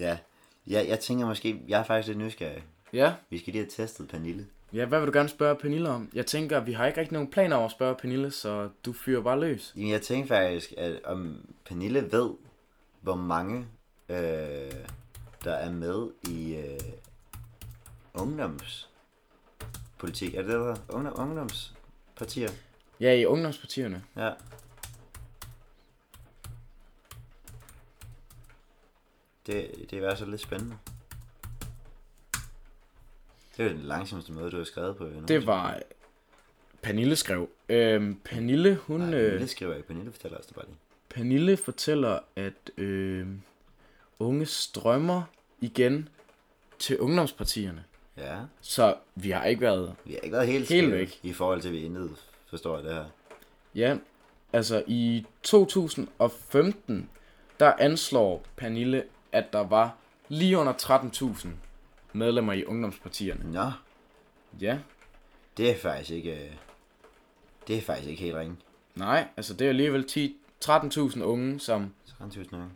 Ja, 0.00 0.18
jeg, 0.66 0.88
jeg 0.88 1.00
tænker 1.00 1.26
måske, 1.26 1.60
jeg 1.68 1.80
er 1.80 1.84
faktisk 1.84 2.08
lidt 2.08 2.18
nysgerrig. 2.18 2.64
Ja. 2.92 3.14
Vi 3.30 3.38
skal 3.38 3.52
lige 3.52 3.62
have 3.62 3.70
testet 3.70 4.08
Pernille. 4.08 4.46
Ja, 4.72 4.84
hvad 4.84 5.00
vil 5.00 5.06
du 5.06 5.12
gerne 5.12 5.28
spørge 5.28 5.56
Pernille 5.56 5.88
om? 5.88 6.10
Jeg 6.14 6.26
tænker, 6.26 6.60
vi 6.60 6.72
har 6.72 6.86
ikke 6.86 7.00
rigtig 7.00 7.12
nogen 7.12 7.30
planer 7.30 7.56
om 7.56 7.64
at 7.64 7.70
spørge 7.70 7.94
Pernille, 7.94 8.30
så 8.30 8.68
du 8.84 8.92
fyrer 8.92 9.22
bare 9.22 9.40
løs. 9.40 9.72
Jamen, 9.76 9.90
jeg 9.90 10.02
tænker 10.02 10.28
faktisk, 10.28 10.72
at 10.76 11.04
om 11.04 11.46
Pernille 11.64 12.12
ved, 12.12 12.30
hvor 13.00 13.14
mange, 13.14 13.66
øh, 14.08 14.72
der 15.44 15.52
er 15.52 15.72
med 15.72 16.08
i 16.28 16.54
øh, 16.54 16.80
ungdomspolitik. 18.14 20.34
Er 20.34 20.42
det 20.42 20.50
der? 20.50 20.76
Ungdom, 20.88 21.20
ungdomspartier? 21.20 22.50
Ja, 23.00 23.12
i 23.12 23.24
ungdomspartierne. 23.24 24.04
Ja. 24.16 24.30
Det, 29.48 29.70
det 29.80 29.92
er 29.92 29.96
i 29.96 30.00
hvert 30.00 30.18
fald 30.18 30.30
lidt 30.30 30.40
spændende. 30.40 30.76
Det 33.56 33.66
er 33.66 33.70
jo 33.70 33.76
den 33.76 33.84
langsomste 33.84 34.32
måde, 34.32 34.50
du 34.50 34.56
har 34.56 34.64
skrevet 34.64 34.96
på. 34.96 35.04
jo. 35.04 35.20
Det 35.28 35.46
var 35.46 35.80
Pernille 36.82 37.16
skrev. 37.16 37.48
Øhm, 37.68 38.20
Pernille, 38.24 38.74
hun... 38.76 39.00
Nej, 39.00 39.14
øh, 39.14 39.24
Pernille 39.30 39.48
skriver 39.48 39.74
ikke. 39.74 39.88
Pernille 39.88 40.12
fortæller 40.12 40.38
os 40.38 40.46
det 40.46 40.54
bare 40.54 40.64
lige. 40.64 40.76
Pernille 41.08 41.56
fortæller, 41.56 42.18
at 42.36 42.70
øh, 42.76 43.26
unge 44.18 44.46
strømmer 44.46 45.22
igen 45.60 46.08
til 46.78 46.98
ungdomspartierne. 46.98 47.84
Ja, 48.16 48.36
Så 48.60 48.96
vi 49.14 49.30
har 49.30 49.44
ikke 49.44 49.60
været... 49.60 49.94
vi 50.04 50.12
har 50.12 50.18
ikke 50.20 50.32
været 50.36 50.46
helt, 50.46 50.68
Helt 50.68 50.92
væk. 50.92 51.20
I 51.22 51.32
forhold 51.32 51.60
til, 51.60 51.68
at 51.68 51.74
vi 51.74 51.80
intet 51.84 52.16
forstår 52.46 52.76
det 52.76 52.92
her. 52.94 53.04
Ja, 53.74 53.96
altså 54.52 54.84
i 54.86 55.26
2015, 55.42 57.10
der 57.60 57.72
anslår 57.78 58.44
Pernille, 58.56 59.04
at 59.32 59.52
der 59.52 59.60
var 59.60 59.94
lige 60.28 60.58
under 60.58 60.72
13.000 60.72 61.48
medlemmer 62.12 62.52
i 62.52 62.64
ungdomspartierne. 62.64 63.52
Nå, 63.52 63.70
Ja, 64.60 64.78
det 65.56 65.70
er 65.70 65.76
faktisk 65.76 66.10
ikke... 66.10 66.44
øh, 66.44 66.50
Det 67.68 67.76
er 67.76 67.80
faktisk 67.82 68.08
ikke 68.08 68.22
helt 68.22 68.36
ringe. 68.36 68.56
nej, 68.94 69.28
altså 69.36 69.54
det 69.54 69.64
er 69.64 69.68
alligevel 69.68 70.04
10 70.08 70.36
13.000 70.64 71.22
unge, 71.22 71.60
som 71.60 71.94
13.000 72.20 72.56
år. 72.56 72.68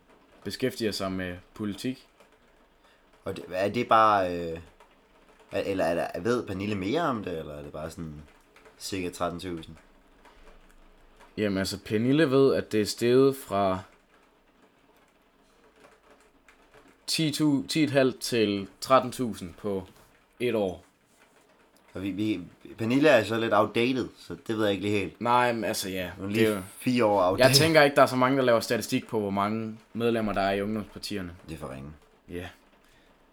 beskæftiger 0.44 0.92
sig 0.92 1.12
med 1.12 1.36
politik. 1.54 2.08
Og 3.24 3.36
det, 3.36 3.44
er 3.52 3.68
det 3.68 3.88
bare... 3.88 4.36
Øh, 4.38 4.58
er- 5.52 5.60
eller 5.60 5.84
er 5.84 5.94
der, 5.94 6.20
ved 6.20 6.46
Pernille 6.46 6.74
mere 6.74 7.02
om 7.02 7.24
det, 7.24 7.38
eller 7.38 7.54
er 7.54 7.62
det 7.62 7.72
bare 7.72 7.90
sådan 7.90 8.22
cirka 8.78 9.08
13.000? 9.28 9.70
Jamen 11.36 11.58
altså, 11.58 11.78
Pernille 11.84 12.30
ved, 12.30 12.54
at 12.54 12.72
det 12.72 12.80
er 12.80 12.84
steget 12.86 13.36
fra 13.36 13.78
10.000 17.12 17.66
10.500 17.72 18.18
til 18.20 18.66
13.000 18.84 19.44
på 19.58 19.84
et 20.40 20.54
år. 20.54 20.84
Og 21.94 22.02
vi, 22.02 22.10
vi, 22.10 22.40
Pernille 22.78 23.08
er 23.08 23.24
så 23.24 23.38
lidt 23.38 23.54
outdated, 23.54 24.08
så 24.18 24.36
det 24.46 24.56
ved 24.56 24.64
jeg 24.64 24.72
ikke 24.72 24.82
lige 24.86 24.98
helt. 24.98 25.20
Nej, 25.20 25.52
men 25.52 25.64
altså 25.64 25.88
ja. 25.90 26.10
Hun 26.18 26.24
er 26.24 26.32
Det 26.32 26.42
er 26.42 26.46
lige 26.46 26.56
jo, 26.56 26.62
fire 26.78 27.04
år 27.04 27.22
outdated. 27.22 27.50
jeg 27.50 27.56
tænker 27.56 27.82
ikke, 27.82 27.96
der 27.96 28.02
er 28.02 28.06
så 28.06 28.16
mange, 28.16 28.38
der 28.38 28.44
laver 28.44 28.60
statistik 28.60 29.06
på, 29.08 29.20
hvor 29.20 29.30
mange 29.30 29.78
medlemmer 29.92 30.32
der 30.32 30.40
er 30.40 30.52
i 30.52 30.62
ungdomspartierne. 30.62 31.30
Det 31.48 31.54
er 31.54 31.58
for 31.58 31.70
ringe. 31.74 31.90
Ja, 32.28 32.46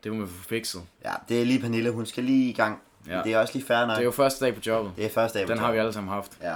det 0.04 0.14
må 0.14 0.22
vi 0.26 0.28
få 0.32 0.44
fikset. 0.44 0.82
Ja, 1.06 1.14
det 1.30 1.42
er 1.42 1.46
lige 1.46 1.60
Pernille. 1.60 1.92
Hun 1.92 2.06
skal 2.06 2.24
lige 2.24 2.50
i 2.50 2.54
gang. 2.54 2.82
Ja. 3.08 3.22
Det 3.24 3.34
er 3.34 3.38
også 3.40 3.54
lige 3.54 3.66
fair 3.66 3.80
nok. 3.86 3.90
Det 3.96 3.98
er 4.02 4.06
jo 4.06 4.12
første 4.12 4.46
dag 4.46 4.56
på 4.56 4.62
jobbet. 4.68 4.92
det 4.96 5.06
er 5.06 5.10
første 5.10 5.40
dag 5.40 5.48
på 5.48 5.54
Den 5.54 5.60
har 5.60 5.72
vi 5.72 5.78
alle 5.78 5.94
sammen 5.94 6.14
haft. 6.14 6.38
Ja. 6.42 6.56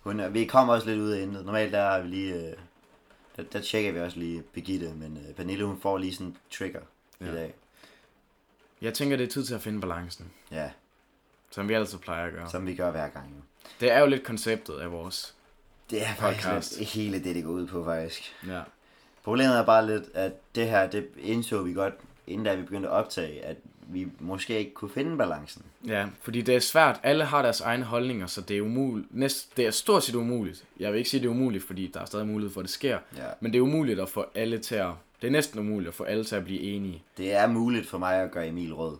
Hun, 0.00 0.20
er- 0.20 0.28
vi 0.28 0.44
kommer 0.44 0.74
også 0.74 0.86
lidt 0.88 1.00
ud 1.00 1.10
af 1.10 1.22
intet. 1.22 1.44
Normalt 1.46 1.72
der 1.72 1.82
har 1.90 2.00
vi 2.00 2.08
lige... 2.08 2.34
Øh, 2.34 2.52
der, 3.36 3.42
der, 3.42 3.60
tjekker 3.60 3.92
vi 3.92 4.00
også 4.00 4.18
lige 4.18 4.42
Birgitte, 4.42 4.94
men 4.94 5.16
øh, 5.28 5.34
Pernille 5.34 5.64
hun 5.64 5.80
får 5.80 5.98
lige 5.98 6.14
sådan 6.14 6.26
en 6.26 6.36
trigger 6.50 6.80
ja. 7.20 7.26
I 7.26 7.34
dag. 7.34 7.54
Jeg 8.80 8.94
tænker, 8.94 9.16
det 9.16 9.24
er 9.26 9.30
tid 9.30 9.44
til 9.44 9.54
at 9.54 9.60
finde 9.62 9.80
balancen, 9.80 10.32
Ja, 10.50 10.70
som 11.50 11.68
vi 11.68 11.74
altid 11.74 11.98
plejer 11.98 12.26
at 12.26 12.32
gøre. 12.32 12.50
som 12.50 12.66
vi 12.66 12.74
gør 12.74 12.90
hver 12.90 13.08
gang 13.08 13.30
jo. 13.30 13.42
Det 13.80 13.92
er 13.92 13.98
jo 14.00 14.06
lidt 14.06 14.24
konceptet 14.24 14.74
af 14.78 14.92
vores. 14.92 15.34
Det 15.90 16.02
er 16.02 16.14
faktisk 16.14 16.46
Podcast. 16.48 16.78
lidt 16.78 16.90
hele 16.90 17.24
det, 17.24 17.34
det 17.34 17.44
går 17.44 17.50
ud 17.50 17.66
på 17.66 17.84
faktisk. 17.84 18.34
Ja. 18.46 18.62
Problemet 19.24 19.56
er 19.56 19.64
bare 19.64 19.86
lidt, 19.86 20.04
at 20.14 20.32
det 20.54 20.68
her, 20.68 20.90
det 20.90 21.08
indså 21.18 21.62
vi 21.62 21.72
godt, 21.72 21.94
inden 22.26 22.44
da 22.44 22.54
vi 22.54 22.62
begyndte 22.62 22.88
at 22.88 22.92
optage, 22.94 23.44
at 23.44 23.56
vi 23.88 24.08
måske 24.20 24.58
ikke 24.58 24.74
kunne 24.74 24.90
finde 24.90 25.16
balancen. 25.18 25.62
Ja, 25.86 26.06
fordi 26.22 26.42
det 26.42 26.54
er 26.56 26.60
svært. 26.60 27.00
Alle 27.02 27.24
har 27.24 27.42
deres 27.42 27.60
egne 27.60 27.84
holdninger, 27.84 28.26
så 28.26 28.40
det 28.40 28.56
er 28.58 28.62
umuligt. 28.62 29.06
Næst, 29.10 29.56
det 29.56 29.66
er 29.66 29.70
stort 29.70 30.04
set 30.04 30.14
umuligt. 30.14 30.64
Jeg 30.80 30.92
vil 30.92 30.98
ikke 30.98 31.10
sige, 31.10 31.20
det 31.20 31.26
er 31.26 31.30
umuligt, 31.30 31.64
fordi 31.64 31.90
der 31.94 32.00
er 32.00 32.04
stadig 32.04 32.26
mulighed 32.26 32.52
for, 32.54 32.60
at 32.60 32.64
det 32.64 32.70
sker. 32.72 32.98
Ja. 33.16 33.22
Men 33.40 33.52
det 33.52 33.58
er 33.58 33.62
umuligt 33.62 34.00
at 34.00 34.08
få 34.08 34.24
alle 34.34 34.58
til 34.58 34.74
at... 34.74 34.90
Det 35.22 35.26
er 35.26 35.32
næsten 35.32 35.58
umuligt 35.60 35.88
at 35.88 35.94
få 35.94 36.04
alle 36.04 36.24
til 36.24 36.36
at 36.36 36.44
blive 36.44 36.60
enige. 36.60 37.02
Det 37.16 37.32
er 37.34 37.46
muligt 37.46 37.88
for 37.88 37.98
mig 37.98 38.14
at 38.22 38.30
gøre 38.30 38.48
Emil 38.48 38.74
rød. 38.74 38.96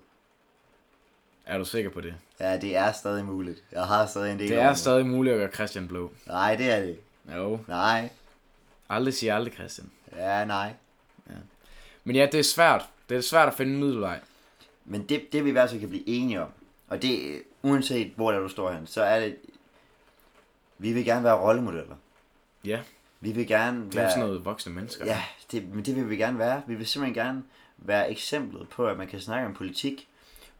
Er 1.46 1.58
du 1.58 1.64
sikker 1.64 1.90
på 1.90 2.00
det? 2.00 2.14
Ja, 2.40 2.56
det 2.56 2.76
er 2.76 2.92
stadig 2.92 3.24
muligt. 3.24 3.62
Jeg 3.72 3.82
har 3.84 4.06
stadig 4.06 4.32
en 4.32 4.38
del 4.38 4.48
Det 4.48 4.58
er 4.58 4.64
mig. 4.66 4.76
stadig 4.76 5.06
muligt 5.06 5.34
at 5.34 5.38
gøre 5.40 5.50
Christian 5.52 5.88
blå. 5.88 6.10
Nej, 6.26 6.56
det 6.56 6.70
er 6.70 6.80
det. 6.80 6.98
Jo. 7.36 7.58
Nej. 7.68 8.08
Aldrig 8.88 9.14
sige 9.14 9.32
aldrig, 9.32 9.54
Christian. 9.54 9.90
Ja, 10.16 10.44
nej. 10.44 10.72
Men 12.04 12.16
ja, 12.16 12.26
det 12.32 12.40
er 12.40 12.44
svært. 12.44 12.84
Det 13.08 13.16
er 13.16 13.20
svært 13.20 13.48
at 13.48 13.54
finde 13.54 13.72
en 13.72 13.80
middelvej. 13.80 14.20
Men 14.84 15.02
det, 15.02 15.32
det 15.32 15.44
vi 15.44 15.48
i 15.48 15.52
hvert 15.52 15.70
fald 15.70 15.80
kan 15.80 15.88
blive 15.88 16.08
enige 16.08 16.42
om, 16.42 16.48
og 16.88 17.02
det 17.02 17.42
uanset 17.62 18.12
hvor 18.16 18.32
der 18.32 18.38
du 18.38 18.48
står 18.48 18.72
hen, 18.72 18.86
så 18.86 19.02
er 19.02 19.20
det, 19.20 19.36
vi 20.78 20.92
vil 20.92 21.04
gerne 21.04 21.24
være 21.24 21.40
rollemodeller. 21.40 21.96
Ja, 22.64 22.80
Vi 23.20 23.32
vil 23.32 23.46
gerne 23.46 23.84
det 23.86 23.94
er 23.94 24.00
være... 24.00 24.10
sådan 24.10 24.24
noget 24.26 24.44
voksne 24.44 24.74
mennesker. 24.74 25.06
Ja, 25.06 25.22
det, 25.52 25.68
men 25.74 25.84
det 25.84 25.96
vil 25.96 26.10
vi 26.10 26.16
gerne 26.16 26.38
være. 26.38 26.62
Vi 26.66 26.74
vil 26.74 26.86
simpelthen 26.86 27.24
gerne 27.24 27.42
være 27.78 28.10
eksemplet 28.10 28.68
på, 28.68 28.86
at 28.86 28.98
man 28.98 29.08
kan 29.08 29.20
snakke 29.20 29.46
om 29.46 29.54
politik, 29.54 30.08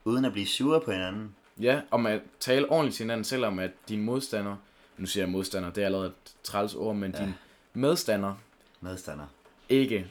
uden 0.05 0.25
at 0.25 0.33
blive 0.33 0.47
sure 0.47 0.81
på 0.81 0.91
hinanden. 0.93 1.35
Ja, 1.61 1.81
om 1.91 2.07
at 2.07 2.21
tale 2.41 2.71
ordentligt 2.71 2.97
til 2.97 3.03
hinanden, 3.05 3.25
selvom 3.25 3.59
at 3.59 3.71
din 3.89 4.03
modstander, 4.03 4.57
nu 4.97 5.07
siger 5.07 5.25
jeg 5.25 5.33
modstander, 5.33 5.71
det 5.71 5.83
er 5.83 5.87
allerede 5.87 6.07
et 6.07 6.35
træls 6.43 6.75
ord, 6.75 6.97
men 6.97 7.13
ja. 7.13 7.25
din 7.25 7.35
medstander 7.73 8.35
Medstander. 8.81 9.27
ikke 9.69 10.07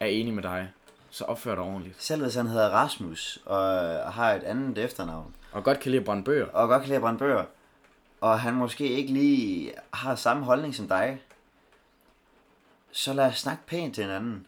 er 0.00 0.06
enig 0.06 0.34
med 0.34 0.42
dig, 0.42 0.68
så 1.10 1.24
opfør 1.24 1.54
dig 1.54 1.64
ordentligt. 1.64 2.02
Selv 2.02 2.22
hvis 2.22 2.34
han 2.34 2.46
hedder 2.46 2.68
Rasmus, 2.70 3.38
og 3.44 3.62
har 4.12 4.32
et 4.32 4.42
andet 4.42 4.78
efternavn, 4.78 5.34
Og 5.52 5.64
godt 5.64 5.80
kan 5.80 5.90
lide 5.90 6.00
at 6.00 6.06
brænde 6.06 6.22
bøger. 6.24 6.46
og 6.46 6.68
godt 6.68 6.80
kan 6.82 6.88
lide 6.88 6.96
at 6.96 7.02
brænde 7.02 7.18
bøger, 7.18 7.44
og 8.20 8.40
han 8.40 8.54
måske 8.54 8.88
ikke 8.88 9.12
lige 9.12 9.72
har 9.92 10.14
samme 10.14 10.44
holdning 10.44 10.74
som 10.74 10.88
dig, 10.88 11.20
så 12.92 13.12
lad 13.12 13.26
os 13.26 13.38
snakke 13.38 13.62
pænt 13.66 13.94
til 13.94 14.04
hinanden. 14.04 14.46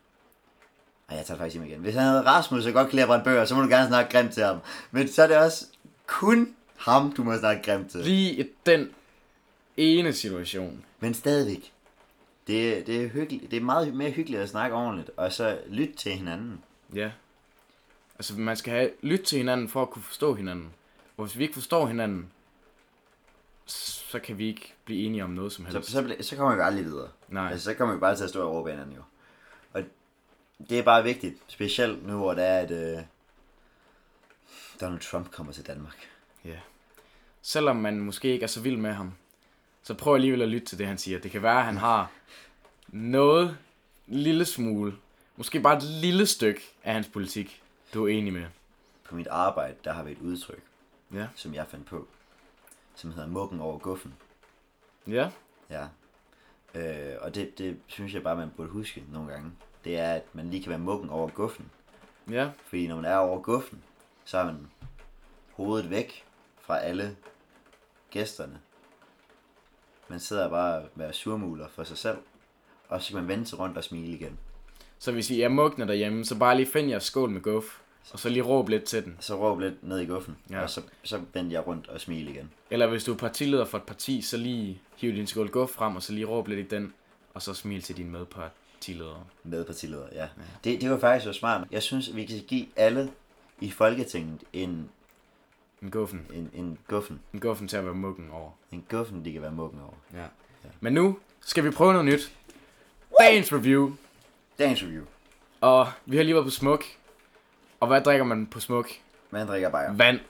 Ej, 1.09 1.17
jeg 1.17 1.27
tager 1.27 1.39
faktisk 1.39 1.55
hjem 1.57 1.67
igen. 1.67 1.81
Hvis 1.81 1.95
han 1.95 2.05
hedder 2.05 2.23
Rasmus 2.23 2.67
og 2.67 2.73
godt 2.73 2.89
kan 2.89 2.97
lide 2.97 3.03
at 3.03 3.09
brænde 3.09 3.25
bøger, 3.25 3.45
så 3.45 3.55
må 3.55 3.63
du 3.63 3.69
gerne 3.69 3.89
snakke 3.89 4.11
grimt 4.13 4.33
til 4.33 4.43
ham. 4.45 4.59
Men 4.91 5.09
så 5.09 5.23
er 5.23 5.27
det 5.27 5.37
også 5.37 5.67
kun 6.07 6.55
ham, 6.77 7.13
du 7.13 7.25
må 7.25 7.39
snakke 7.39 7.63
grimt 7.63 7.91
til. 7.91 8.01
Lige 8.01 8.33
i 8.33 8.47
den 8.67 8.91
ene 9.77 10.13
situation. 10.13 10.85
Men 11.01 11.15
stadigvæk. 11.15 11.73
Det, 12.51 12.87
det, 12.87 13.05
er 13.05 13.09
hyggeligt. 13.09 13.51
det 13.51 13.57
er 13.57 13.61
meget 13.61 13.95
mere 13.95 14.11
hyggeligt 14.11 14.43
at 14.43 14.49
snakke 14.49 14.77
ordentligt, 14.77 15.11
og 15.17 15.33
så 15.33 15.61
lytte 15.67 15.95
til 15.95 16.13
hinanden. 16.13 16.65
Ja. 16.95 17.11
Altså, 18.19 18.35
man 18.41 18.57
skal 18.57 18.73
have 18.73 18.91
lytte 19.03 19.25
til 19.25 19.39
hinanden 19.39 19.69
for 19.69 19.83
at 19.83 19.91
kunne 19.91 20.03
forstå 20.03 20.35
hinanden. 20.35 20.71
Og 21.17 21.25
hvis 21.25 21.39
vi 21.39 21.43
ikke 21.43 21.55
forstår 21.55 21.87
hinanden, 21.87 22.31
så 23.67 24.19
kan 24.19 24.39
vi 24.39 24.47
ikke 24.49 24.75
blive 24.85 25.03
enige 25.07 25.25
om 25.25 25.31
noget 25.31 25.53
som 25.53 25.67
Så, 25.67 25.73
helst. 25.73 25.91
så, 25.91 26.03
ble- 26.03 26.23
så 26.23 26.37
kommer 26.37 26.55
vi 26.57 26.63
aldrig 26.63 26.85
videre. 26.85 27.09
Nej. 27.29 27.51
Altså, 27.51 27.65
så 27.65 27.75
kommer 27.75 27.95
vi 27.95 28.01
bare 28.01 28.17
til 28.17 28.25
at 28.25 28.31
stå 28.31 28.49
og 28.49 28.55
råbe 28.55 28.71
hinanden 28.71 28.97
jo. 28.97 29.03
Og 29.73 29.83
det 30.71 30.79
er 30.79 30.83
bare 30.83 31.03
vigtigt, 31.05 31.35
specielt 31.47 32.07
nu 32.07 32.17
hvor 32.17 32.35
det 32.35 32.45
er, 32.45 32.59
at 32.59 32.71
øh, 32.71 32.99
Donald 34.81 35.01
Trump 35.01 35.31
kommer 35.31 35.53
til 35.53 35.67
Danmark. 35.67 36.09
Ja. 36.45 36.59
Selvom 37.43 37.77
man 37.77 38.01
måske 38.01 38.29
ikke 38.29 38.43
er 38.43 38.47
så 38.47 38.61
vild 38.61 38.77
med 38.77 38.93
ham, 38.93 39.13
så 39.83 39.95
prøv 39.95 40.15
alligevel 40.15 40.43
at 40.43 40.49
lytte 40.49 40.67
til 40.67 40.79
det, 40.79 40.87
han 40.87 40.99
siger. 40.99 41.19
Det 41.19 41.31
kan 41.31 41.43
være, 41.43 41.59
at 41.59 41.65
han 41.65 41.77
har 41.77 42.11
noget 42.89 43.59
lille 44.07 44.45
smule, 44.45 44.95
måske 45.37 45.61
bare 45.61 45.77
et 45.77 45.83
lille 45.83 46.27
stykke 46.27 46.61
af 46.85 46.95
hans 46.95 47.09
politik, 47.09 47.63
du 47.95 48.05
er 48.07 48.09
enig 48.09 48.33
med. 48.33 48.45
På 49.05 49.15
mit 49.15 49.27
arbejde, 49.27 49.75
der 49.85 49.93
har 49.93 50.03
vi 50.03 50.13
et 50.13 50.19
udtryk, 50.19 50.63
Ja. 51.15 51.27
som 51.35 51.55
jeg 51.55 51.67
fandt 51.69 51.87
på, 51.87 52.09
som 52.95 53.13
hedder 53.13 53.29
mukken 53.29 53.61
over 53.61 53.79
guffen. 53.79 54.15
Ja. 55.07 55.31
Ja. 55.71 55.87
Øh, 56.75 57.17
og 57.21 57.35
det, 57.35 57.59
det 57.59 57.77
synes 57.87 58.15
jeg 58.15 58.23
bare, 58.23 58.37
man 58.37 58.51
burde 58.57 58.71
huske 58.71 59.05
nogle 59.13 59.33
gange. 59.33 59.51
Det 59.85 59.99
er, 59.99 60.13
at 60.15 60.35
man 60.35 60.51
lige 60.51 60.63
kan 60.63 60.71
være 60.71 60.79
mukken 60.79 61.11
over 61.11 61.29
guffen. 61.29 61.71
Ja. 62.31 62.51
Fordi 62.67 62.87
når 62.87 62.97
man 62.97 63.05
er 63.05 63.17
over 63.17 63.41
guffen, 63.43 63.83
så 64.25 64.39
er 64.39 64.45
man 64.45 64.71
hovedet 65.53 65.91
væk 65.91 66.25
fra 66.61 66.79
alle 66.79 67.17
gæsterne. 68.11 68.61
Man 70.11 70.21
sidder 70.21 70.49
bare 70.51 70.75
og 70.79 70.89
være 70.95 71.13
surmuler 71.13 71.67
for 71.69 71.85
sig 71.85 71.99
selv. 71.99 72.17
Og 72.89 73.03
så 73.03 73.09
kan 73.09 73.17
man 73.17 73.29
vende 73.29 73.47
sig 73.47 73.59
rundt 73.59 73.77
og 73.77 73.85
smile 73.85 74.13
igen. 74.17 74.39
Så 74.99 75.13
hvis 75.13 75.31
I 75.31 75.41
er 75.41 75.49
mugne 75.49 75.87
derhjemme, 75.89 76.25
så 76.25 76.39
bare 76.39 76.57
lige 76.57 76.67
find 76.67 76.89
jeres 76.89 77.05
skål 77.05 77.31
med 77.31 77.41
guf, 77.41 77.79
og 78.13 78.19
så 78.19 78.29
lige 78.29 78.43
råb 78.43 78.69
lidt 78.69 78.85
til 78.85 79.05
den. 79.05 79.17
Så 79.21 79.37
råb 79.37 79.59
lidt 79.61 79.83
ned 79.89 79.99
i 79.99 80.07
guffen, 80.07 80.37
Ja. 80.51 80.63
og 80.63 80.71
så, 80.71 80.83
så 81.03 81.21
vendte 81.35 81.55
jeg 81.55 81.67
rundt 81.67 81.89
og 81.89 82.01
smile 82.01 82.31
igen. 82.31 82.51
Eller 82.71 82.87
hvis 82.87 83.05
du 83.05 83.13
er 83.13 83.17
partileder 83.17 83.65
for 83.65 83.79
et 83.79 83.85
parti, 83.85 84.21
så 84.23 84.37
lige 84.37 84.81
hiv 84.97 85.13
din 85.13 85.27
skål 85.27 85.49
guf 85.51 85.71
frem, 85.71 85.97
og 85.97 86.03
så 86.03 86.13
lige 86.13 86.25
råb 86.27 86.49
lidt 86.49 86.73
i 86.73 86.77
den, 86.77 86.93
og 87.35 87.43
så 87.43 87.55
smil 87.55 87.83
til 87.83 87.97
din 87.97 88.11
medpartileder. 88.13 89.27
Med 89.45 89.65
partileder, 89.65 90.07
ja. 90.13 90.23
ja. 90.23 90.29
Det, 90.65 90.81
det 90.81 90.91
var 90.91 90.99
faktisk 90.99 91.25
så 91.25 91.33
smart. 91.33 91.69
Jeg 91.71 91.83
synes, 91.83 92.17
vi 92.17 92.25
kan 92.25 92.41
give 92.49 92.67
alle 92.77 93.11
i 93.61 93.71
Folketinget 93.71 94.41
en, 94.53 94.89
En 95.83 95.91
guffen. 95.91 96.27
en, 96.35 96.51
en 96.55 96.79
guffen. 96.89 97.21
En 97.33 97.41
guffen 97.41 97.69
til 97.69 97.77
at 97.77 97.85
være 97.85 97.95
muggen 97.95 98.31
over. 98.33 98.51
En 98.73 98.85
guffen, 98.91 99.25
de 99.25 99.33
kan 99.33 99.43
være 99.43 99.53
mukken 99.53 99.81
over. 99.81 99.95
Ja. 100.15 100.27
Men 100.81 100.93
nu 100.93 101.19
skal 101.41 101.65
vi 101.65 101.71
prøve 101.71 101.93
noget 101.93 102.05
nyt. 102.05 102.33
Dagens 103.21 103.53
review. 103.53 103.93
Dagens 104.59 104.83
review. 104.83 105.05
Og 105.61 105.89
vi 106.07 106.17
har 106.17 106.25
lige 106.25 106.35
været 106.35 106.47
på 106.47 106.51
smuk. 106.51 106.85
Og 107.81 107.89
hvad 107.89 108.01
drikker 108.01 108.25
man 108.25 108.47
på 108.47 108.61
smuk? 108.61 108.89
Man 109.31 109.47
drikker 109.47 109.71
bajer. 109.71 109.93
Vand. 109.93 110.21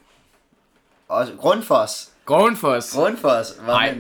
Også 1.09 1.33
Grundfos. 1.37 2.13
Grundfos. 2.25 2.95
Grundfos 2.95 3.61
Nej, 3.67 3.91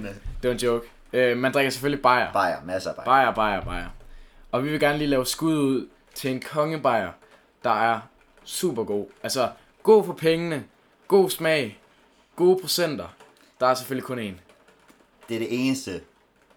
det 0.42 0.48
var 0.48 0.50
en 0.50 0.56
joke. 0.56 0.90
Øh, 1.12 1.36
man 1.36 1.52
drikker 1.52 1.70
selvfølgelig 1.70 2.02
bajer. 2.02 2.32
Bajer, 2.32 2.64
masser 2.64 2.90
af 2.90 2.96
bajer. 2.96 3.06
Bajer, 3.06 3.34
bajer, 3.34 3.60
bajer. 3.60 3.88
Og 4.52 4.64
vi 4.64 4.70
vil 4.70 4.80
gerne 4.80 4.98
lige 4.98 5.08
lave 5.08 5.26
skud 5.26 5.54
ud 5.54 5.88
til 6.14 6.30
en 6.30 6.40
kongebajer, 6.40 7.12
der 7.64 7.70
er 7.70 8.00
super 8.44 8.84
god. 8.84 9.06
Altså, 9.22 9.48
god 9.82 10.04
for 10.04 10.12
pengene, 10.12 10.64
God 11.10 11.30
smag. 11.30 11.78
Gode 12.36 12.60
procenter. 12.60 13.08
Der 13.60 13.66
er 13.66 13.74
selvfølgelig 13.74 14.06
kun 14.06 14.18
én. 14.18 14.34
Det 15.28 15.34
er 15.34 15.38
det 15.38 15.66
eneste, 15.66 16.02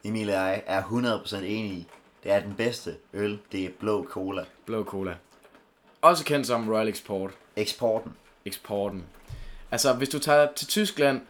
Emil 0.04 0.30
og 0.30 0.36
jeg 0.36 0.64
er 0.66 0.84
100% 0.84 1.36
enige 1.36 1.74
i. 1.74 1.88
Det 2.24 2.32
er 2.32 2.39
den 2.39 2.54
bedste 2.56 2.95
øl, 3.14 3.39
det 3.51 3.66
er 3.66 3.70
blå 3.80 4.08
cola. 4.10 4.45
Blå 4.66 4.84
Cola. 4.84 5.16
Også 6.01 6.26
kendt 6.26 6.47
som 6.47 6.70
Royal 6.70 6.88
Export. 6.88 7.32
Eksporten. 7.56 8.14
Eksporten. 8.45 9.04
Altså, 9.72 9.93
hvis 9.93 10.10
du 10.10 10.20
tager 10.20 10.47
til 10.56 10.68
Tyskland 10.68 11.22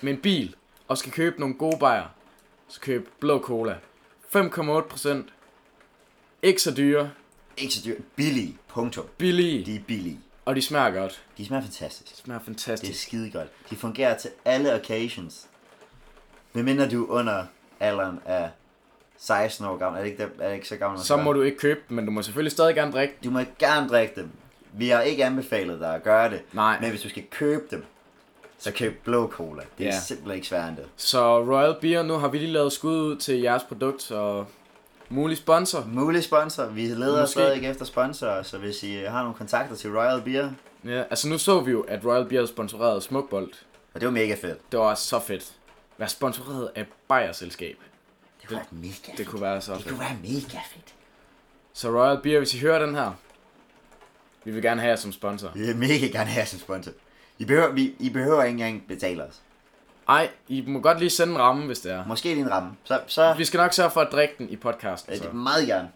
med 0.00 0.12
en 0.12 0.20
bil 0.20 0.54
og 0.88 0.98
skal 0.98 1.12
købe 1.12 1.40
nogle 1.40 1.54
gode 1.54 1.78
bajer, 1.78 2.06
så 2.68 2.80
køb 2.80 3.08
Blå 3.20 3.40
Cola. 3.40 3.76
5,8 4.36 4.80
procent. 4.80 5.28
Ikke 6.42 6.62
så 6.62 6.74
dyre. 6.74 7.10
Ikke 7.56 7.74
så 7.74 7.82
dyrt. 7.84 8.02
Billige. 8.16 8.58
Punktum. 8.68 9.06
Billige. 9.18 9.64
De 9.64 9.76
er 9.76 9.80
billige. 9.86 10.20
Og 10.44 10.56
de 10.56 10.62
smager 10.62 10.90
godt. 10.90 11.22
De 11.38 11.46
smager 11.46 11.62
fantastisk. 11.62 12.10
De 12.16 12.16
smager 12.22 12.38
Det 12.38 12.44
er 12.44 12.46
fantastisk. 12.46 13.02
skide 13.02 13.30
godt. 13.30 13.48
De 13.70 13.76
fungerer 13.76 14.18
til 14.18 14.30
alle 14.44 14.74
occasions. 14.74 15.46
Medmindre 16.52 16.88
du 16.90 17.04
er 17.06 17.10
under 17.10 17.44
alderen 17.80 18.20
af 18.24 18.50
16 19.18 19.66
år 19.66 19.76
gammel. 19.76 19.98
Er 19.98 20.04
det 20.04 20.10
ikke, 20.10 20.28
er 20.40 20.48
det 20.48 20.54
ikke 20.54 20.68
så 20.68 20.76
gammel? 20.76 21.00
Så 21.00 21.16
må 21.16 21.32
du 21.32 21.42
ikke 21.42 21.58
købe 21.58 21.80
dem, 21.88 21.96
men 21.96 22.04
du 22.06 22.10
må 22.10 22.22
selvfølgelig 22.22 22.52
stadig 22.52 22.74
gerne 22.74 22.92
drikke. 22.92 23.14
Du 23.24 23.30
må 23.30 23.40
gerne 23.58 23.88
drikke 23.88 24.14
dem. 24.20 24.30
Vi 24.72 24.88
har 24.88 25.00
ikke 25.00 25.24
anbefalet 25.24 25.80
dig 25.80 25.94
at 25.94 26.02
gøre 26.02 26.30
det. 26.30 26.42
Nej. 26.52 26.80
Men 26.80 26.90
hvis 26.90 27.02
du 27.02 27.08
skal 27.08 27.22
købe 27.30 27.64
dem, 27.70 27.84
så 28.58 28.72
køb 28.72 29.04
blå 29.04 29.28
cola. 29.28 29.62
Det 29.78 29.86
er 29.86 29.90
Ja. 29.94 30.00
simpelthen 30.00 30.34
ikke 30.34 30.46
sværere 30.46 30.68
end 30.68 30.76
det. 30.76 30.86
Så 30.96 31.38
Royal 31.44 31.76
Beer, 31.80 32.02
nu 32.02 32.14
har 32.14 32.28
vi 32.28 32.38
lige 32.38 32.52
lavet 32.52 32.72
skud 32.72 32.96
ud 32.96 33.16
til 33.16 33.40
jeres 33.40 33.62
produkt 33.62 34.10
og 34.10 34.46
mulig 35.08 35.36
sponsor. 35.38 35.84
Mulig 35.92 36.24
sponsor. 36.24 36.64
Vi 36.66 36.86
leder 36.86 37.20
Måske. 37.20 37.32
stadig 37.32 37.64
efter 37.70 37.84
sponsorer, 37.84 38.42
så 38.42 38.58
hvis 38.58 38.82
I 38.82 38.94
har 38.94 39.20
nogle 39.22 39.34
kontakter 39.34 39.76
til 39.76 39.92
Royal 39.98 40.22
Beer, 40.22 40.50
Ja, 40.84 41.02
altså 41.10 41.28
nu 41.28 41.38
så 41.38 41.60
vi 41.60 41.70
jo, 41.70 41.80
at 41.80 42.04
Royal 42.04 42.28
Beer 42.28 42.46
sponsorerede 42.46 43.00
Smukbold. 43.00 43.52
og 43.94 44.00
det 44.00 44.06
var 44.06 44.12
mega 44.12 44.34
fedt. 44.34 44.72
Det 44.72 44.78
var 44.80 44.94
så 44.94 45.18
fedt. 45.20 45.52
Være 45.98 46.08
sponsoreret 46.08 46.70
af 46.74 46.86
Bayer-selskab. 47.08 47.76
Det 48.40 48.48
kunne 48.48 48.56
være 48.56 48.66
mega 48.70 48.92
fedt. 49.06 49.18
Det 49.18 49.26
kunne 49.26 49.40
være 49.42 49.60
så 49.60 49.72
det 49.72 49.80
fedt. 49.82 49.88
kunne 49.94 50.00
være 50.00 50.16
mega 50.22 50.58
fedt. 50.72 50.94
Så 51.72 51.88
Royal 51.90 52.22
Beer, 52.22 52.38
hvis 52.38 52.54
I 52.54 52.58
hører 52.58 52.86
den 52.86 52.94
her, 52.94 53.12
vi 54.44 54.50
vil 54.50 54.62
gerne 54.62 54.80
have 54.80 54.90
jer 54.90 54.96
som 54.96 55.12
sponsor. 55.12 55.50
Vi 55.54 55.60
vil 55.66 55.76
mega 55.76 56.06
gerne 56.06 56.24
have 56.30 56.38
jer 56.40 56.46
som 56.46 56.58
sponsor. 56.60 56.92
I 57.38 57.44
behøver, 57.44 57.72
vi, 57.72 57.94
I 57.98 58.10
behøver 58.10 58.42
ikke 58.44 58.52
engang 58.52 58.84
betale 58.88 59.24
os. 59.24 59.40
Ej, 60.08 60.30
I 60.48 60.64
må 60.66 60.80
godt 60.80 60.98
lige 60.98 61.10
sende 61.10 61.32
en 61.34 61.38
ramme, 61.40 61.66
hvis 61.66 61.80
det 61.80 61.92
er. 61.92 62.04
Måske 62.06 62.28
lige 62.28 62.40
en 62.40 62.50
ramme. 62.50 62.76
Så, 62.84 63.00
så 63.06 63.34
Vi 63.38 63.44
skal 63.44 63.58
nok 63.58 63.72
sørge 63.72 63.90
for 63.90 64.00
at 64.00 64.08
drikke 64.12 64.34
den 64.38 64.48
i 64.48 64.56
podcasten. 64.56 65.12
er 65.12 65.16
det 65.16 65.24
Så. 65.24 65.32
meget 65.32 65.66
gerne. 65.66 65.90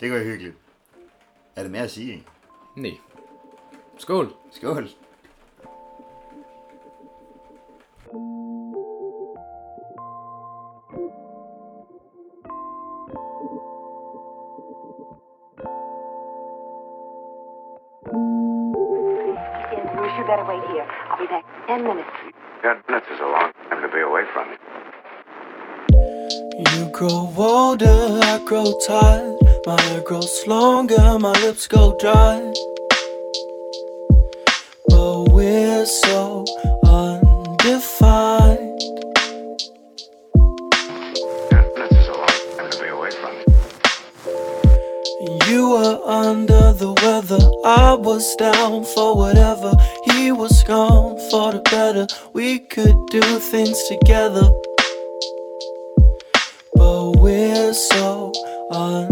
Det 0.00 0.12
være 0.12 0.24
hyggeligt. 0.24 0.56
Er 1.56 1.62
det 1.62 1.70
mere 1.70 1.82
at 1.82 1.90
sige? 1.90 2.24
Nej. 2.76 2.92
Skål. 3.98 4.32
Skål. 4.52 4.88
You 20.18 20.24
better 20.28 20.44
wait 20.46 20.62
here. 20.70 20.86
I'll 21.10 21.18
be 21.18 21.26
back 21.26 21.44
in 21.44 21.66
ten 21.66 21.84
minutes. 21.84 22.41
Ten 22.62 22.78
minutes 22.88 23.08
is 23.12 23.18
a 23.18 23.24
long 23.24 23.52
time 23.68 23.82
to 23.82 23.88
be 23.88 24.00
away 24.02 24.22
from 24.32 24.46
you. 24.52 24.56
You 26.70 26.90
grow 26.92 27.34
older, 27.36 28.20
I 28.22 28.40
grow 28.44 28.78
tired. 28.86 29.36
My 29.66 29.80
hair 29.80 30.00
grows 30.02 30.46
longer, 30.46 31.18
my 31.18 31.32
lips 31.40 31.66
go 31.66 31.96
dry. 31.98 32.38
But 34.86 35.32
we're 35.32 35.86
so 35.86 36.44
undefined. 36.84 38.80
Ten 41.50 41.64
minutes 41.74 41.96
is 41.96 42.06
a 42.06 42.12
long 42.12 42.38
time 42.56 42.70
to 42.70 42.78
be 42.80 42.86
away 42.90 43.10
from 43.10 43.32
you. 43.38 43.44
You 45.48 45.70
were 45.70 46.00
under 46.06 46.72
the 46.74 46.92
weather, 47.02 47.42
I 47.64 47.94
was 47.94 48.36
down 48.36 48.84
for 48.84 49.16
whatever. 49.16 49.74
He 50.22 50.30
was 50.30 50.62
gone 50.62 51.18
for 51.30 51.50
the 51.50 51.58
better. 51.62 52.06
We 52.32 52.60
could 52.60 52.94
do 53.10 53.20
things 53.40 53.76
together. 53.88 54.52
But 56.76 57.16
we're 57.16 57.74
so 57.74 58.32
undefined. 58.70 59.11